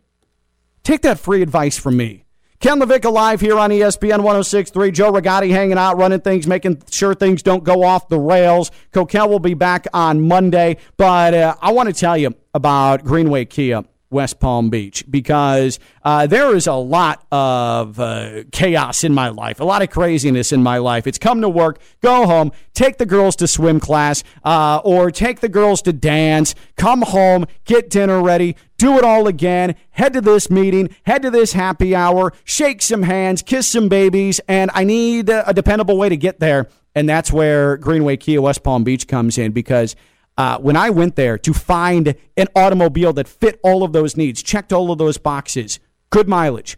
Take 0.82 1.02
that 1.02 1.18
free 1.18 1.42
advice 1.42 1.78
from 1.78 1.96
me. 1.96 2.24
Ken 2.60 2.80
LaVicka 2.80 3.12
live 3.12 3.40
here 3.40 3.58
on 3.58 3.70
ESPN 3.70 4.22
1063. 4.22 4.90
Joe 4.90 5.12
Rigotti 5.12 5.50
hanging 5.50 5.76
out, 5.76 5.96
running 5.96 6.20
things, 6.20 6.46
making 6.46 6.82
sure 6.90 7.14
things 7.14 7.42
don't 7.42 7.64
go 7.64 7.82
off 7.82 8.08
the 8.08 8.18
rails. 8.18 8.70
Coquel 8.92 9.28
will 9.28 9.38
be 9.38 9.54
back 9.54 9.86
on 9.92 10.26
Monday. 10.26 10.78
But 10.96 11.34
uh, 11.34 11.54
I 11.60 11.72
want 11.72 11.88
to 11.88 11.94
tell 11.94 12.16
you 12.16 12.34
about 12.54 13.04
Greenway 13.04 13.46
Kia. 13.46 13.84
West 14.10 14.38
Palm 14.40 14.70
Beach 14.70 15.04
because 15.10 15.78
uh, 16.04 16.26
there 16.26 16.54
is 16.54 16.66
a 16.66 16.74
lot 16.74 17.26
of 17.32 17.98
uh, 17.98 18.44
chaos 18.52 19.04
in 19.04 19.12
my 19.12 19.28
life, 19.28 19.60
a 19.60 19.64
lot 19.64 19.82
of 19.82 19.90
craziness 19.90 20.52
in 20.52 20.62
my 20.62 20.78
life. 20.78 21.06
It's 21.06 21.18
come 21.18 21.40
to 21.40 21.48
work, 21.48 21.80
go 22.00 22.26
home, 22.26 22.52
take 22.74 22.98
the 22.98 23.06
girls 23.06 23.36
to 23.36 23.48
swim 23.48 23.80
class, 23.80 24.22
uh, 24.44 24.80
or 24.84 25.10
take 25.10 25.40
the 25.40 25.48
girls 25.48 25.82
to 25.82 25.92
dance, 25.92 26.54
come 26.76 27.02
home, 27.02 27.46
get 27.64 27.90
dinner 27.90 28.22
ready, 28.22 28.56
do 28.78 28.98
it 28.98 29.04
all 29.04 29.26
again, 29.26 29.74
head 29.90 30.12
to 30.12 30.20
this 30.20 30.50
meeting, 30.50 30.94
head 31.04 31.22
to 31.22 31.30
this 31.30 31.52
happy 31.52 31.94
hour, 31.94 32.32
shake 32.44 32.82
some 32.82 33.02
hands, 33.02 33.42
kiss 33.42 33.66
some 33.66 33.88
babies, 33.88 34.40
and 34.48 34.70
I 34.74 34.84
need 34.84 35.28
a 35.28 35.52
dependable 35.52 35.96
way 35.96 36.08
to 36.08 36.16
get 36.16 36.40
there. 36.40 36.68
And 36.94 37.08
that's 37.08 37.32
where 37.32 37.76
Greenway 37.76 38.18
Kia 38.18 38.40
West 38.40 38.62
Palm 38.62 38.84
Beach 38.84 39.08
comes 39.08 39.36
in 39.36 39.52
because 39.52 39.96
uh, 40.36 40.58
when 40.58 40.76
I 40.76 40.90
went 40.90 41.16
there 41.16 41.38
to 41.38 41.52
find 41.52 42.14
an 42.36 42.48
automobile 42.56 43.12
that 43.14 43.28
fit 43.28 43.60
all 43.62 43.82
of 43.82 43.92
those 43.92 44.16
needs, 44.16 44.42
checked 44.42 44.72
all 44.72 44.90
of 44.90 44.98
those 44.98 45.18
boxes, 45.18 45.78
good 46.10 46.28
mileage, 46.28 46.76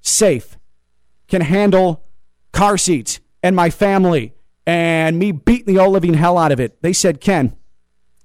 safe, 0.00 0.56
can 1.28 1.42
handle 1.42 2.04
car 2.52 2.78
seats 2.78 3.20
and 3.42 3.54
my 3.54 3.70
family 3.70 4.32
and 4.66 5.18
me 5.18 5.32
beating 5.32 5.74
the 5.74 5.80
all 5.80 5.90
living 5.90 6.14
hell 6.14 6.38
out 6.38 6.52
of 6.52 6.58
it, 6.58 6.82
they 6.82 6.92
said, 6.92 7.20
Ken, 7.20 7.56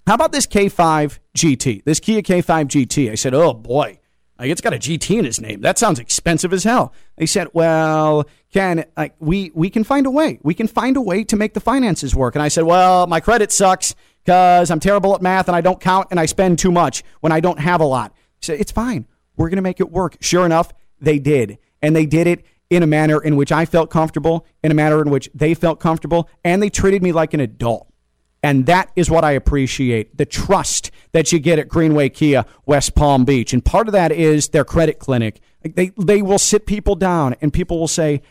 how 0.08 0.16
about 0.16 0.32
this 0.32 0.48
K5 0.48 1.20
GT, 1.38 1.84
this 1.84 2.00
Kia 2.00 2.22
K5 2.22 2.66
GT? 2.66 3.12
I 3.12 3.16
said, 3.16 3.34
oh 3.34 3.54
boy, 3.54 4.00
like 4.40 4.50
it's 4.50 4.62
got 4.62 4.74
a 4.74 4.78
GT 4.78 5.20
in 5.20 5.26
its 5.26 5.40
name. 5.40 5.62
That 5.62 5.78
sounds 5.78 6.00
expensive 6.00 6.52
as 6.52 6.64
hell. 6.64 6.94
They 7.18 7.28
said, 7.28 7.50
well, 7.54 8.26
Ken, 8.52 8.86
like 8.98 9.16
we 9.20 9.52
we 9.54 9.70
can 9.70 9.84
find 9.84 10.08
a 10.08 10.12
way. 10.12 10.40
We 10.42 10.56
can 10.56 10.68
find 10.68 10.98
a 10.98 11.02
way 11.02 11.24
to 11.26 11.36
make 11.36 11.54
the 11.54 11.60
finances 11.60 12.16
work. 12.16 12.34
And 12.34 12.42
I 12.42 12.48
said, 12.48 12.64
well, 12.64 13.06
my 13.06 13.20
credit 13.20 13.52
sucks 13.52 13.94
because 14.24 14.70
I'm 14.72 14.80
terrible 14.80 15.16
at 15.16 15.22
math 15.22 15.48
and 15.48 15.56
I 15.56 15.62
don't 15.62 15.80
count 15.80 16.08
and 16.12 16.20
I 16.20 16.26
spend 16.26 16.60
too 16.60 16.72
much 16.72 17.04
when 17.22 17.32
I 17.32 17.40
don't 17.40 17.60
have 17.60 17.82
a 17.82 17.86
lot. 17.86 18.14
So 18.42 18.54
it's 18.54 18.72
fine. 18.72 19.08
We're 19.38 19.50
going 19.50 19.58
to 19.58 19.64
make 19.64 19.80
it 19.80 19.92
work. 19.92 20.18
Sure 20.22 20.46
enough, 20.46 20.72
they 21.00 21.20
did. 21.20 21.58
And 21.82 21.96
they 21.96 22.06
did 22.06 22.28
it 22.28 22.46
in 22.70 22.84
a 22.84 22.88
manner 22.88 23.22
in 23.22 23.36
which 23.36 23.52
I 23.52 23.66
felt 23.66 23.90
comfortable, 23.90 24.46
in 24.64 24.72
a 24.72 24.76
manner 24.76 25.02
in 25.02 25.10
which 25.10 25.30
they 25.34 25.54
felt 25.54 25.80
comfortable, 25.80 26.30
and 26.44 26.64
they 26.64 26.70
treated 26.70 27.04
me 27.04 27.12
like 27.12 27.34
an 27.34 27.40
adult. 27.40 27.88
And 28.44 28.66
that 28.66 28.92
is 28.96 29.10
what 29.10 29.24
I 29.24 29.32
appreciate 29.32 30.18
the 30.18 30.26
trust 30.26 30.90
that 31.12 31.32
you 31.32 31.40
get 31.40 31.60
at 31.60 31.68
Greenway 31.68 32.10
Kia, 32.10 32.46
West 32.66 32.96
Palm 32.96 33.24
Beach. 33.26 33.54
And 33.54 33.64
part 33.64 33.88
of 33.88 33.92
that 33.92 34.12
is 34.12 34.50
their 34.50 34.66
credit 34.66 35.00
clinic. 35.00 35.42
They, 35.62 35.92
they 35.98 36.22
will 36.22 36.40
sit 36.40 36.66
people 36.66 36.96
down 36.96 37.36
and 37.42 37.54
people 37.54 37.80
will 37.80 37.88
say, 37.88 38.22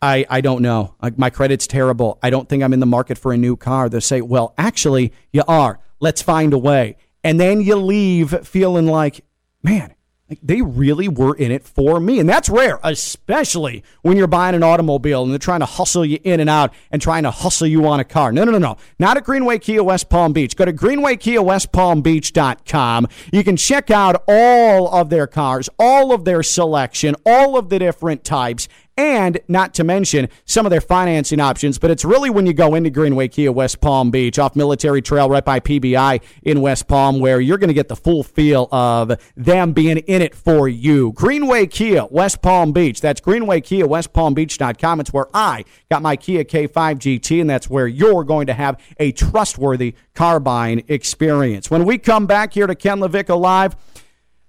I, 0.00 0.24
I 0.30 0.40
don't 0.40 0.62
know. 0.62 0.94
My 1.16 1.30
credit's 1.30 1.66
terrible. 1.66 2.18
I 2.22 2.30
don't 2.30 2.48
think 2.48 2.62
I'm 2.62 2.72
in 2.72 2.80
the 2.80 2.86
market 2.86 3.18
for 3.18 3.32
a 3.32 3.36
new 3.36 3.56
car. 3.56 3.88
They'll 3.88 4.00
say, 4.00 4.20
well, 4.20 4.54
actually, 4.56 5.12
you 5.32 5.42
are. 5.48 5.80
Let's 6.00 6.22
find 6.22 6.52
a 6.52 6.58
way. 6.58 6.96
And 7.24 7.40
then 7.40 7.60
you 7.60 7.76
leave 7.76 8.46
feeling 8.46 8.86
like, 8.86 9.24
man, 9.62 9.94
Like, 10.30 10.38
they 10.42 10.62
really 10.62 11.08
were 11.08 11.34
in 11.34 11.50
it 11.50 11.64
for 11.64 11.98
me. 11.98 12.20
And 12.20 12.28
that's 12.28 12.50
rare, 12.50 12.78
especially 12.84 13.82
when 14.02 14.18
you're 14.18 14.26
buying 14.26 14.54
an 14.54 14.62
automobile 14.62 15.22
and 15.22 15.32
they're 15.32 15.38
trying 15.38 15.60
to 15.60 15.66
hustle 15.66 16.04
you 16.04 16.18
in 16.22 16.38
and 16.38 16.50
out 16.50 16.74
and 16.92 17.00
trying 17.00 17.22
to 17.22 17.30
hustle 17.30 17.66
you 17.66 17.88
on 17.88 17.98
a 17.98 18.04
car. 18.04 18.30
No, 18.30 18.44
no, 18.44 18.52
no, 18.52 18.58
no. 18.58 18.76
Not 18.98 19.16
at 19.16 19.24
Greenway 19.24 19.58
Kia 19.58 19.82
West 19.82 20.10
Palm 20.10 20.34
Beach. 20.34 20.54
Go 20.54 20.66
to 20.66 20.72
greenwaykiawestpalmbeach.com. 20.72 23.08
You 23.32 23.44
can 23.44 23.56
check 23.56 23.90
out 23.90 24.22
all 24.28 24.88
of 24.88 25.10
their 25.10 25.26
cars, 25.26 25.68
all 25.78 26.12
of 26.12 26.24
their 26.24 26.42
selection, 26.42 27.14
all 27.24 27.56
of 27.56 27.68
the 27.70 27.78
different 27.78 28.24
types, 28.24 28.68
and 28.98 29.38
not 29.46 29.74
to 29.74 29.84
mention 29.84 30.28
some 30.44 30.66
of 30.66 30.70
their 30.70 30.80
financing 30.80 31.38
options. 31.40 31.78
But 31.78 31.92
it's 31.92 32.04
really 32.04 32.28
when 32.28 32.46
you 32.46 32.52
go 32.52 32.74
into 32.74 32.90
Greenway 32.90 33.28
Kia 33.28 33.52
West 33.52 33.80
Palm 33.80 34.10
Beach 34.10 34.38
off 34.38 34.56
Military 34.56 35.00
Trail 35.00 35.30
right 35.30 35.44
by 35.44 35.60
PBI 35.60 36.20
in 36.42 36.60
West 36.60 36.88
Palm 36.88 37.20
where 37.20 37.40
you're 37.40 37.58
going 37.58 37.68
to 37.68 37.74
get 37.74 37.88
the 37.88 37.96
full 37.96 38.24
feel 38.24 38.68
of 38.72 39.12
them 39.36 39.72
being 39.72 39.98
in 39.98 40.20
it 40.20 40.34
for 40.34 40.68
you. 40.68 41.12
Greenway 41.12 41.66
Kia 41.66 42.06
West 42.10 42.42
Palm 42.42 42.72
Beach. 42.72 43.00
That's 43.00 43.20
Greenway 43.20 43.60
Kia 43.60 43.86
West 43.86 44.12
Palm 44.12 44.34
Beach.com. 44.34 45.00
It's 45.00 45.12
where 45.12 45.28
I 45.32 45.64
got 45.88 46.02
my 46.02 46.16
Kia 46.16 46.42
K5 46.42 46.68
GT, 46.68 47.40
and 47.40 47.48
that's 47.48 47.70
where 47.70 47.86
you're 47.86 48.24
going 48.24 48.48
to 48.48 48.54
have 48.54 48.82
a 48.98 49.12
trustworthy 49.12 49.94
car 50.14 50.40
buying 50.40 50.82
experience. 50.88 51.70
When 51.70 51.84
we 51.84 51.98
come 51.98 52.26
back 52.26 52.52
here 52.52 52.66
to 52.66 52.74
Ken 52.74 52.98
LaVicka 52.98 53.38
Live, 53.38 53.76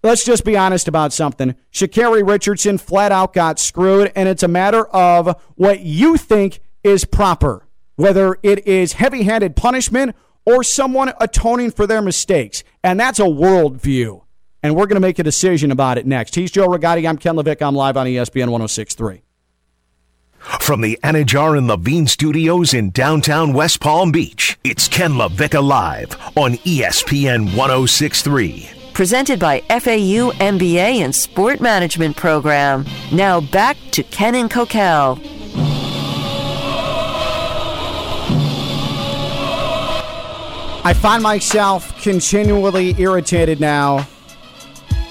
let's 0.03 0.23
just 0.23 0.45
be 0.45 0.57
honest 0.57 0.87
about 0.87 1.13
something. 1.13 1.55
Sha'Carri 1.71 2.27
Richardson 2.27 2.77
flat 2.77 3.11
out 3.11 3.33
got 3.33 3.59
screwed, 3.59 4.11
and 4.15 4.29
it's 4.29 4.43
a 4.43 4.47
matter 4.47 4.85
of 4.87 5.39
what 5.55 5.81
you 5.81 6.17
think 6.17 6.59
is 6.83 7.05
proper, 7.05 7.67
whether 7.95 8.37
it 8.43 8.65
is 8.67 8.93
heavy 8.93 9.23
handed 9.23 9.55
punishment 9.55 10.15
or 10.45 10.63
someone 10.63 11.13
atoning 11.19 11.71
for 11.71 11.85
their 11.85 12.01
mistakes. 12.01 12.63
And 12.83 12.99
that's 12.99 13.19
a 13.19 13.23
worldview. 13.23 14.23
And 14.61 14.75
we're 14.75 14.87
going 14.87 14.95
to 14.95 15.07
make 15.07 15.19
a 15.19 15.23
decision 15.23 15.71
about 15.71 15.97
it 15.97 16.05
next. 16.05 16.35
He's 16.35 16.51
Joe 16.51 16.67
Rigotti. 16.67 17.07
I'm 17.07 17.17
Ken 17.17 17.35
LaVicka. 17.35 17.65
I'm 17.65 17.75
live 17.75 17.95
on 17.97 18.07
ESPN 18.07 18.49
1063. 18.49 19.21
From 20.59 20.81
the 20.81 20.97
Anajar 21.03 21.57
and 21.57 21.67
Levine 21.67 22.07
Studios 22.07 22.73
in 22.73 22.91
downtown 22.91 23.53
West 23.53 23.81
Palm 23.81 24.11
Beach, 24.11 24.57
it's 24.63 24.87
Ken 24.87 25.11
LaVicka 25.11 25.61
Live 25.61 26.15
on 26.37 26.53
ESPN 26.53 27.55
1063 27.55 28.78
presented 28.99 29.39
by 29.39 29.61
FAU 29.69 30.29
MBA 30.41 30.97
and 30.97 31.15
Sport 31.15 31.61
Management 31.61 32.17
Program. 32.17 32.85
Now 33.13 33.39
back 33.39 33.77
to 33.91 34.03
Ken 34.03 34.35
and 34.35 34.51
Coquel. 34.51 35.17
I 40.83 40.93
find 40.93 41.23
myself 41.23 41.97
continually 42.01 42.93
irritated 42.99 43.61
now 43.61 44.05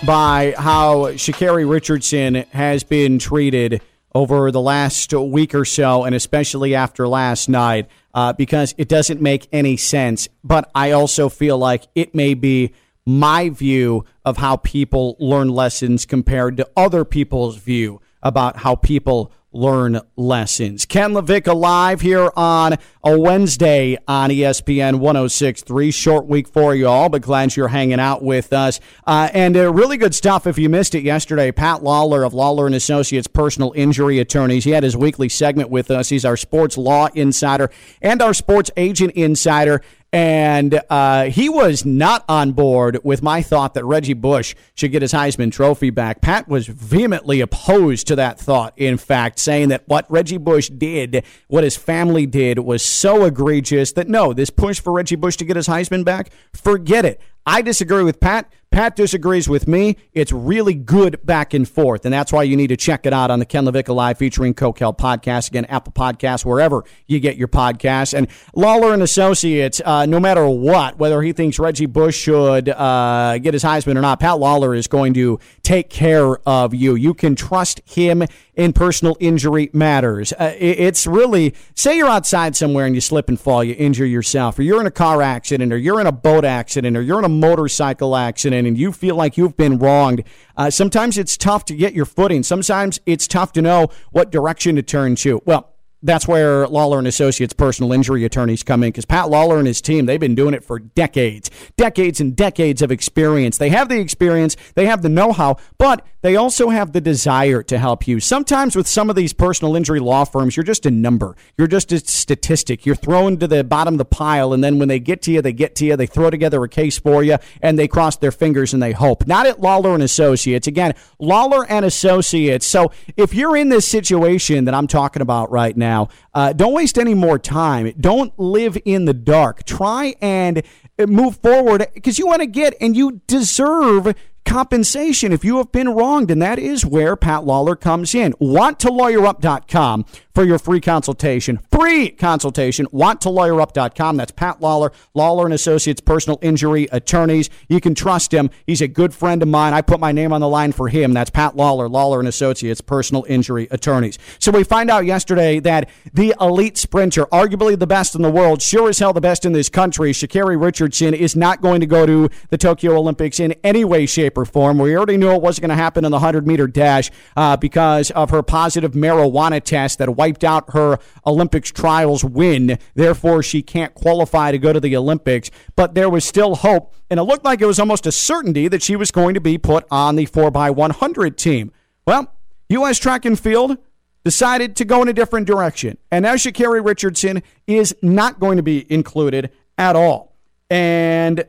by 0.04 0.52
how 0.58 1.06
Sha'Carri 1.12 1.66
Richardson 1.66 2.34
has 2.50 2.84
been 2.84 3.18
treated 3.18 3.80
over 4.14 4.50
the 4.50 4.60
last 4.60 5.14
week 5.14 5.54
or 5.54 5.64
so, 5.64 6.04
and 6.04 6.14
especially 6.14 6.74
after 6.74 7.08
last 7.08 7.48
night, 7.48 7.88
uh, 8.12 8.34
because 8.34 8.74
it 8.76 8.90
doesn't 8.90 9.22
make 9.22 9.48
any 9.50 9.78
sense. 9.78 10.28
But 10.44 10.70
I 10.74 10.90
also 10.90 11.30
feel 11.30 11.56
like 11.56 11.86
it 11.94 12.14
may 12.14 12.34
be 12.34 12.74
my 13.08 13.48
view 13.48 14.04
of 14.22 14.36
how 14.36 14.56
people 14.56 15.16
learn 15.18 15.48
lessons 15.48 16.04
compared 16.04 16.58
to 16.58 16.68
other 16.76 17.06
people's 17.06 17.56
view 17.56 18.02
about 18.22 18.58
how 18.58 18.74
people 18.74 19.32
learn 19.50 19.98
lessons. 20.16 20.84
Ken 20.84 21.12
LaVicka 21.12 21.54
live 21.54 22.02
here 22.02 22.30
on 22.36 22.74
a 23.02 23.18
Wednesday 23.18 23.96
on 24.06 24.28
ESPN 24.28 24.98
1063. 24.98 25.90
Short 25.90 26.26
week 26.26 26.46
for 26.46 26.74
you 26.74 26.86
all, 26.86 27.08
but 27.08 27.22
glad 27.22 27.56
you're 27.56 27.68
hanging 27.68 27.98
out 27.98 28.22
with 28.22 28.52
us. 28.52 28.78
Uh, 29.06 29.30
and 29.32 29.56
uh, 29.56 29.72
really 29.72 29.96
good 29.96 30.14
stuff 30.14 30.46
if 30.46 30.58
you 30.58 30.68
missed 30.68 30.94
it 30.94 31.02
yesterday. 31.02 31.50
Pat 31.50 31.82
Lawler 31.82 32.24
of 32.24 32.34
Lawler 32.34 32.66
and 32.66 32.74
Associates 32.74 33.26
Personal 33.26 33.72
Injury 33.74 34.18
Attorneys. 34.18 34.64
He 34.64 34.72
had 34.72 34.82
his 34.82 34.96
weekly 34.96 35.30
segment 35.30 35.70
with 35.70 35.90
us. 35.90 36.10
He's 36.10 36.26
our 36.26 36.36
sports 36.36 36.76
law 36.76 37.08
insider 37.14 37.70
and 38.02 38.20
our 38.20 38.34
sports 38.34 38.70
agent 38.76 39.12
insider. 39.12 39.80
And 40.12 40.80
uh, 40.88 41.24
he 41.24 41.50
was 41.50 41.84
not 41.84 42.24
on 42.28 42.52
board 42.52 42.98
with 43.04 43.22
my 43.22 43.42
thought 43.42 43.74
that 43.74 43.84
Reggie 43.84 44.14
Bush 44.14 44.54
should 44.74 44.90
get 44.90 45.02
his 45.02 45.12
Heisman 45.12 45.52
Trophy 45.52 45.90
back. 45.90 46.22
Pat 46.22 46.48
was 46.48 46.66
vehemently 46.66 47.42
opposed 47.42 48.06
to 48.06 48.16
that 48.16 48.40
thought, 48.40 48.72
in 48.78 48.96
fact, 48.96 49.38
saying 49.38 49.68
that 49.68 49.82
what 49.86 50.10
Reggie 50.10 50.38
Bush 50.38 50.70
did, 50.70 51.24
what 51.48 51.62
his 51.62 51.76
family 51.76 52.24
did, 52.24 52.60
was 52.60 52.82
so 52.82 53.24
egregious 53.24 53.92
that 53.92 54.08
no, 54.08 54.32
this 54.32 54.48
push 54.48 54.80
for 54.80 54.94
Reggie 54.94 55.16
Bush 55.16 55.36
to 55.36 55.44
get 55.44 55.56
his 55.56 55.68
Heisman 55.68 56.06
back, 56.06 56.30
forget 56.54 57.04
it. 57.04 57.20
I 57.44 57.60
disagree 57.60 58.02
with 58.02 58.20
Pat. 58.20 58.50
Pat 58.70 58.96
disagrees 58.96 59.48
with 59.48 59.66
me. 59.66 59.96
It's 60.12 60.30
really 60.30 60.74
good 60.74 61.24
back 61.24 61.54
and 61.54 61.68
forth, 61.68 62.04
and 62.04 62.12
that's 62.12 62.32
why 62.32 62.42
you 62.42 62.56
need 62.56 62.68
to 62.68 62.76
check 62.76 63.06
it 63.06 63.12
out 63.12 63.30
on 63.30 63.38
the 63.38 63.44
Ken 63.44 63.64
LaVicka 63.64 63.94
Live 63.94 64.18
featuring 64.18 64.54
Coquel 64.54 64.96
podcast. 64.96 65.48
Again, 65.48 65.64
Apple 65.66 65.92
Podcasts, 65.92 66.44
wherever 66.44 66.84
you 67.06 67.18
get 67.18 67.36
your 67.36 67.48
podcasts. 67.48 68.12
And 68.16 68.28
Lawler 68.54 68.92
and 68.92 69.02
Associates, 69.02 69.80
uh, 69.84 70.06
no 70.06 70.20
matter 70.20 70.48
what, 70.48 70.98
whether 70.98 71.22
he 71.22 71.32
thinks 71.32 71.58
Reggie 71.58 71.86
Bush 71.86 72.16
should 72.16 72.68
uh, 72.68 73.38
get 73.38 73.54
his 73.54 73.64
Heisman 73.64 73.96
or 73.96 74.02
not, 74.02 74.20
Pat 74.20 74.38
Lawler 74.38 74.74
is 74.74 74.86
going 74.86 75.14
to 75.14 75.40
take 75.62 75.90
care 75.90 76.36
of 76.46 76.74
you. 76.74 76.94
You 76.94 77.14
can 77.14 77.34
trust 77.34 77.80
him 77.84 78.22
in 78.58 78.72
personal 78.72 79.16
injury 79.20 79.70
matters. 79.72 80.32
Uh, 80.32 80.52
it's 80.58 81.06
really, 81.06 81.54
say 81.76 81.96
you're 81.96 82.08
outside 82.08 82.56
somewhere 82.56 82.86
and 82.86 82.94
you 82.94 83.00
slip 83.00 83.28
and 83.28 83.40
fall, 83.40 83.62
you 83.62 83.74
injure 83.78 84.04
yourself, 84.04 84.58
or 84.58 84.62
you're 84.62 84.80
in 84.80 84.86
a 84.86 84.90
car 84.90 85.22
accident, 85.22 85.72
or 85.72 85.76
you're 85.76 86.00
in 86.00 86.08
a 86.08 86.12
boat 86.12 86.44
accident, 86.44 86.96
or 86.96 87.00
you're 87.00 87.20
in 87.20 87.24
a 87.24 87.28
motorcycle 87.28 88.16
accident, 88.16 88.66
and 88.66 88.76
you 88.76 88.90
feel 88.90 89.14
like 89.14 89.38
you've 89.38 89.56
been 89.56 89.78
wronged. 89.78 90.24
Uh, 90.56 90.68
sometimes 90.68 91.16
it's 91.16 91.36
tough 91.36 91.64
to 91.66 91.74
get 91.76 91.94
your 91.94 92.04
footing. 92.04 92.42
Sometimes 92.42 92.98
it's 93.06 93.28
tough 93.28 93.52
to 93.52 93.62
know 93.62 93.90
what 94.10 94.32
direction 94.32 94.74
to 94.74 94.82
turn 94.82 95.14
to. 95.14 95.40
Well, 95.44 95.72
that's 96.02 96.28
where 96.28 96.68
Lawler 96.68 96.98
and 96.98 97.08
Associates 97.08 97.52
personal 97.52 97.92
injury 97.92 98.24
attorneys 98.24 98.62
come 98.62 98.82
in 98.82 98.90
because 98.90 99.04
Pat 99.04 99.30
Lawler 99.30 99.58
and 99.58 99.66
his 99.66 99.80
team, 99.80 100.06
they've 100.06 100.20
been 100.20 100.34
doing 100.34 100.54
it 100.54 100.64
for 100.64 100.78
decades, 100.78 101.50
decades 101.76 102.20
and 102.20 102.36
decades 102.36 102.82
of 102.82 102.92
experience. 102.92 103.58
They 103.58 103.70
have 103.70 103.88
the 103.88 103.98
experience, 103.98 104.56
they 104.74 104.86
have 104.86 105.02
the 105.02 105.08
know 105.08 105.32
how, 105.32 105.56
but 105.76 106.06
they 106.20 106.36
also 106.36 106.68
have 106.68 106.92
the 106.92 107.00
desire 107.00 107.62
to 107.64 107.78
help 107.78 108.06
you. 108.06 108.20
Sometimes 108.20 108.74
with 108.76 108.86
some 108.86 109.08
of 109.08 109.16
these 109.16 109.32
personal 109.32 109.76
injury 109.76 110.00
law 110.00 110.24
firms, 110.24 110.56
you're 110.56 110.64
just 110.64 110.86
a 110.86 110.90
number, 110.90 111.36
you're 111.56 111.68
just 111.68 111.92
a 111.92 111.98
statistic. 112.00 112.84
You're 112.84 112.96
thrown 112.96 113.38
to 113.38 113.46
the 113.46 113.64
bottom 113.64 113.94
of 113.94 113.98
the 113.98 114.04
pile, 114.04 114.52
and 114.52 114.62
then 114.62 114.78
when 114.78 114.88
they 114.88 115.00
get 115.00 115.22
to 115.22 115.32
you, 115.32 115.42
they 115.42 115.52
get 115.52 115.74
to 115.76 115.84
you, 115.84 115.96
they 115.96 116.06
throw 116.06 116.30
together 116.30 116.62
a 116.62 116.68
case 116.68 116.98
for 116.98 117.22
you, 117.22 117.38
and 117.62 117.78
they 117.78 117.88
cross 117.88 118.16
their 118.16 118.32
fingers 118.32 118.74
and 118.74 118.82
they 118.82 118.92
hope. 118.92 119.26
Not 119.26 119.46
at 119.46 119.60
Lawler 119.60 119.94
and 119.94 120.02
Associates. 120.02 120.66
Again, 120.66 120.94
Lawler 121.18 121.64
and 121.68 121.84
Associates. 121.84 122.66
So 122.66 122.92
if 123.16 123.34
you're 123.34 123.56
in 123.56 123.68
this 123.68 123.86
situation 123.86 124.64
that 124.66 124.74
I'm 124.74 124.86
talking 124.86 125.22
about 125.22 125.50
right 125.50 125.76
now, 125.76 125.87
now. 125.88 126.08
Uh, 126.34 126.52
don't 126.52 126.74
waste 126.74 126.98
any 126.98 127.14
more 127.14 127.38
time. 127.38 127.92
Don't 127.98 128.38
live 128.38 128.76
in 128.84 129.06
the 129.06 129.14
dark. 129.14 129.64
Try 129.64 130.14
and 130.20 130.62
move 130.98 131.36
forward 131.38 131.86
because 131.94 132.18
you 132.18 132.26
want 132.26 132.40
to 132.40 132.46
get 132.46 132.74
and 132.80 132.96
you 132.96 133.22
deserve 133.26 134.14
compensation 134.44 135.32
if 135.32 135.44
you 135.44 135.58
have 135.58 135.70
been 135.72 135.88
wronged. 135.90 136.30
And 136.30 136.40
that 136.42 136.58
is 136.58 136.84
where 136.84 137.16
Pat 137.16 137.44
Lawler 137.44 137.76
comes 137.76 138.14
in. 138.14 138.32
WantToLawyerUp.com 138.34 140.04
for 140.38 140.44
your 140.44 140.60
free 140.60 140.80
consultation. 140.80 141.58
Free 141.68 142.10
consultation. 142.10 142.86
WantToLawyerUp.com. 142.92 144.16
That's 144.16 144.30
Pat 144.30 144.60
Lawler, 144.60 144.92
Lawler 145.12 145.46
and 145.46 145.52
Associates 145.52 146.00
personal 146.00 146.38
injury 146.40 146.86
attorneys. 146.92 147.50
You 147.68 147.80
can 147.80 147.92
trust 147.92 148.32
him. 148.32 148.48
He's 148.64 148.80
a 148.80 148.86
good 148.86 149.12
friend 149.12 149.42
of 149.42 149.48
mine. 149.48 149.74
I 149.74 149.82
put 149.82 149.98
my 149.98 150.12
name 150.12 150.32
on 150.32 150.40
the 150.40 150.48
line 150.48 150.70
for 150.70 150.88
him. 150.88 151.12
That's 151.12 151.30
Pat 151.30 151.56
Lawler, 151.56 151.88
Lawler 151.88 152.20
and 152.20 152.28
Associates 152.28 152.80
personal 152.80 153.24
injury 153.28 153.66
attorneys. 153.72 154.16
So 154.38 154.52
we 154.52 154.62
find 154.62 154.92
out 154.92 155.06
yesterday 155.06 155.58
that 155.58 155.88
the 156.14 156.36
elite 156.40 156.78
sprinter, 156.78 157.26
arguably 157.26 157.76
the 157.76 157.88
best 157.88 158.14
in 158.14 158.22
the 158.22 158.30
world, 158.30 158.62
sure 158.62 158.88
as 158.88 159.00
hell 159.00 159.12
the 159.12 159.20
best 159.20 159.44
in 159.44 159.50
this 159.50 159.68
country, 159.68 160.12
Sha'Carri 160.12 160.60
Richardson, 160.60 161.14
is 161.14 161.34
not 161.34 161.60
going 161.60 161.80
to 161.80 161.86
go 161.86 162.06
to 162.06 162.30
the 162.50 162.58
Tokyo 162.58 162.96
Olympics 162.96 163.40
in 163.40 163.56
any 163.64 163.84
way, 163.84 164.06
shape, 164.06 164.38
or 164.38 164.44
form. 164.44 164.78
We 164.78 164.96
already 164.96 165.16
knew 165.16 165.32
it 165.32 165.42
wasn't 165.42 165.62
going 165.62 165.76
to 165.76 165.82
happen 165.82 166.04
in 166.04 166.12
the 166.12 166.18
100 166.18 166.46
meter 166.46 166.68
dash 166.68 167.10
uh, 167.36 167.56
because 167.56 168.12
of 168.12 168.30
her 168.30 168.44
positive 168.44 168.92
marijuana 168.92 169.60
test 169.60 169.98
that 169.98 170.08
wiped 170.28 170.44
out 170.44 170.72
her 170.74 170.98
Olympics 171.26 171.72
trials 171.72 172.22
win. 172.22 172.78
Therefore, 172.94 173.42
she 173.42 173.62
can't 173.62 173.94
qualify 173.94 174.52
to 174.52 174.58
go 174.58 174.72
to 174.72 174.80
the 174.80 174.94
Olympics. 174.94 175.50
But 175.74 175.94
there 175.94 176.10
was 176.10 176.24
still 176.24 176.56
hope, 176.56 176.94
and 177.08 177.18
it 177.18 177.22
looked 177.22 177.44
like 177.44 177.62
it 177.62 177.66
was 177.66 177.80
almost 177.80 178.06
a 178.06 178.12
certainty 178.12 178.68
that 178.68 178.82
she 178.82 178.94
was 178.94 179.10
going 179.10 179.34
to 179.34 179.40
be 179.40 179.56
put 179.56 179.86
on 179.90 180.16
the 180.16 180.26
4x100 180.26 181.36
team. 181.36 181.72
Well, 182.06 182.32
U.S. 182.68 182.98
track 182.98 183.24
and 183.24 183.40
field 183.40 183.78
decided 184.22 184.76
to 184.76 184.84
go 184.84 185.00
in 185.00 185.08
a 185.08 185.14
different 185.14 185.46
direction. 185.46 185.96
And 186.10 186.24
now 186.24 186.34
Sha'Carri 186.34 186.84
Richardson 186.84 187.42
is 187.66 187.96
not 188.02 188.38
going 188.38 188.58
to 188.58 188.62
be 188.62 188.90
included 188.92 189.50
at 189.78 189.96
all. 189.96 190.36
And 190.68 191.44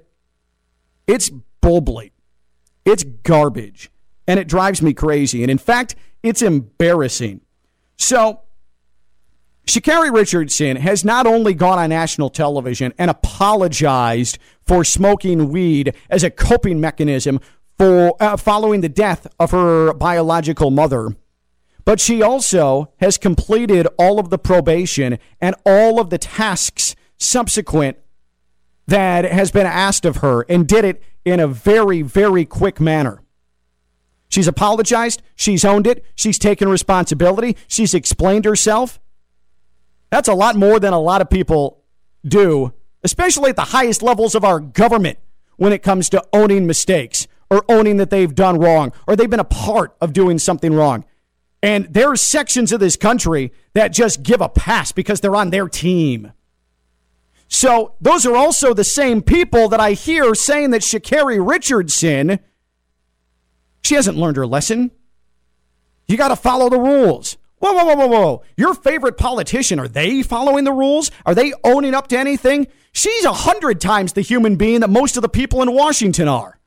it's 1.05 1.29
bull. 1.59 2.01
It's 2.85 3.03
garbage. 3.03 3.91
And 4.25 4.39
it 4.39 4.47
drives 4.47 4.81
me 4.81 4.93
crazy. 4.93 5.41
And 5.41 5.51
in 5.51 5.57
fact, 5.57 5.95
it's 6.23 6.41
embarrassing. 6.41 7.41
So, 7.97 8.41
Sha'Carri 9.69 10.11
Richardson 10.11 10.77
has 10.77 11.05
not 11.05 11.27
only 11.27 11.53
gone 11.53 11.77
on 11.77 11.91
national 11.91 12.31
television 12.31 12.91
and 12.97 13.11
apologized 13.11 14.39
for 14.65 14.83
smoking 14.83 15.49
weed 15.49 15.93
as 16.09 16.23
a 16.23 16.31
coping 16.31 16.81
mechanism 16.81 17.39
for 17.77 18.15
uh, 18.19 18.35
following 18.35 18.81
the 18.81 18.89
death 18.89 19.27
of 19.39 19.51
her 19.51 19.93
biological 19.93 20.71
mother. 20.71 21.15
But 21.85 21.99
she 21.99 22.23
also 22.23 22.93
has 22.97 23.19
completed 23.19 23.87
all 23.99 24.19
of 24.19 24.31
the 24.31 24.39
probation 24.39 25.19
and 25.39 25.55
all 25.67 25.99
of 25.99 26.09
the 26.09 26.17
tasks 26.17 26.95
subsequent 27.19 27.99
that 28.87 29.23
has 29.23 29.51
been 29.51 29.67
asked 29.67 30.03
of 30.03 30.17
her 30.17 30.47
and 30.49 30.67
did 30.67 30.83
it 30.83 31.03
in 31.25 31.39
a 31.39 31.47
very, 31.47 32.01
very 32.01 32.43
quick 32.43 32.79
manner. 32.79 33.21
She's 34.29 34.47
apologized. 34.47 35.21
She's 35.35 35.63
owned 35.63 35.85
it. 35.85 36.03
She's 36.15 36.39
taken 36.39 36.69
responsibility. 36.69 37.55
She's 37.67 37.93
explained 37.93 38.45
herself. 38.45 38.99
That's 40.09 40.27
a 40.27 40.33
lot 40.33 40.55
more 40.55 40.79
than 40.79 40.93
a 40.93 40.99
lot 40.99 41.21
of 41.21 41.29
people 41.29 41.83
do, 42.25 42.73
especially 43.03 43.51
at 43.51 43.55
the 43.55 43.61
highest 43.63 44.01
levels 44.01 44.35
of 44.35 44.43
our 44.43 44.59
government 44.59 45.19
when 45.57 45.73
it 45.73 45.83
comes 45.83 46.09
to 46.09 46.23
owning 46.33 46.65
mistakes 46.65 47.27
or 47.49 47.63
owning 47.69 47.97
that 47.97 48.09
they've 48.09 48.33
done 48.33 48.59
wrong 48.59 48.91
or 49.07 49.15
they've 49.15 49.29
been 49.29 49.39
a 49.39 49.43
part 49.43 49.95
of 50.01 50.13
doing 50.13 50.39
something 50.39 50.73
wrong. 50.73 51.05
And 51.61 51.93
there 51.93 52.09
are 52.09 52.15
sections 52.15 52.71
of 52.71 52.79
this 52.79 52.95
country 52.95 53.51
that 53.73 53.89
just 53.89 54.23
give 54.23 54.41
a 54.41 54.49
pass 54.49 54.91
because 54.91 55.19
they're 55.19 55.35
on 55.35 55.49
their 55.49 55.67
team. 55.67 56.31
So 57.49 57.95
those 57.99 58.25
are 58.25 58.35
also 58.35 58.73
the 58.73 58.83
same 58.83 59.21
people 59.21 59.67
that 59.69 59.79
I 59.79 59.93
hear 59.93 60.35
saying 60.35 60.69
that 60.69 60.81
Sha'Carri 60.81 61.45
Richardson, 61.45 62.39
she 63.83 63.95
hasn't 63.95 64.17
learned 64.17 64.37
her 64.37 64.47
lesson. 64.47 64.91
You 66.07 66.15
got 66.15 66.29
to 66.29 66.35
follow 66.35 66.69
the 66.69 66.79
rules. 66.79 67.37
Whoa, 67.59 67.73
whoa, 67.73 67.85
whoa, 67.85 67.95
whoa, 67.95 68.07
whoa. 68.07 68.43
Your 68.57 68.73
favorite 68.73 69.17
politician, 69.17 69.79
are 69.79 69.87
they 69.87 70.23
following 70.23 70.63
the 70.63 70.71
rules? 70.71 71.11
Are 71.25 71.35
they 71.35 71.53
owning 71.63 71.93
up 71.93 72.07
to 72.07 72.17
anything? 72.17 72.67
She's 72.93 73.25
a 73.25 73.33
hundred 73.33 73.81
times 73.81 74.13
the 74.13 74.21
human 74.21 74.55
being 74.55 74.79
that 74.79 74.89
most 74.89 75.17
of 75.17 75.21
the 75.21 75.29
people 75.29 75.61
in 75.61 75.73
Washington 75.73 76.27
are. 76.27 76.59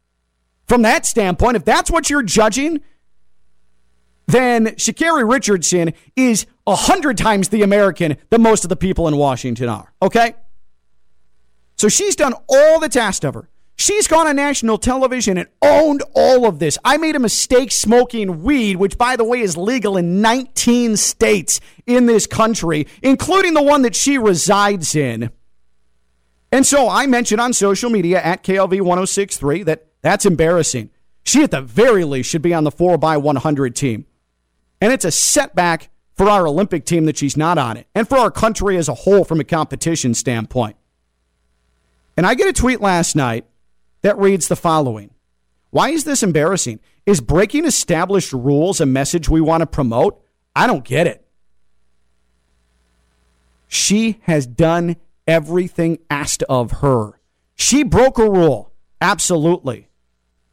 From 0.69 0.83
that 0.83 1.07
standpoint, 1.07 1.57
if 1.57 1.65
that's 1.65 1.91
what 1.91 2.09
you're 2.11 2.23
judging, 2.23 2.81
then 4.27 4.67
Sha'Carri 4.67 5.29
Richardson 5.29 5.95
is 6.15 6.47
a 6.67 6.77
hundred 6.77 7.19
times 7.19 7.49
the 7.49 7.63
American 7.63 8.17
that 8.31 8.41
most 8.41 8.65
of 8.65 8.69
the 8.69 8.77
people 8.77 9.09
in 9.09 9.17
Washington 9.17 9.69
are. 9.69 9.93
Okay? 10.01 10.35
So 11.77 11.89
she's 11.89 12.15
done 12.15 12.35
all 12.49 12.81
that's 12.81 12.97
asked 12.97 13.25
of 13.25 13.35
her. 13.35 13.49
She's 13.83 14.07
gone 14.07 14.29
on 14.29 14.37
national 14.37 14.79
television 14.79 15.37
and 15.37 15.49
owned 15.61 16.05
all 16.15 16.47
of 16.47 16.61
this. 16.61 16.79
I 16.85 16.99
made 16.99 17.17
a 17.17 17.19
mistake 17.19 17.73
smoking 17.73 18.45
weed, 18.45 18.77
which, 18.77 18.97
by 18.97 19.17
the 19.17 19.25
way, 19.25 19.41
is 19.41 19.57
legal 19.57 19.97
in 19.97 20.21
19 20.21 20.97
states 20.97 21.59
in 21.85 22.07
this 22.07 22.29
country, 22.29 22.87
including 23.03 23.55
the 23.55 23.63
one 23.63 23.83
that 23.83 23.97
she 23.97 24.19
resides 24.19 24.95
in. 24.95 25.31
And 26.53 26.65
so 26.65 26.89
I 26.89 27.09
mentioned 27.09 27.41
on 27.41 27.53
social 27.53 27.91
media 27.91 28.23
at 28.23 28.45
KLV 28.45 28.83
1063 28.83 29.65
that 29.65 29.89
that's 30.01 30.27
embarrassing. 30.27 30.91
She, 31.25 31.43
at 31.43 31.51
the 31.51 31.61
very 31.61 32.05
least, 32.05 32.31
should 32.31 32.41
be 32.41 32.55
on 32.55 32.63
the 32.63 32.71
4x100 32.71 33.75
team. 33.75 34.07
And 34.81 34.93
it's 34.93 35.05
a 35.05 35.11
setback 35.11 35.91
for 36.15 36.29
our 36.29 36.47
Olympic 36.47 36.85
team 36.85 37.07
that 37.07 37.19
she's 37.19 37.37
not 37.37 37.59
on 37.59 37.77
it, 37.79 37.89
and 37.97 38.09
for 38.09 38.19
our 38.19 38.31
country 38.31 38.77
as 38.77 38.89
a 38.89 38.95
whole 38.95 39.25
from 39.25 39.41
a 39.41 39.45
competition 39.45 40.15
standpoint. 40.15 40.77
And 42.17 42.25
I 42.25 42.35
get 42.35 42.47
a 42.47 42.53
tweet 42.53 42.81
last 42.81 43.17
night 43.17 43.45
that 44.03 44.19
reads 44.19 44.49
the 44.49 44.57
following 44.57 45.11
Why 45.71 45.91
is 45.91 46.05
this 46.05 46.23
embarrassing? 46.23 46.81
Is 47.07 47.21
breaking 47.21 47.65
established 47.65 48.33
rules 48.33 48.81
a 48.81 48.87
message 48.87 49.29
we 49.29 49.41
want 49.41 49.63
to 49.63 49.67
promote? 49.67 50.23
I 50.55 50.67
don't 50.67 50.85
get 50.85 51.07
it. 51.07 51.27
She 53.67 54.21
has 54.23 54.47
done 54.47 54.97
everything 55.27 55.99
asked 56.11 56.43
of 56.45 56.71
her. 56.83 57.19
She 57.55 57.83
broke 57.83 58.19
a 58.19 58.31
rule. 58.31 58.73
Absolutely. 59.01 59.89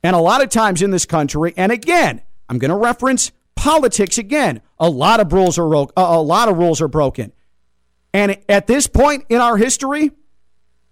And 0.04 0.16
a 0.16 0.20
lot 0.20 0.41
of 0.41 0.50
times 0.50 0.82
in 0.82 0.91
this 0.91 1.06
country, 1.06 1.54
and 1.58 1.72
again, 1.72 2.22
I'm 2.47 2.58
going 2.58 2.72
to 2.72 2.78
reference 2.78 3.32
politics 3.56 4.18
again. 4.18 4.62
A 4.80 4.89
lot 4.89 5.20
of 5.20 5.34
rules 5.34 5.60
are 5.60 5.66
a 5.66 6.22
lot 6.22 6.47
of 6.47 6.58
rules 6.58 6.82
are 6.82 6.88
broken. 6.88 7.34
And 8.14 8.38
at 8.47 8.68
this 8.68 8.88
point 8.88 9.26
in 9.30 9.41
our 9.41 9.58
history, 9.58 10.12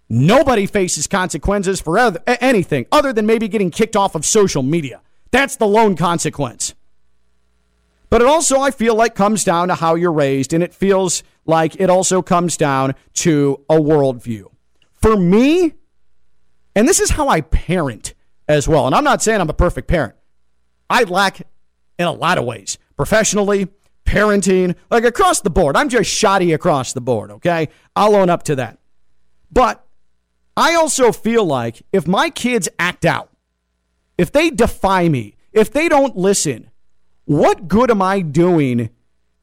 nobody 0.08 0.66
faces 0.66 1.06
consequences 1.06 1.80
for 1.80 1.98
anything 2.26 2.86
other 2.90 3.12
than 3.12 3.26
maybe 3.26 3.48
getting 3.48 3.70
kicked 3.70 3.96
off 3.96 4.14
of 4.14 4.24
social 4.24 4.62
media. 4.62 5.00
That's 5.30 5.56
the 5.56 5.66
lone 5.66 5.96
consequence. 5.96 6.74
But 8.10 8.22
it 8.22 8.26
also, 8.26 8.60
I 8.60 8.70
feel 8.70 8.94
like, 8.94 9.14
comes 9.14 9.44
down 9.44 9.68
to 9.68 9.74
how 9.74 9.94
you're 9.94 10.12
raised, 10.12 10.54
and 10.54 10.62
it 10.62 10.72
feels 10.72 11.22
like 11.44 11.78
it 11.78 11.90
also 11.90 12.22
comes 12.22 12.56
down 12.56 12.94
to 13.14 13.62
a 13.68 13.76
worldview. 13.76 14.46
For 14.94 15.16
me, 15.16 15.74
and 16.74 16.88
this 16.88 17.00
is 17.00 17.10
how 17.10 17.28
I 17.28 17.42
parent 17.42 18.14
as 18.48 18.66
well. 18.66 18.86
And 18.86 18.94
I'm 18.94 19.04
not 19.04 19.22
saying 19.22 19.40
I'm 19.40 19.50
a 19.50 19.54
perfect 19.54 19.88
parent. 19.88 20.14
I 20.88 21.02
lack 21.02 21.42
in 21.98 22.06
a 22.06 22.12
lot 22.12 22.38
of 22.38 22.44
ways, 22.44 22.78
professionally, 22.96 23.68
parenting, 24.06 24.74
like 24.90 25.04
across 25.04 25.42
the 25.42 25.50
board. 25.50 25.76
I'm 25.76 25.90
just 25.90 26.10
shoddy 26.10 26.54
across 26.54 26.94
the 26.94 27.00
board, 27.02 27.30
okay? 27.30 27.68
I'll 27.94 28.16
own 28.16 28.30
up 28.30 28.44
to 28.44 28.56
that. 28.56 28.78
But 29.52 29.84
I 30.58 30.74
also 30.74 31.12
feel 31.12 31.44
like 31.44 31.82
if 31.92 32.08
my 32.08 32.30
kids 32.30 32.68
act 32.80 33.04
out, 33.04 33.30
if 34.18 34.32
they 34.32 34.50
defy 34.50 35.08
me, 35.08 35.36
if 35.52 35.72
they 35.72 35.88
don't 35.88 36.16
listen, 36.16 36.70
what 37.26 37.68
good 37.68 37.92
am 37.92 38.02
I 38.02 38.22
doing 38.22 38.90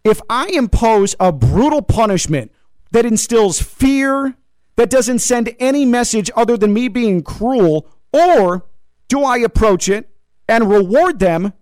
if 0.04 0.20
I 0.30 0.50
impose 0.50 1.16
a 1.18 1.32
brutal 1.32 1.82
punishment 1.82 2.52
that 2.92 3.06
instills 3.06 3.62
fear, 3.62 4.36
that 4.76 4.90
doesn't 4.90 5.20
send 5.20 5.56
any 5.58 5.86
message 5.86 6.30
other 6.36 6.58
than 6.58 6.74
me 6.74 6.90
being 6.90 7.24
cruel, 7.24 7.88
or 8.12 8.66
do 9.08 9.24
I 9.24 9.38
approach 9.38 9.88
it 9.88 10.10
and 10.50 10.70
reward 10.70 11.20
them 11.20 11.54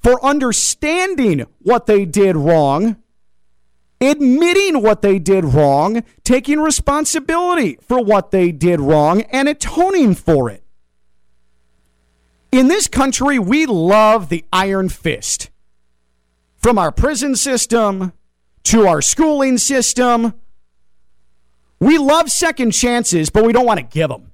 for 0.00 0.24
understanding 0.24 1.44
what 1.58 1.86
they 1.86 2.04
did 2.04 2.36
wrong, 2.36 3.01
admitting 4.02 4.82
what 4.82 5.02
they 5.02 5.18
did 5.18 5.44
wrong, 5.44 6.02
taking 6.24 6.60
responsibility 6.60 7.78
for 7.82 8.02
what 8.02 8.30
they 8.30 8.52
did 8.52 8.80
wrong, 8.80 9.22
and 9.22 9.48
atoning 9.48 10.14
for 10.14 10.50
it? 10.50 10.62
In 12.50 12.68
this 12.68 12.86
country, 12.86 13.38
we 13.38 13.64
love 13.64 14.28
the 14.28 14.44
iron 14.52 14.88
fist. 14.90 15.50
From 16.56 16.78
our 16.78 16.92
prison 16.92 17.34
system 17.34 18.12
to 18.64 18.86
our 18.86 19.00
schooling 19.00 19.58
system, 19.58 20.34
we 21.80 21.98
love 21.98 22.30
second 22.30 22.72
chances, 22.72 23.30
but 23.30 23.44
we 23.44 23.52
don't 23.52 23.66
want 23.66 23.80
to 23.80 23.84
give 23.84 24.10
them. 24.10 24.32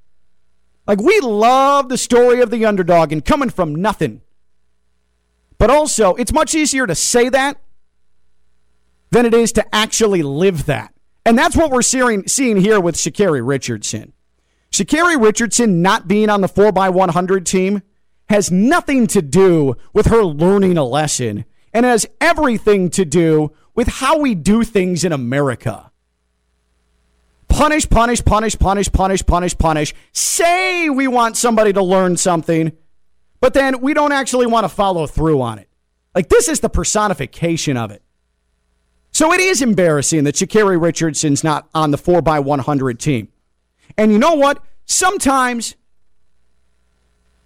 Like, 0.87 1.01
we 1.01 1.21
love 1.21 1.89
the 1.89 1.97
story 1.99 2.41
of 2.41 2.51
the 2.51 2.64
underdog 2.64 3.12
and 3.12 3.25
coming 3.25 3.51
from 3.51 3.75
nothing. 3.75 4.23
But 5.59 5.71
also, 5.71 6.14
it's 6.14 6.33
much 6.33 6.55
easier 6.55 6.87
to 6.87 6.95
say 6.95 7.29
that 7.29 7.61
than 9.11 9.27
it 9.27 9.35
is 9.35 9.53
to 9.53 9.75
actually 9.75 10.23
live 10.23 10.67
that. 10.67 10.93
And 11.25 11.39
that's 11.39 11.57
what 11.57 11.71
we're 11.71 11.83
seeing, 11.83 12.27
seeing 12.27 12.57
here 12.57 12.81
with 12.81 12.97
Sha'Carri 12.97 13.47
Richardson. 13.47 14.13
Sha'Carri 14.71 15.23
Richardson 15.23 15.83
not 15.83 16.09
being 16.09 16.31
on 16.31 16.41
the 16.41 16.49
4x100 16.49 17.45
team 17.45 17.83
has 18.29 18.51
nothing 18.51 19.07
to 19.09 19.23
do 19.23 19.77
with 19.93 20.07
her 20.07 20.23
learning 20.23 20.77
a 20.77 20.85
lesson 20.85 21.45
and 21.73 21.85
has 21.85 22.07
everything 22.21 22.91
to 22.91 23.05
do 23.05 23.53
with 23.75 23.89
how 23.89 24.19
we 24.19 24.35
do 24.35 24.65
things 24.65 25.05
in 25.05 25.13
America 25.13 25.89
punish, 27.59 27.89
punish, 27.89 28.25
punish, 28.25 28.57
punish, 28.57 28.93
punish, 28.93 29.27
punish, 29.27 29.59
punish. 29.59 29.95
Say 30.13 30.89
we 30.91 31.09
want 31.09 31.37
somebody 31.37 31.73
to 31.73 31.83
learn 31.83 32.17
something, 32.17 32.71
but 33.41 33.53
then 33.53 33.81
we 33.81 33.95
don't 33.95 34.13
actually 34.13 34.47
want 34.47 34.63
to 34.65 34.69
follow 34.69 35.09
through 35.09 35.41
on 35.43 35.59
it. 35.59 35.69
Like 36.15 36.29
this 36.29 36.49
is 36.49 36.61
the 36.61 36.69
personification 36.69 37.77
of 37.77 37.91
it. 37.91 38.03
So 39.19 39.33
it 39.33 39.41
is 39.41 39.62
embarrassing 39.62 40.23
that 40.23 40.37
Sha'Carri 40.37 40.81
Richardson's 40.81 41.43
not 41.43 41.69
on 41.75 41.91
the 41.91 41.99
4x100 41.99 42.99
team. 43.01 43.27
And 43.97 44.12
you 44.12 44.19
know 44.21 44.35
what? 44.35 44.62
Sometimes 44.85 45.75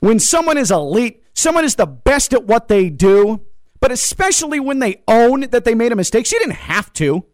when 0.00 0.18
someone 0.18 0.58
is 0.58 0.70
elite, 0.70 1.22
someone 1.32 1.64
is 1.64 1.76
the 1.76 1.86
best 1.86 2.34
at 2.34 2.44
what 2.44 2.68
they 2.68 2.90
do, 2.90 3.40
but 3.80 3.90
especially 3.90 4.60
when 4.60 4.80
they 4.80 5.02
own 5.08 5.48
that 5.48 5.64
they 5.64 5.74
made 5.74 5.92
a 5.92 5.96
mistake, 5.96 6.26
she 6.26 6.38
didn't 6.38 6.56
have 6.56 6.92
to. 6.92 7.24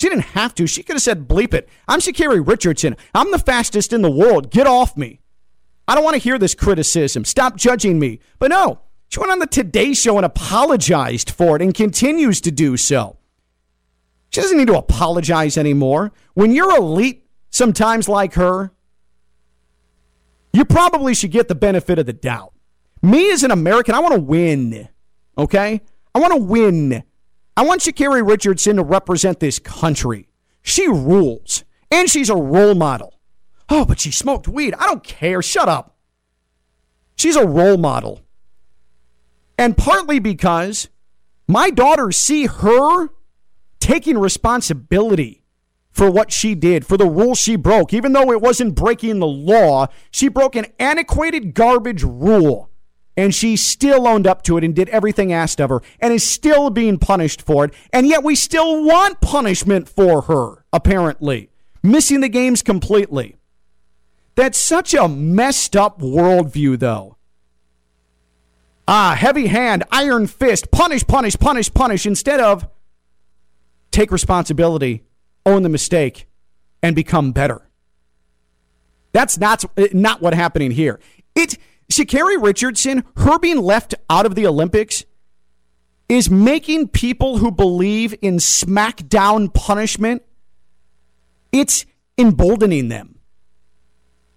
She 0.00 0.08
didn't 0.08 0.32
have 0.32 0.52
to. 0.56 0.66
She 0.66 0.82
could 0.82 0.96
have 0.96 1.02
said, 1.02 1.28
bleep 1.28 1.54
it. 1.54 1.68
I'm 1.86 2.00
Sha'Carri 2.00 2.44
Richardson. 2.44 2.96
I'm 3.14 3.30
the 3.30 3.38
fastest 3.38 3.92
in 3.92 4.02
the 4.02 4.10
world. 4.10 4.50
Get 4.50 4.66
off 4.66 4.96
me. 4.96 5.20
I 5.86 5.94
don't 5.94 6.02
want 6.02 6.14
to 6.14 6.20
hear 6.20 6.40
this 6.40 6.56
criticism. 6.56 7.24
Stop 7.24 7.54
judging 7.54 8.00
me. 8.00 8.18
But 8.40 8.50
no, 8.50 8.80
she 9.10 9.20
went 9.20 9.30
on 9.30 9.38
the 9.38 9.46
Today 9.46 9.94
Show 9.94 10.16
and 10.16 10.26
apologized 10.26 11.30
for 11.30 11.54
it 11.54 11.62
and 11.62 11.72
continues 11.72 12.40
to 12.40 12.50
do 12.50 12.76
so. 12.76 13.15
She 14.30 14.40
doesn't 14.40 14.58
need 14.58 14.68
to 14.68 14.76
apologize 14.76 15.56
anymore. 15.56 16.12
When 16.34 16.52
you're 16.52 16.76
elite, 16.76 17.26
sometimes 17.50 18.08
like 18.08 18.34
her, 18.34 18.72
you 20.52 20.64
probably 20.64 21.14
should 21.14 21.30
get 21.30 21.48
the 21.48 21.54
benefit 21.54 21.98
of 21.98 22.06
the 22.06 22.12
doubt. 22.12 22.52
Me 23.02 23.30
as 23.30 23.42
an 23.42 23.50
American, 23.50 23.94
I 23.94 24.00
want 24.00 24.14
to 24.14 24.20
win. 24.20 24.88
Okay? 25.38 25.80
I 26.14 26.18
want 26.18 26.32
to 26.32 26.40
win. 26.40 27.04
I 27.56 27.62
want 27.62 27.82
Sha'Carri 27.82 28.26
Richardson 28.26 28.76
to 28.76 28.82
represent 28.82 29.40
this 29.40 29.58
country. 29.58 30.28
She 30.62 30.88
rules, 30.88 31.64
and 31.90 32.08
she's 32.10 32.28
a 32.28 32.36
role 32.36 32.74
model. 32.74 33.20
Oh, 33.68 33.84
but 33.84 34.00
she 34.00 34.10
smoked 34.10 34.48
weed. 34.48 34.74
I 34.78 34.86
don't 34.86 35.04
care. 35.04 35.42
Shut 35.42 35.68
up. 35.68 35.96
She's 37.16 37.36
a 37.36 37.46
role 37.46 37.78
model. 37.78 38.20
And 39.58 39.76
partly 39.76 40.18
because 40.18 40.88
my 41.48 41.70
daughters 41.70 42.16
see 42.16 42.46
her 42.46 43.08
taking 43.80 44.18
responsibility 44.18 45.42
for 45.90 46.10
what 46.10 46.30
she 46.30 46.54
did, 46.54 46.86
for 46.86 46.98
the 46.98 47.08
rule 47.08 47.34
she 47.34 47.56
broke. 47.56 47.94
Even 47.94 48.12
though 48.12 48.30
it 48.30 48.42
wasn't 48.42 48.74
breaking 48.74 49.18
the 49.18 49.26
law, 49.26 49.86
she 50.10 50.28
broke 50.28 50.54
an 50.54 50.66
antiquated 50.78 51.54
garbage 51.54 52.02
rule. 52.02 52.70
And 53.16 53.34
she 53.34 53.56
still 53.56 54.06
owned 54.06 54.26
up 54.26 54.42
to 54.42 54.58
it 54.58 54.64
and 54.64 54.74
did 54.74 54.90
everything 54.90 55.32
asked 55.32 55.58
of 55.58 55.70
her 55.70 55.80
and 56.00 56.12
is 56.12 56.22
still 56.22 56.68
being 56.68 56.98
punished 56.98 57.40
for 57.40 57.64
it. 57.64 57.72
And 57.90 58.06
yet 58.06 58.22
we 58.22 58.34
still 58.34 58.84
want 58.84 59.22
punishment 59.22 59.88
for 59.88 60.22
her, 60.22 60.66
apparently. 60.70 61.48
Missing 61.82 62.20
the 62.20 62.28
games 62.28 62.62
completely. 62.62 63.38
That's 64.34 64.58
such 64.58 64.92
a 64.92 65.08
messed 65.08 65.74
up 65.74 66.00
worldview, 66.00 66.78
though. 66.78 67.16
Ah, 68.86 69.16
heavy 69.18 69.46
hand, 69.46 69.82
iron 69.90 70.26
fist, 70.26 70.70
punish, 70.70 71.06
punish, 71.06 71.36
punish, 71.38 71.72
punish, 71.72 72.04
instead 72.04 72.38
of 72.38 72.68
take 73.96 74.10
responsibility 74.10 75.02
own 75.46 75.62
the 75.62 75.68
mistake, 75.68 76.26
and 76.82 76.94
become 76.94 77.32
better. 77.32 77.62
That's 79.12 79.38
not, 79.38 79.64
not 79.94 80.20
what 80.20 80.34
happening 80.34 80.72
here. 80.72 81.00
It 81.34 81.56
Sha'Carri 81.90 82.42
Richardson, 82.42 83.04
her 83.16 83.38
being 83.38 83.58
left 83.58 83.94
out 84.10 84.26
of 84.26 84.34
the 84.34 84.46
Olympics, 84.46 85.04
is 86.08 86.28
making 86.28 86.88
people 86.88 87.38
who 87.38 87.50
believe 87.50 88.14
in 88.20 88.36
smackdown 88.36 89.54
punishment, 89.54 90.22
it's 91.52 91.86
emboldening 92.18 92.88
them. 92.88 93.18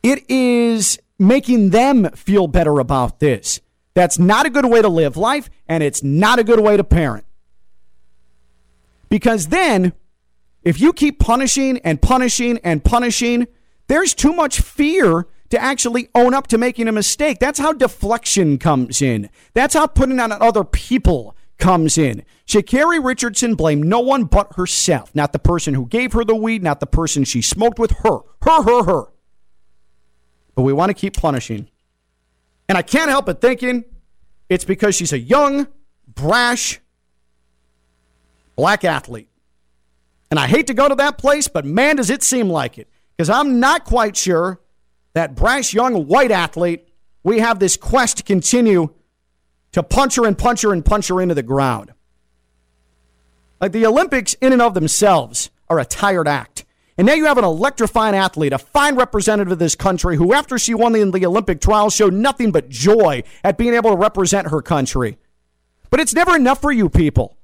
It 0.04 0.30
is 0.30 1.00
making 1.18 1.72
them 1.72 2.10
feel 2.12 2.48
better 2.48 2.80
about 2.80 3.20
this. 3.20 3.60
That's 3.96 4.20
not 4.20 4.46
a 4.46 4.50
good 4.50 4.66
way 4.66 4.82
to 4.82 4.90
live 4.90 5.18
life, 5.18 5.50
and 5.68 5.84
it's 5.84 6.04
not 6.04 6.40
a 6.40 6.44
good 6.44 6.60
way 6.60 6.78
to 6.78 6.84
parent. 6.84 7.26
Because 9.10 9.48
then 9.48 9.94
if 10.64 10.80
you 10.80 10.94
keep 10.94 11.20
punishing 11.20 11.80
and 11.80 12.02
punishing 12.02 12.60
and 12.64 12.84
punishing, 12.84 13.48
there's 13.88 14.14
too 14.14 14.34
much 14.34 14.62
fear 14.62 15.28
to 15.50 15.62
actually 15.62 16.10
own 16.14 16.34
up 16.34 16.48
to 16.48 16.58
making 16.58 16.88
a 16.88 16.92
mistake. 16.92 17.40
That's 17.40 17.60
how 17.60 17.74
deflection 17.74 18.58
comes 18.60 19.02
in. 19.02 19.30
That's 19.54 19.74
how 19.74 19.88
putting 19.88 20.20
on 20.20 20.32
other 20.32 20.64
people 20.64 21.36
comes 21.58 21.98
in. 21.98 22.24
Sha'Carri 22.48 23.04
Richardson 23.04 23.56
blamed 23.56 23.86
no 23.86 24.00
one 24.00 24.26
but 24.26 24.56
herself, 24.56 25.14
not 25.16 25.34
the 25.34 25.40
person 25.40 25.74
who 25.74 25.88
gave 25.88 26.14
her 26.14 26.24
the 26.24 26.36
weed, 26.36 26.64
not 26.64 26.80
the 26.80 26.88
person 26.88 27.24
she 27.24 27.42
smoked 27.42 27.80
with, 27.80 27.92
her, 28.04 28.20
her, 28.44 28.64
her, 28.64 28.84
her. 28.84 29.04
But 30.56 30.62
we 30.64 30.74
want 30.74 30.90
to 30.90 30.94
keep 30.94 31.18
punishing. 31.18 31.68
And 32.68 32.78
I 32.78 32.82
can't 32.82 33.10
help 33.10 33.26
but 33.26 33.42
thinking 33.42 33.86
it's 34.50 34.66
because 34.66 34.96
she's 34.96 35.14
a 35.14 35.20
young, 35.20 35.68
brash, 36.08 36.80
black 38.60 38.84
athlete. 38.84 39.30
And 40.30 40.38
I 40.38 40.46
hate 40.46 40.68
to 40.68 40.74
go 40.74 40.90
to 40.90 40.96
that 40.96 41.18
place, 41.18 41.48
but 41.48 41.64
man, 41.64 41.96
does 41.96 42.10
it 42.10 42.22
seem 42.24 42.50
like 42.50 42.78
it. 42.78 42.90
Because 43.16 43.30
I'm 43.30 43.62
not 43.62 43.86
quite 43.86 44.18
sure 44.18 44.60
that 45.14 45.34
brash 45.34 45.74
young 45.74 46.08
white 46.08 46.30
athlete, 46.30 46.86
we 47.24 47.40
have 47.40 47.60
this 47.60 47.78
quest 47.78 48.18
to 48.18 48.24
continue 48.24 48.90
to 49.72 49.82
punch 49.82 50.18
her 50.18 50.26
and 50.26 50.38
punch 50.38 50.64
her 50.64 50.74
and 50.74 50.84
punch 50.84 51.08
her 51.08 51.22
into 51.22 51.36
the 51.36 51.42
ground. 51.42 51.94
Like 53.62 53.72
the 53.72 53.86
Olympics, 53.86 54.34
in 54.42 54.52
and 54.52 54.62
of 54.62 54.74
themselves, 54.74 55.52
are 55.70 55.80
a 55.80 55.86
tired 55.86 56.28
act. 56.28 56.66
And 56.98 57.08
now 57.08 57.14
you 57.14 57.28
have 57.28 57.38
an 57.38 57.46
electrifying 57.46 58.14
athlete, 58.14 58.52
a 58.52 58.58
fine 58.58 58.98
representative 58.98 59.54
of 59.54 59.60
this 59.60 59.76
country, 59.76 60.18
who, 60.18 60.34
after 60.34 60.60
she 60.60 60.74
won 60.74 60.92
the, 60.92 61.10
the 61.10 61.26
Olympic 61.26 61.62
trials, 61.62 61.96
showed 61.96 62.14
nothing 62.14 62.52
but 62.52 62.68
joy 62.68 63.24
at 63.42 63.58
being 63.58 63.74
able 63.74 63.92
to 63.92 63.96
represent 63.96 64.50
her 64.50 64.62
country. 64.62 65.18
But 65.90 66.02
it's 66.02 66.14
never 66.14 66.36
enough 66.36 66.60
for 66.60 66.74
you 66.74 66.90
people. 66.90 67.38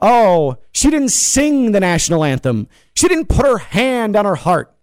Oh, 0.00 0.56
she 0.72 0.90
didn't 0.90 1.10
sing 1.10 1.72
the 1.72 1.80
national 1.80 2.24
anthem. 2.24 2.68
She 2.94 3.08
didn't 3.08 3.28
put 3.28 3.46
her 3.46 3.58
hand 3.58 4.16
on 4.16 4.24
her 4.24 4.34
heart. 4.34 4.74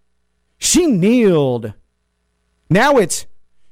She 0.57 0.87
kneeled. 0.87 1.73
Now 2.69 2.97
it's 2.97 3.25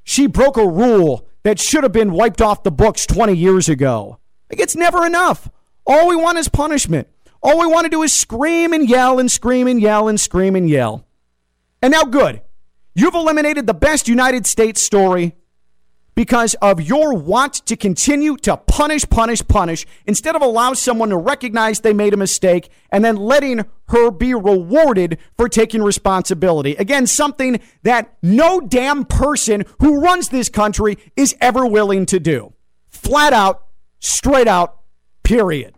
she 0.03 0.27
broke 0.27 0.57
a 0.57 0.67
rule 0.67 1.27
that 1.43 1.59
should 1.59 1.83
have 1.83 1.91
been 1.91 2.11
wiped 2.11 2.41
off 2.41 2.63
the 2.63 2.71
books 2.71 3.05
20 3.05 3.33
years 3.33 3.69
ago. 3.69 4.19
Like 4.49 4.59
it's 4.59 4.75
never 4.75 5.05
enough. 5.05 5.49
All 5.87 6.07
we 6.07 6.15
want 6.15 6.37
is 6.37 6.47
punishment. 6.47 7.07
All 7.41 7.59
we 7.59 7.65
want 7.65 7.85
to 7.85 7.89
do 7.89 8.03
is 8.03 8.13
scream 8.13 8.71
and 8.73 8.87
yell 8.87 9.19
and 9.19 9.31
scream 9.31 9.67
and 9.67 9.81
yell 9.81 10.07
and 10.07 10.19
scream 10.19 10.55
and 10.55 10.69
yell. 10.69 11.05
And 11.81 11.91
now, 11.91 12.03
good. 12.03 12.41
You've 12.93 13.15
eliminated 13.15 13.65
the 13.65 13.73
best 13.73 14.07
United 14.07 14.45
States 14.45 14.81
story 14.81 15.35
because 16.16 16.53
of 16.55 16.82
your 16.82 17.14
want 17.14 17.53
to 17.66 17.76
continue 17.76 18.36
to 18.38 18.57
punish, 18.57 19.07
punish, 19.09 19.45
punish 19.47 19.86
instead 20.05 20.36
of 20.36 20.41
allow 20.41 20.74
someone 20.74 21.09
to 21.09 21.18
recognize 21.18 21.80
they 21.80 21.93
made 21.93 22.14
a 22.14 22.18
mistake 22.18 22.70
and 22.91 23.03
then 23.03 23.16
letting 23.16 23.66
her 23.89 24.12
be 24.12 24.34
rewarded 24.34 25.18
for 25.38 25.49
taking 25.49 25.82
responsibility. 25.82 26.76
Again, 26.76 27.07
something 27.07 27.59
that 27.84 28.14
no 28.22 28.59
damn 28.62 29.05
person 29.05 29.64
who 29.80 29.99
runs 29.99 30.30
this 30.30 30.49
country 30.49 30.97
is 31.16 31.36
ever 31.41 31.66
willing 31.66 32.05
to 32.07 32.20
do. 32.20 32.53
Flat 32.88 33.34
out, 33.34 33.66
straight 33.99 34.47
out, 34.47 34.80
period. 35.24 35.76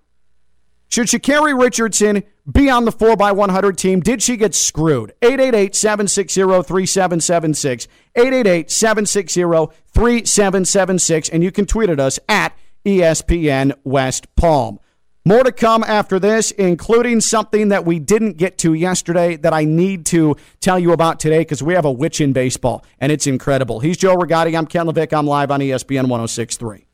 Should 0.90 1.08
Sha'Carri 1.08 1.60
Richardson 1.60 2.22
be 2.52 2.70
on 2.70 2.86
the 2.86 2.92
4x100 2.92 3.76
team? 3.78 4.00
Did 4.00 4.22
she 4.22 4.38
get 4.38 4.54
screwed? 4.54 5.14
888 5.24 5.74
760 5.74 6.42
3776. 6.42 7.88
888 8.16 8.70
760 8.70 9.42
3776. 9.88 11.30
And 11.30 11.44
you 11.44 11.52
can 11.52 11.66
tweet 11.66 11.90
at 11.90 12.00
us 12.00 12.20
at 12.28 12.56
ESPN 12.86 13.74
West 13.84 14.34
Palm. 14.36 14.80
More 15.26 15.44
to 15.44 15.54
come 15.54 15.86
after 15.86 16.20
this, 16.20 16.52
including 16.52 17.22
something 17.22 17.70
that 17.70 17.86
we 17.86 17.98
didn't 17.98 18.36
get 18.36 18.58
to 18.58 18.74
yesterday 18.74 19.38
that 19.38 19.54
I 19.54 19.64
need 19.64 20.06
to 20.08 20.36
tell 20.60 20.78
you 20.78 20.92
about 20.92 21.22
today 21.22 21.40
because 21.40 21.64
we 21.64 21.76
have 21.76 21.86
a 21.86 21.92
witch 21.92 22.20
in 22.20 22.34
baseball, 22.34 22.84
and 23.00 23.10
it's 23.10 23.26
incredible. 23.26 23.80
He's 23.80 23.96
Joe 23.96 24.18
Rigotti. 24.18 24.58
I'm 24.58 24.66
Ken 24.66 24.86
LaVicka. 24.86 25.18
I'm 25.18 25.26
live 25.26 25.50
on 25.50 25.62
ESPN 25.62 26.10
1063. 26.10 26.88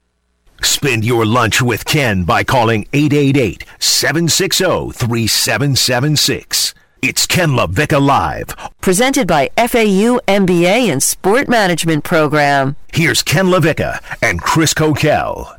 Spend 0.61 1.03
your 1.03 1.25
lunch 1.25 1.59
with 1.59 1.85
Ken 1.85 2.23
by 2.23 2.43
calling 2.43 2.87
888 2.93 3.65
760 3.79 4.91
3776. 4.91 6.75
It's 7.01 7.25
Ken 7.25 7.51
LaVicka 7.51 8.05
Live. 8.05 8.53
Presented 8.81 9.25
by 9.25 9.49
FAU 9.55 10.19
MBA 10.27 10.91
and 10.91 11.01
Sport 11.01 11.47
Management 11.47 12.03
Program. 12.03 12.75
Here's 12.93 13.23
Ken 13.23 13.45
LaVicka 13.45 14.01
and 14.21 14.41
Chris 14.41 14.73
Coquel. 14.73 15.55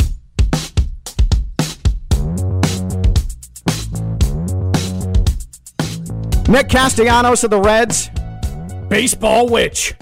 Nick 6.47 6.69
Castellanos 6.69 7.43
of 7.43 7.51
the 7.51 7.61
Reds, 7.61 8.11
baseball 8.91 9.49
witch. 9.49 9.95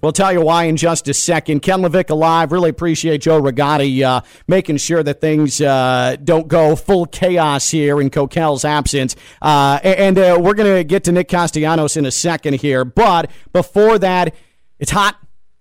We'll 0.00 0.12
tell 0.12 0.32
you 0.32 0.42
why 0.42 0.64
in 0.64 0.76
just 0.76 1.08
a 1.08 1.14
second. 1.14 1.60
Ken 1.60 1.80
LaVicka 1.80 2.16
Live. 2.16 2.52
Really 2.52 2.70
appreciate 2.70 3.20
Joe 3.20 3.42
Rigotti 3.42 4.02
uh, 4.02 4.20
making 4.46 4.76
sure 4.76 5.02
that 5.02 5.20
things 5.20 5.60
uh, 5.60 6.16
don't 6.22 6.46
go 6.46 6.76
full 6.76 7.06
chaos 7.06 7.68
here 7.70 8.00
in 8.00 8.08
Coquel's 8.08 8.64
absence. 8.64 9.16
Uh, 9.42 9.80
and 9.82 10.16
uh, 10.16 10.38
we're 10.40 10.54
going 10.54 10.76
to 10.76 10.84
get 10.84 11.02
to 11.04 11.12
Nick 11.12 11.26
Castellanos 11.26 11.96
in 11.96 12.06
a 12.06 12.12
second 12.12 12.54
here. 12.54 12.84
But 12.84 13.30
before 13.52 13.98
that, 13.98 14.34
it's 14.78 14.92
hot, 14.92 15.16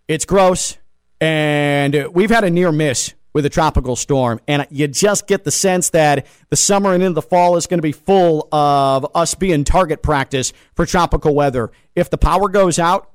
it's 0.07 0.25
gross, 0.25 0.77
and 1.19 2.07
we've 2.13 2.29
had 2.29 2.43
a 2.43 2.51
near 2.51 2.71
miss 2.71 3.15
with 3.33 3.43
a 3.45 3.49
tropical 3.49 3.95
storm. 3.95 4.39
And 4.47 4.67
you 4.69 4.87
just 4.87 5.25
get 5.25 5.45
the 5.45 5.51
sense 5.51 5.89
that 5.91 6.27
the 6.49 6.55
summer 6.55 6.93
and 6.93 7.01
into 7.01 7.15
the 7.15 7.21
fall 7.23 7.57
is 7.57 7.65
going 7.65 7.79
to 7.79 7.83
be 7.83 7.91
full 7.91 8.47
of 8.51 9.07
us 9.15 9.33
being 9.33 9.63
target 9.63 10.03
practice 10.03 10.53
for 10.75 10.85
tropical 10.85 11.33
weather. 11.33 11.71
If 11.95 12.11
the 12.11 12.17
power 12.19 12.49
goes 12.49 12.77
out, 12.77 13.11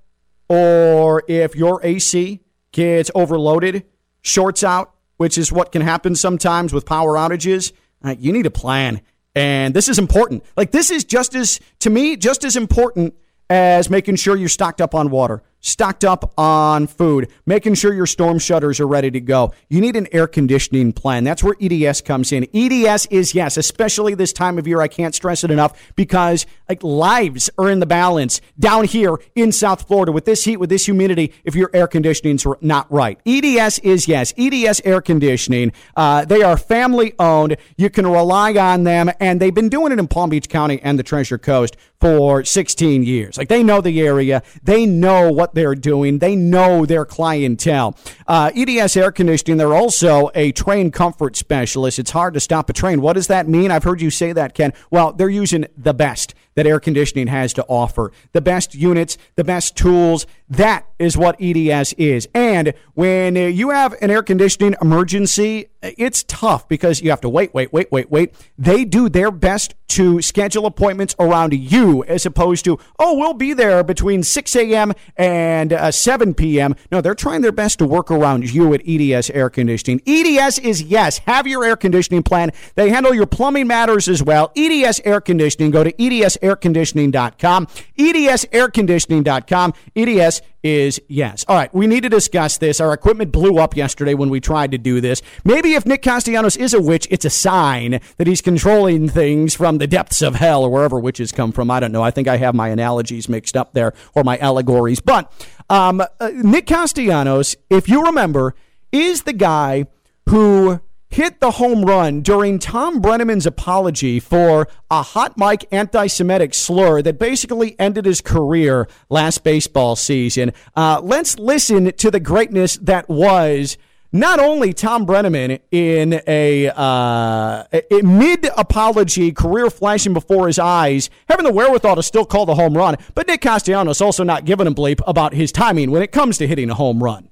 or 0.53 1.23
if 1.29 1.57
your 1.57 1.81
AC 1.83 2.39
gets 2.73 3.11
overloaded, 3.15 3.87
shorts 4.21 4.63
out, 4.63 4.93
which 5.17 5.39
is 5.39 5.51
what 5.51 5.73
can 5.73 5.81
happen 5.81 6.15
sometimes 6.15 6.75
with 6.75 6.85
power 6.85 7.15
outages, 7.15 7.73
uh, 8.05 8.15
you 8.19 8.35
need 8.35 8.45
a 8.45 8.51
plan. 8.51 9.01
And 9.35 9.73
this 9.73 9.89
is 9.89 9.99
important. 9.99 10.45
Like, 10.55 10.71
this 10.71 10.91
is 10.91 11.05
just 11.05 11.35
as, 11.35 11.59
to 11.79 11.89
me, 11.89 12.19
just 12.19 12.45
as 12.45 12.55
important 12.55 13.15
as 13.49 13.89
making 13.89 14.17
sure 14.17 14.37
you're 14.37 14.51
stocked 14.51 14.83
up 14.83 14.95
on 14.95 15.09
water 15.09 15.43
stocked 15.63 16.05
up 16.05 16.35
on 16.37 16.87
food, 16.87 17.31
making 17.47 17.75
sure 17.75 17.95
your 17.95 18.07
storm 18.07 18.39
shutters 18.39 18.81
are 18.81 18.87
ready 18.87 19.11
to 19.11 19.21
go. 19.21 19.55
You 19.71 19.81
need 19.81 19.97
an 19.97 20.09
air 20.13 20.27
conditioning 20.27 20.93
plan. 20.93 21.25
That's 21.25 21.43
where 21.43 21.57
EDS 21.61 22.03
comes 22.03 22.33
in. 22.33 22.47
EDS 22.53 23.07
is, 23.07 23.35
yes, 23.35 23.57
especially 23.57 24.15
this 24.15 24.33
time 24.33 24.59
of 24.59 24.67
year, 24.67 24.81
I 24.81 24.89
can't 24.89 25.15
stress 25.15 25.45
it 25.45 25.51
enough 25.51 25.95
because 25.97 26.45
like 26.69 26.83
lives 26.83 27.49
are 27.59 27.71
in 27.71 27.81
the 27.81 27.87
balance 27.87 28.41
down 28.59 28.85
here 28.85 29.17
in 29.35 29.53
South 29.53 29.87
Florida 29.87 30.13
with 30.13 30.25
this 30.25 30.45
heat, 30.45 30.59
with 30.59 30.69
this 30.69 30.85
humidity, 30.85 31.33
if 31.45 31.55
your 31.55 31.71
air 31.73 31.87
conditioning's 31.87 32.45
not 32.61 32.91
right. 32.93 33.19
EDS 33.25 33.79
is, 33.81 34.09
yes, 34.09 34.35
EDS 34.37 34.83
air 34.85 35.01
conditioning. 35.01 35.73
Uh, 35.97 36.25
they 36.25 36.43
are 36.43 36.57
family 36.57 37.15
owned. 37.19 37.57
You 37.77 37.89
can 37.89 38.07
rely 38.07 38.55
on 38.55 38.85
them, 38.85 39.11
and 39.21 39.41
they've 39.41 39.55
been 39.55 39.69
doing 39.69 39.93
it 39.93 39.99
in 39.99 40.09
Palm 40.09 40.31
Beach 40.31 40.49
County 40.49 40.81
and 40.83 40.99
the 40.99 41.03
Treasure 41.03 41.39
Coast 41.39 41.77
for 42.03 42.45
16 42.45 43.05
years. 43.05 43.39
Like 43.39 43.49
they 43.49 43.63
know 43.63 43.81
the 43.81 44.01
area, 44.01 44.43
they 44.65 44.87
know 44.87 45.31
what 45.31 45.55
they're 45.55 45.77
doing, 45.77 46.19
they 46.19 46.35
know 46.35 46.85
their 46.85 47.05
clientele. 47.05 47.97
Uh, 48.27 48.51
EDS 48.57 48.97
Air 48.97 49.13
Conditioning, 49.13 49.57
they're 49.57 49.73
also 49.73 50.29
a 50.35 50.53
Trane 50.53 50.93
comfort 50.93 51.37
specialist. 51.37 52.01
It's 52.01 52.11
hard 52.11 52.35
to 52.35 52.41
stop 52.41 52.69
a 52.69 52.73
Trane. 52.73 52.99
What 52.99 53.13
does 53.13 53.29
that 53.29 53.47
mean? 53.49 53.71
I've 53.71 53.85
heard 53.85 54.03
you 54.03 54.11
say 54.11 54.33
that, 54.33 54.53
Ken. 54.53 54.73
Well, 54.91 55.13
they're 55.13 55.31
using 55.31 55.65
the 55.77 55.95
best 55.95 56.35
that 56.55 56.67
air 56.67 56.81
conditioning 56.81 57.29
has 57.29 57.53
to 57.55 57.65
offer. 57.67 58.13
The 58.33 58.41
best 58.41 58.75
units, 58.75 59.17
the 59.37 59.45
best 59.45 59.77
tools. 59.77 60.27
That 60.53 60.87
is 60.99 61.17
what 61.17 61.41
EDS 61.41 61.95
is. 61.95 62.29
And 62.35 62.75
when 62.93 63.37
you 63.37 63.71
have 63.71 63.95
an 64.03 64.11
air 64.11 64.23
conditioning 64.23 64.77
emergency, 64.83 65.69
it's 65.83 66.25
tough 66.25 66.69
because 66.69 67.01
you 67.01 67.09
have 67.11 67.23
to 67.23 67.29
wait, 67.29 67.55
wait, 67.55 67.73
wait, 67.73 67.91
wait, 67.91 68.11
wait. 68.11 68.35
They 68.59 68.85
do 68.85 69.09
their 69.09 69.31
best 69.31 69.75
to 69.89 70.23
schedule 70.23 70.65
appointments 70.65 71.15
around 71.19 71.53
you 71.53 72.05
as 72.05 72.25
opposed 72.25 72.65
to, 72.65 72.79
oh, 72.99 73.19
we'll 73.19 73.35
be 73.35 73.53
there 73.53 73.83
between 73.83 74.23
6 74.23 74.57
a.m. 74.57 74.93
and 75.17 75.73
uh, 75.73 75.91
7 75.91 76.35
p.m. 76.35 76.75
No, 76.91 77.01
they're 77.01 77.15
trying 77.15 77.43
their 77.43 77.53
best 77.53 77.79
to 77.81 77.87
work 77.87 78.11
around 78.11 78.51
you 78.51 78.73
at 78.73 78.81
EDS 78.87 79.29
Air 79.31 79.51
Conditioning. 79.51 80.01
EDS 80.07 80.59
is 80.61 80.83
yes, 80.83 81.19
have 81.19 81.47
your 81.47 81.65
air 81.65 81.77
conditioning 81.77 82.23
plan. 82.23 82.53
They 82.75 82.89
handle 82.91 83.13
your 83.13 83.27
plumbing 83.27 83.67
matters 83.67 84.09
as 84.09 84.23
well. 84.23 84.51
EDS 84.57 85.01
Air 85.05 85.21
Conditioning. 85.21 85.73
Go 85.73 85.85
to 85.85 85.93
edsairconditioning.com. 85.93 87.67
edsairconditioning.com. 87.99 89.75
EDS 89.95 90.42
is 90.63 91.01
yes. 91.09 91.45
All 91.49 91.57
right, 91.57 91.73
we 91.75 91.87
need 91.87 92.03
to 92.03 92.09
discuss 92.09 92.59
this. 92.59 92.81
Our 92.81 92.93
equipment 92.93 93.33
blew 93.33 93.59
up 93.59 93.77
yesterday 93.77 94.15
when 94.15 94.31
we 94.31 94.41
tried 94.41 94.71
to 94.73 94.79
do 94.79 95.01
this. 95.01 95.23
Maybe 95.45 95.75
if 95.75 95.85
Nick 95.85 96.03
Castellanos 96.03 96.57
is 96.57 96.73
a 96.75 96.81
witch, 96.81 97.09
it's 97.11 97.25
a 97.25 97.31
sign 97.31 98.01
that 98.17 98.27
he's 98.27 98.41
controlling 98.41 99.09
things 99.09 99.55
from 99.55 99.79
the 99.79 99.87
depths 99.87 100.23
of 100.23 100.37
hell 100.37 100.63
or 100.63 100.71
wherever 100.71 100.99
witches 100.99 101.33
come 101.33 101.53
from. 101.53 101.71
I 101.71 101.81
don't 101.81 101.93
know. 101.93 102.03
I 102.03 102.11
think 102.11 102.29
I 102.29 102.37
have 102.37 102.55
my 102.55 102.69
analogies 102.69 103.29
mixed 103.29 103.57
up 103.57 103.73
there 103.73 103.93
or 104.15 104.23
my 104.25 104.39
allegories. 104.39 105.01
But 105.01 105.33
um, 105.69 106.01
uh, 106.01 106.31
Nick 106.35 106.67
Castellanos, 106.67 107.57
if 107.71 107.89
you 107.89 108.05
remember, 108.05 108.55
is 108.93 109.23
the 109.23 109.33
guy 109.33 109.87
who 110.29 110.81
hit 111.13 111.41
the 111.41 111.53
home 111.53 111.85
run 111.85 112.23
during 112.23 112.59
Tom 112.59 113.01
Brennaman's 113.01 113.47
apology 113.47 114.19
for 114.19 114.67
a 114.91 115.03
hot 115.03 115.37
mic 115.37 115.67
anti 115.71 116.07
Semitic 116.07 116.55
slur 116.55 117.03
that 117.03 117.19
basically 117.19 117.79
ended 117.79 118.07
his 118.07 118.21
career 118.21 118.89
last 119.11 119.45
baseball 119.45 119.95
season. 119.95 120.53
Uh, 120.75 121.01
let's 121.03 121.39
listen 121.39 121.93
to 121.93 122.11
the 122.11 122.21
greatness 122.21 122.77
that 122.79 123.09
was 123.09 123.77
not 124.11 124.39
only 124.39 124.73
Tom 124.73 125.07
Brennaman 125.07 125.61
in 125.71 126.21
a, 126.27 126.69
uh, 126.69 127.65
a 127.73 128.03
mid 128.03 128.49
apology 128.57 129.33
career 129.33 129.71
flashing 129.71 130.15
before 130.15 130.47
his 130.47 130.59
eyes, 130.59 131.11
having 131.29 131.45
the 131.45 131.53
wherewithal 131.53 131.97
to 131.97 132.03
still 132.03 132.25
call 132.25 132.47
the 132.47 132.55
home 132.55 132.77
run, 132.77 132.97
but 133.15 133.27
Nick 133.27 133.43
Castellanos 133.43 134.01
also 134.01 134.25
not 134.25 134.45
giving 134.45 134.67
a 134.67 134.73
bleep 134.73 135.01
about 135.07 135.35
his 135.35 135.53
timing 135.53 135.91
when 135.91 136.03
it 136.03 136.13
comes 136.13 136.39
to 136.39 136.47
hitting 136.47 136.71
a 136.71 136.75
home 136.75 137.03
run. 137.03 137.29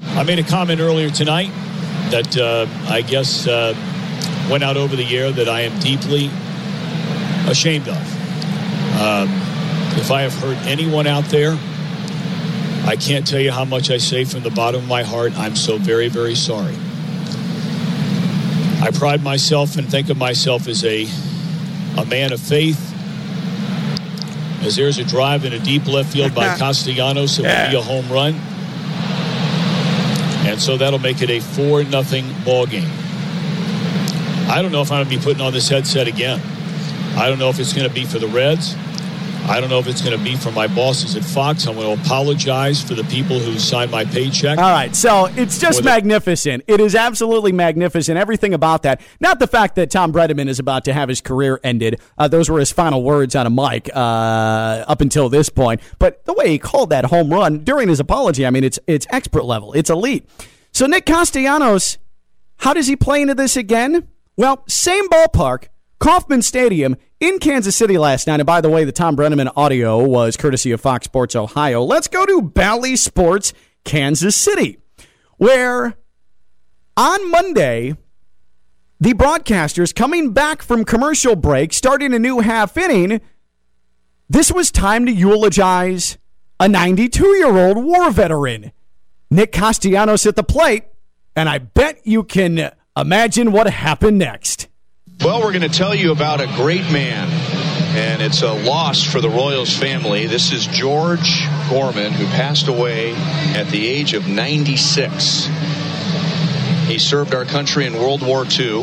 I 0.00 0.24
made 0.24 0.40
a 0.40 0.44
comment 0.44 0.80
earlier 0.80 1.10
tonight 1.10 1.50
that 2.12 2.36
uh, 2.36 2.66
I 2.92 3.00
guess 3.00 3.46
uh, 3.48 3.74
went 4.50 4.62
out 4.62 4.76
over 4.76 4.94
the 4.94 5.16
air 5.16 5.32
that 5.32 5.48
I 5.48 5.62
am 5.62 5.78
deeply 5.80 6.30
ashamed 7.50 7.88
of. 7.88 7.96
Um, 9.00 9.28
if 9.98 10.10
I 10.10 10.20
have 10.20 10.34
hurt 10.34 10.58
anyone 10.66 11.06
out 11.06 11.24
there, 11.24 11.58
I 12.84 12.96
can't 13.00 13.26
tell 13.26 13.40
you 13.40 13.50
how 13.50 13.64
much 13.64 13.90
I 13.90 13.96
say 13.96 14.24
from 14.24 14.42
the 14.42 14.50
bottom 14.50 14.82
of 14.82 14.88
my 14.88 15.02
heart. 15.02 15.32
I'm 15.38 15.56
so 15.56 15.78
very, 15.78 16.08
very 16.08 16.34
sorry. 16.34 16.76
I 18.82 18.90
pride 18.92 19.22
myself 19.22 19.78
and 19.78 19.90
think 19.90 20.10
of 20.10 20.18
myself 20.18 20.68
as 20.68 20.84
a, 20.84 21.08
a 21.96 22.04
man 22.04 22.32
of 22.32 22.40
faith. 22.40 22.90
As 24.62 24.76
there's 24.76 24.98
a 24.98 25.04
drive 25.04 25.46
in 25.46 25.54
a 25.54 25.58
deep 25.58 25.86
left 25.86 26.12
field 26.12 26.34
by 26.34 26.56
Castellanos, 26.58 27.38
it 27.38 27.42
will 27.42 27.70
be 27.70 27.76
a 27.76 27.82
home 27.82 28.12
run. 28.12 28.38
And 30.44 30.60
so 30.60 30.76
that'll 30.76 30.98
make 30.98 31.22
it 31.22 31.30
a 31.30 31.40
4 31.40 31.84
nothing 31.84 32.26
ball 32.44 32.66
game. 32.66 32.90
I 34.48 34.60
don't 34.60 34.72
know 34.72 34.82
if 34.82 34.90
I'm 34.90 34.98
going 34.98 35.10
to 35.10 35.18
be 35.18 35.22
putting 35.22 35.40
on 35.40 35.52
this 35.52 35.68
headset 35.68 36.08
again. 36.08 36.40
I 37.16 37.28
don't 37.28 37.38
know 37.38 37.48
if 37.48 37.58
it's 37.58 37.72
going 37.72 37.88
to 37.88 37.94
be 37.94 38.04
for 38.04 38.18
the 38.18 38.26
Reds. 38.26 38.74
I 39.44 39.60
don't 39.60 39.68
know 39.70 39.80
if 39.80 39.88
it's 39.88 40.00
going 40.00 40.16
to 40.16 40.22
be 40.22 40.36
from 40.36 40.54
my 40.54 40.66
bosses 40.68 41.16
at 41.16 41.24
Fox. 41.24 41.66
I'm 41.66 41.74
going 41.74 41.96
to 41.96 42.02
apologize 42.02 42.80
for 42.80 42.94
the 42.94 43.02
people 43.04 43.38
who 43.38 43.58
signed 43.58 43.90
my 43.90 44.04
paycheck. 44.04 44.58
All 44.58 44.70
right, 44.70 44.94
so 44.94 45.26
it's 45.36 45.58
just 45.58 45.82
magnificent. 45.84 46.62
It 46.68 46.80
is 46.80 46.94
absolutely 46.94 47.50
magnificent. 47.52 48.16
Everything 48.18 48.54
about 48.54 48.82
that. 48.84 49.00
Not 49.20 49.40
the 49.40 49.48
fact 49.48 49.74
that 49.74 49.90
Tom 49.90 50.12
Brennaman 50.12 50.48
is 50.48 50.58
about 50.58 50.84
to 50.84 50.92
have 50.92 51.08
his 51.08 51.20
career 51.20 51.60
ended. 51.64 52.00
Uh, 52.16 52.28
those 52.28 52.48
were 52.48 52.60
his 52.60 52.70
final 52.70 53.02
words 53.02 53.34
on 53.34 53.46
a 53.46 53.50
mic 53.50 53.90
uh, 53.94 53.98
up 54.86 55.00
until 55.00 55.28
this 55.28 55.48
point. 55.48 55.80
But 55.98 56.24
the 56.24 56.32
way 56.34 56.48
he 56.48 56.58
called 56.58 56.90
that 56.90 57.06
home 57.06 57.30
run 57.30 57.58
during 57.58 57.88
his 57.88 58.00
apology, 58.00 58.46
I 58.46 58.50
mean, 58.50 58.64
it's 58.64 58.78
it's 58.86 59.06
expert 59.10 59.44
level. 59.44 59.72
It's 59.72 59.90
elite. 59.90 60.28
So 60.72 60.86
Nick 60.86 61.04
Castellanos, 61.04 61.98
how 62.58 62.72
does 62.72 62.86
he 62.86 62.96
play 62.96 63.20
into 63.20 63.34
this 63.34 63.56
again? 63.56 64.08
Well, 64.36 64.62
same 64.68 65.08
ballpark, 65.08 65.66
Kauffman 65.98 66.42
Stadium 66.42 66.96
in 67.22 67.38
Kansas 67.38 67.76
City 67.76 67.96
last 67.96 68.26
night. 68.26 68.40
And 68.40 68.46
by 68.46 68.60
the 68.60 68.68
way, 68.68 68.84
the 68.84 68.90
Tom 68.90 69.16
Brennaman 69.16 69.52
audio 69.54 70.04
was 70.04 70.36
courtesy 70.36 70.72
of 70.72 70.80
Fox 70.80 71.04
Sports 71.04 71.36
Ohio. 71.36 71.80
Let's 71.82 72.08
go 72.08 72.26
to 72.26 72.42
Bally 72.42 72.96
Sports, 72.96 73.52
Kansas 73.84 74.34
City, 74.34 74.78
where 75.36 75.94
on 76.96 77.30
Monday, 77.30 77.96
the 78.98 79.14
broadcasters 79.14 79.94
coming 79.94 80.32
back 80.32 80.62
from 80.62 80.84
commercial 80.84 81.36
break, 81.36 81.72
starting 81.72 82.12
a 82.12 82.18
new 82.18 82.40
half 82.40 82.76
inning, 82.76 83.20
this 84.28 84.50
was 84.50 84.72
time 84.72 85.06
to 85.06 85.12
eulogize 85.12 86.18
a 86.58 86.68
92 86.68 87.24
year 87.36 87.56
old 87.56 87.84
war 87.84 88.10
veteran, 88.10 88.72
Nick 89.30 89.52
Castellanos 89.52 90.26
at 90.26 90.34
the 90.34 90.42
plate. 90.42 90.86
And 91.36 91.48
I 91.48 91.58
bet 91.58 92.00
you 92.04 92.24
can 92.24 92.72
imagine 92.96 93.52
what 93.52 93.70
happened 93.70 94.18
next. 94.18 94.66
Well, 95.20 95.40
we're 95.40 95.52
going 95.52 95.62
to 95.62 95.68
tell 95.68 95.94
you 95.94 96.10
about 96.10 96.40
a 96.40 96.46
great 96.56 96.90
man, 96.90 97.28
and 97.96 98.20
it's 98.20 98.42
a 98.42 98.52
loss 98.52 99.04
for 99.04 99.20
the 99.20 99.28
Royals 99.28 99.76
family. 99.76 100.26
This 100.26 100.52
is 100.52 100.66
George 100.66 101.46
Gorman, 101.70 102.12
who 102.12 102.26
passed 102.26 102.66
away 102.66 103.12
at 103.54 103.68
the 103.68 103.86
age 103.86 104.14
of 104.14 104.26
96. 104.26 105.48
He 106.86 106.98
served 106.98 107.34
our 107.34 107.44
country 107.44 107.86
in 107.86 107.94
World 107.94 108.22
War 108.26 108.44
II. 108.44 108.82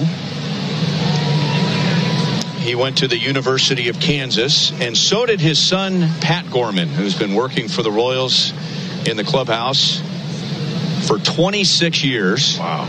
He 2.62 2.76
went 2.76 3.00
to 3.00 3.10
the 3.10 3.18
University 3.18 3.90
of 3.90 4.00
Kansas, 4.00 4.72
and 4.80 4.98
so 4.98 5.26
did 5.26 5.42
his 5.42 5.60
son, 5.60 6.08
Pat 6.22 6.50
Gorman, 6.50 6.88
who's 6.88 7.18
been 7.18 7.34
working 7.34 7.68
for 7.68 7.84
the 7.84 7.92
Royals 7.92 8.54
in 9.06 9.18
the 9.18 9.26
clubhouse 9.26 10.02
for 11.06 11.18
26 11.18 12.04
years. 12.06 12.58
Wow. 12.60 12.86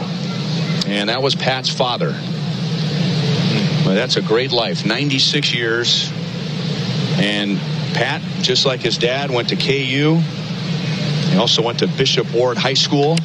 And 0.87 1.09
that 1.09 1.21
was 1.23 1.35
Pat's 1.35 1.71
father. 1.71 2.15
Well, 3.91 3.97
that's 3.97 4.15
a 4.15 4.23
great 4.23 4.53
life. 4.53 4.87
96 4.87 5.53
years. 5.53 6.13
And 7.19 7.59
Pat, 7.93 8.23
just 8.41 8.65
like 8.65 8.79
his 8.79 8.97
dad, 8.97 9.33
went 9.33 9.49
to 9.49 9.57
KU. 9.57 10.15
He 10.15 11.37
also 11.37 11.61
went 11.61 11.81
to 11.81 11.89
Bishop 11.89 12.33
Ward 12.33 12.57
High 12.57 12.75
School. 12.75 13.17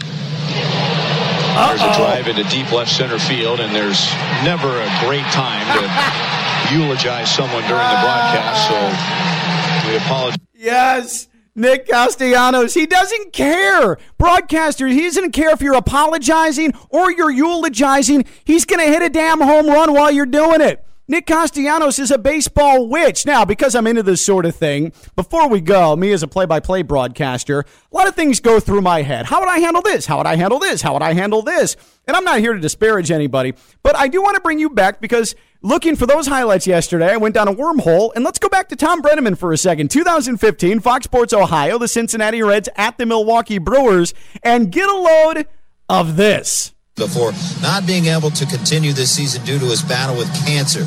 There's 1.53 1.82
a 1.82 1.93
drive 1.93 2.28
into 2.28 2.43
deep 2.45 2.72
left 2.72 2.91
center 2.91 3.20
field, 3.20 3.59
and 3.59 3.76
there's 3.76 4.11
never 4.43 4.82
a 4.82 4.89
great 5.05 5.26
time 5.26 5.68
to 5.78 6.74
eulogize 6.74 7.30
someone 7.30 7.61
during 7.68 7.88
the 7.88 8.01
broadcast. 8.01 8.68
So 8.68 9.88
we 9.88 9.97
apologize. 9.97 10.39
Yes. 10.55 11.28
Nick 11.56 11.88
Castellanos, 11.88 12.74
he 12.74 12.86
doesn't 12.86 13.32
care. 13.32 13.97
Broadcaster, 14.18 14.88
he 14.88 15.03
doesn't 15.03 15.32
care 15.32 15.51
if 15.51 15.62
you're 15.62 15.76
apologizing 15.76 16.74
or 16.89 17.12
you're 17.12 17.32
eulogizing. 17.32 18.26
He's 18.43 18.66
going 18.66 18.86
to 18.86 18.91
hit 18.91 19.01
a 19.01 19.10
damn 19.10 19.39
home 19.39 19.68
run 19.68 19.93
while 19.93 20.12
you're 20.12 20.26
doing 20.26 20.60
it. 20.60 20.86
Nick 21.08 21.28
Castellanos 21.28 21.99
is 21.99 22.10
a 22.10 22.18
baseball 22.18 22.88
witch. 22.88 23.28
Now, 23.28 23.45
because 23.45 23.76
I'm 23.76 23.86
into 23.86 24.01
this 24.01 24.26
sort 24.26 24.43
of 24.43 24.56
thing, 24.56 24.91
before 25.16 25.47
we 25.47 25.62
go, 25.62 25.95
me 25.95 26.12
as 26.12 26.24
a 26.24 26.28
play 26.28 26.47
by 26.47 26.60
play 26.60 26.82
broadcaster, 26.82 27.60
a 27.60 27.95
lot 27.95 28.08
of 28.08 28.16
things 28.16 28.39
go 28.39 28.60
through 28.60 28.82
my 28.82 29.03
head. 29.03 29.28
How 29.28 29.39
would 29.39 29.49
I 29.49 29.60
handle 29.60 29.84
this? 29.84 30.08
How 30.08 30.18
would 30.18 30.26
I 30.26 30.36
handle 30.36 30.58
this? 30.58 30.82
How 30.82 30.93
would 30.93 31.03
I 31.03 31.14
handle 31.14 31.43
this? 31.43 31.78
And 32.08 32.18
I'm 32.18 32.24
not 32.24 32.39
here 32.39 32.53
to 32.53 32.60
disparage 32.60 33.12
anybody, 33.12 33.53
but 33.84 33.95
I 33.95 34.08
do 34.08 34.20
want 34.24 34.34
to 34.34 34.41
bring 34.41 34.58
you 34.58 34.72
back 34.72 34.99
because 34.99 35.36
looking 35.62 35.95
for 35.95 36.08
those 36.08 36.26
highlights 36.26 36.66
yesterday, 36.66 37.14
I 37.14 37.18
went 37.18 37.36
down 37.36 37.47
a 37.47 37.53
wormhole. 37.53 38.12
And 38.16 38.26
let's 38.26 38.39
go 38.39 38.49
back 38.49 38.70
to 38.70 38.76
Tom 38.76 39.03
Brennaman 39.03 39.38
for 39.38 39.53
a 39.53 39.58
second. 39.58 39.91
2015, 39.91 40.80
Fox 40.80 41.03
Sports 41.03 41.34
Ohio, 41.34 41.78
the 41.78 41.88
Cincinnati 41.88 42.41
Reds 42.41 42.68
at 42.78 42.97
the 42.97 43.06
Milwaukee 43.06 43.60
Brewers, 43.60 44.16
and 44.41 44.72
get 44.72 44.89
a 44.89 44.95
load 44.97 45.45
of 45.88 46.16
this 46.16 46.74
before 46.96 47.34
not 47.62 47.86
being 47.86 48.06
able 48.06 48.32
to 48.32 48.46
continue 48.46 48.93
this 48.93 49.12
season 49.12 49.43
due 49.43 49.60
to 49.60 49.66
his 49.66 49.82
battle 49.82 50.16
with 50.16 50.34
cancer. 50.46 50.86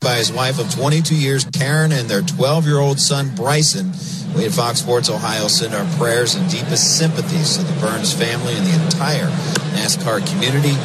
By 0.00 0.16
his 0.16 0.30
wife 0.30 0.60
of 0.60 0.72
22 0.72 1.16
years, 1.16 1.44
Karen, 1.46 1.90
and 1.90 2.08
their 2.08 2.22
12 2.22 2.66
year 2.66 2.78
old 2.78 3.00
son, 3.00 3.34
Bryson. 3.34 3.92
We 4.36 4.44
at 4.44 4.52
Fox 4.52 4.80
Sports 4.80 5.10
Ohio 5.10 5.48
send 5.48 5.74
our 5.74 5.86
prayers 5.96 6.34
and 6.34 6.48
deepest 6.50 6.98
sympathies 6.98 7.56
to 7.56 7.64
the 7.64 7.80
Byrnes 7.80 8.12
family 8.12 8.54
and 8.54 8.66
the 8.66 8.84
entire 8.84 9.26
NASCAR 9.74 10.24
community. 10.30 10.76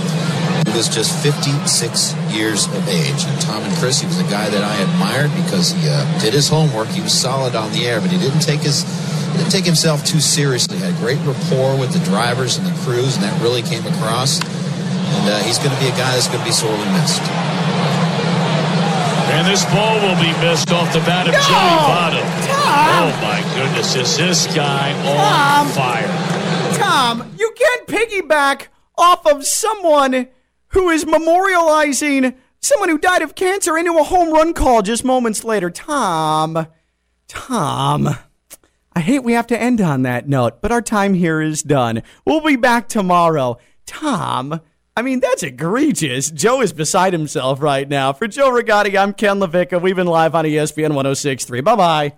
He 0.71 0.77
was 0.77 0.87
just 0.87 1.11
56 1.21 2.15
years 2.31 2.65
of 2.67 2.87
age. 2.87 3.27
And 3.27 3.41
Tom 3.41 3.61
and 3.63 3.75
Chris, 3.75 3.99
he 3.99 4.07
was 4.07 4.19
a 4.19 4.29
guy 4.31 4.49
that 4.49 4.63
I 4.63 4.75
admired 4.87 5.31
because 5.43 5.71
he 5.73 5.89
uh, 5.89 6.07
did 6.19 6.33
his 6.33 6.47
homework. 6.47 6.87
He 6.87 7.01
was 7.01 7.11
solid 7.11 7.55
on 7.55 7.71
the 7.73 7.85
air, 7.85 7.99
but 7.99 8.09
he 8.09 8.17
didn't 8.17 8.39
take 8.39 8.61
his 8.61 8.83
he 9.31 9.37
didn't 9.37 9.51
take 9.51 9.65
himself 9.65 10.05
too 10.05 10.19
seriously. 10.19 10.77
He 10.77 10.83
had 10.83 10.95
great 10.95 11.19
rapport 11.27 11.77
with 11.77 11.91
the 11.91 11.99
drivers 12.07 12.57
and 12.57 12.65
the 12.67 12.75
crews, 12.83 13.15
and 13.15 13.23
that 13.23 13.35
really 13.41 13.61
came 13.61 13.85
across. 13.85 14.39
And 14.39 15.29
uh, 15.29 15.39
he's 15.43 15.57
going 15.57 15.71
to 15.75 15.79
be 15.79 15.87
a 15.87 15.95
guy 15.99 16.15
that's 16.15 16.27
going 16.27 16.39
to 16.39 16.45
be 16.45 16.51
sorely 16.55 16.87
missed. 16.95 17.23
And 19.35 19.47
this 19.47 19.63
ball 19.71 19.95
will 19.99 20.19
be 20.19 20.31
missed 20.39 20.71
off 20.71 20.91
the 20.93 20.99
bat 21.07 21.27
of 21.27 21.33
No! 21.35 21.39
Joey 21.51 21.79
Votto. 21.87 22.23
Tom! 22.47 22.87
Oh 22.95 23.11
my 23.19 23.39
goodness, 23.55 23.95
is 23.95 24.15
this 24.17 24.47
guy 24.55 24.91
Tom! 25.03 25.67
on 25.67 25.73
fire? 25.73 26.11
Tom, 26.77 27.35
you 27.37 27.53
can't 27.55 27.87
piggyback 27.87 28.67
off 28.97 29.25
of 29.25 29.45
someone 29.45 30.27
who 30.71 30.89
is 30.89 31.05
memorializing 31.05 32.35
someone 32.59 32.89
who 32.89 32.97
died 32.97 33.21
of 33.21 33.35
cancer 33.35 33.77
into 33.77 33.97
a 33.97 34.03
home 34.03 34.31
run 34.33 34.53
call 34.53 34.81
just 34.81 35.03
moments 35.03 35.43
later. 35.43 35.69
Tom, 35.69 36.67
Tom, 37.27 38.09
I 38.93 38.99
hate 38.99 39.23
we 39.23 39.33
have 39.33 39.47
to 39.47 39.61
end 39.61 39.81
on 39.81 40.03
that 40.03 40.27
note, 40.27 40.61
but 40.61 40.71
our 40.71 40.81
time 40.81 41.13
here 41.13 41.41
is 41.41 41.63
done. 41.63 42.03
We'll 42.25 42.41
be 42.41 42.55
back 42.55 42.87
tomorrow. 42.87 43.57
Tom, 43.85 44.61
I 44.95 45.01
mean, 45.01 45.19
that's 45.19 45.43
egregious. 45.43 46.29
Joe 46.29 46.61
is 46.61 46.73
beside 46.73 47.13
himself 47.13 47.61
right 47.61 47.87
now. 47.87 48.13
For 48.13 48.27
Joe 48.27 48.51
Rigotti, 48.51 48.99
I'm 48.99 49.13
Ken 49.13 49.39
LaVicka. 49.39 49.81
We've 49.81 49.95
been 49.95 50.07
live 50.07 50.35
on 50.35 50.45
ESPN 50.45 50.93
1063. 50.93 51.61
Bye 51.61 51.75
bye. 51.75 52.13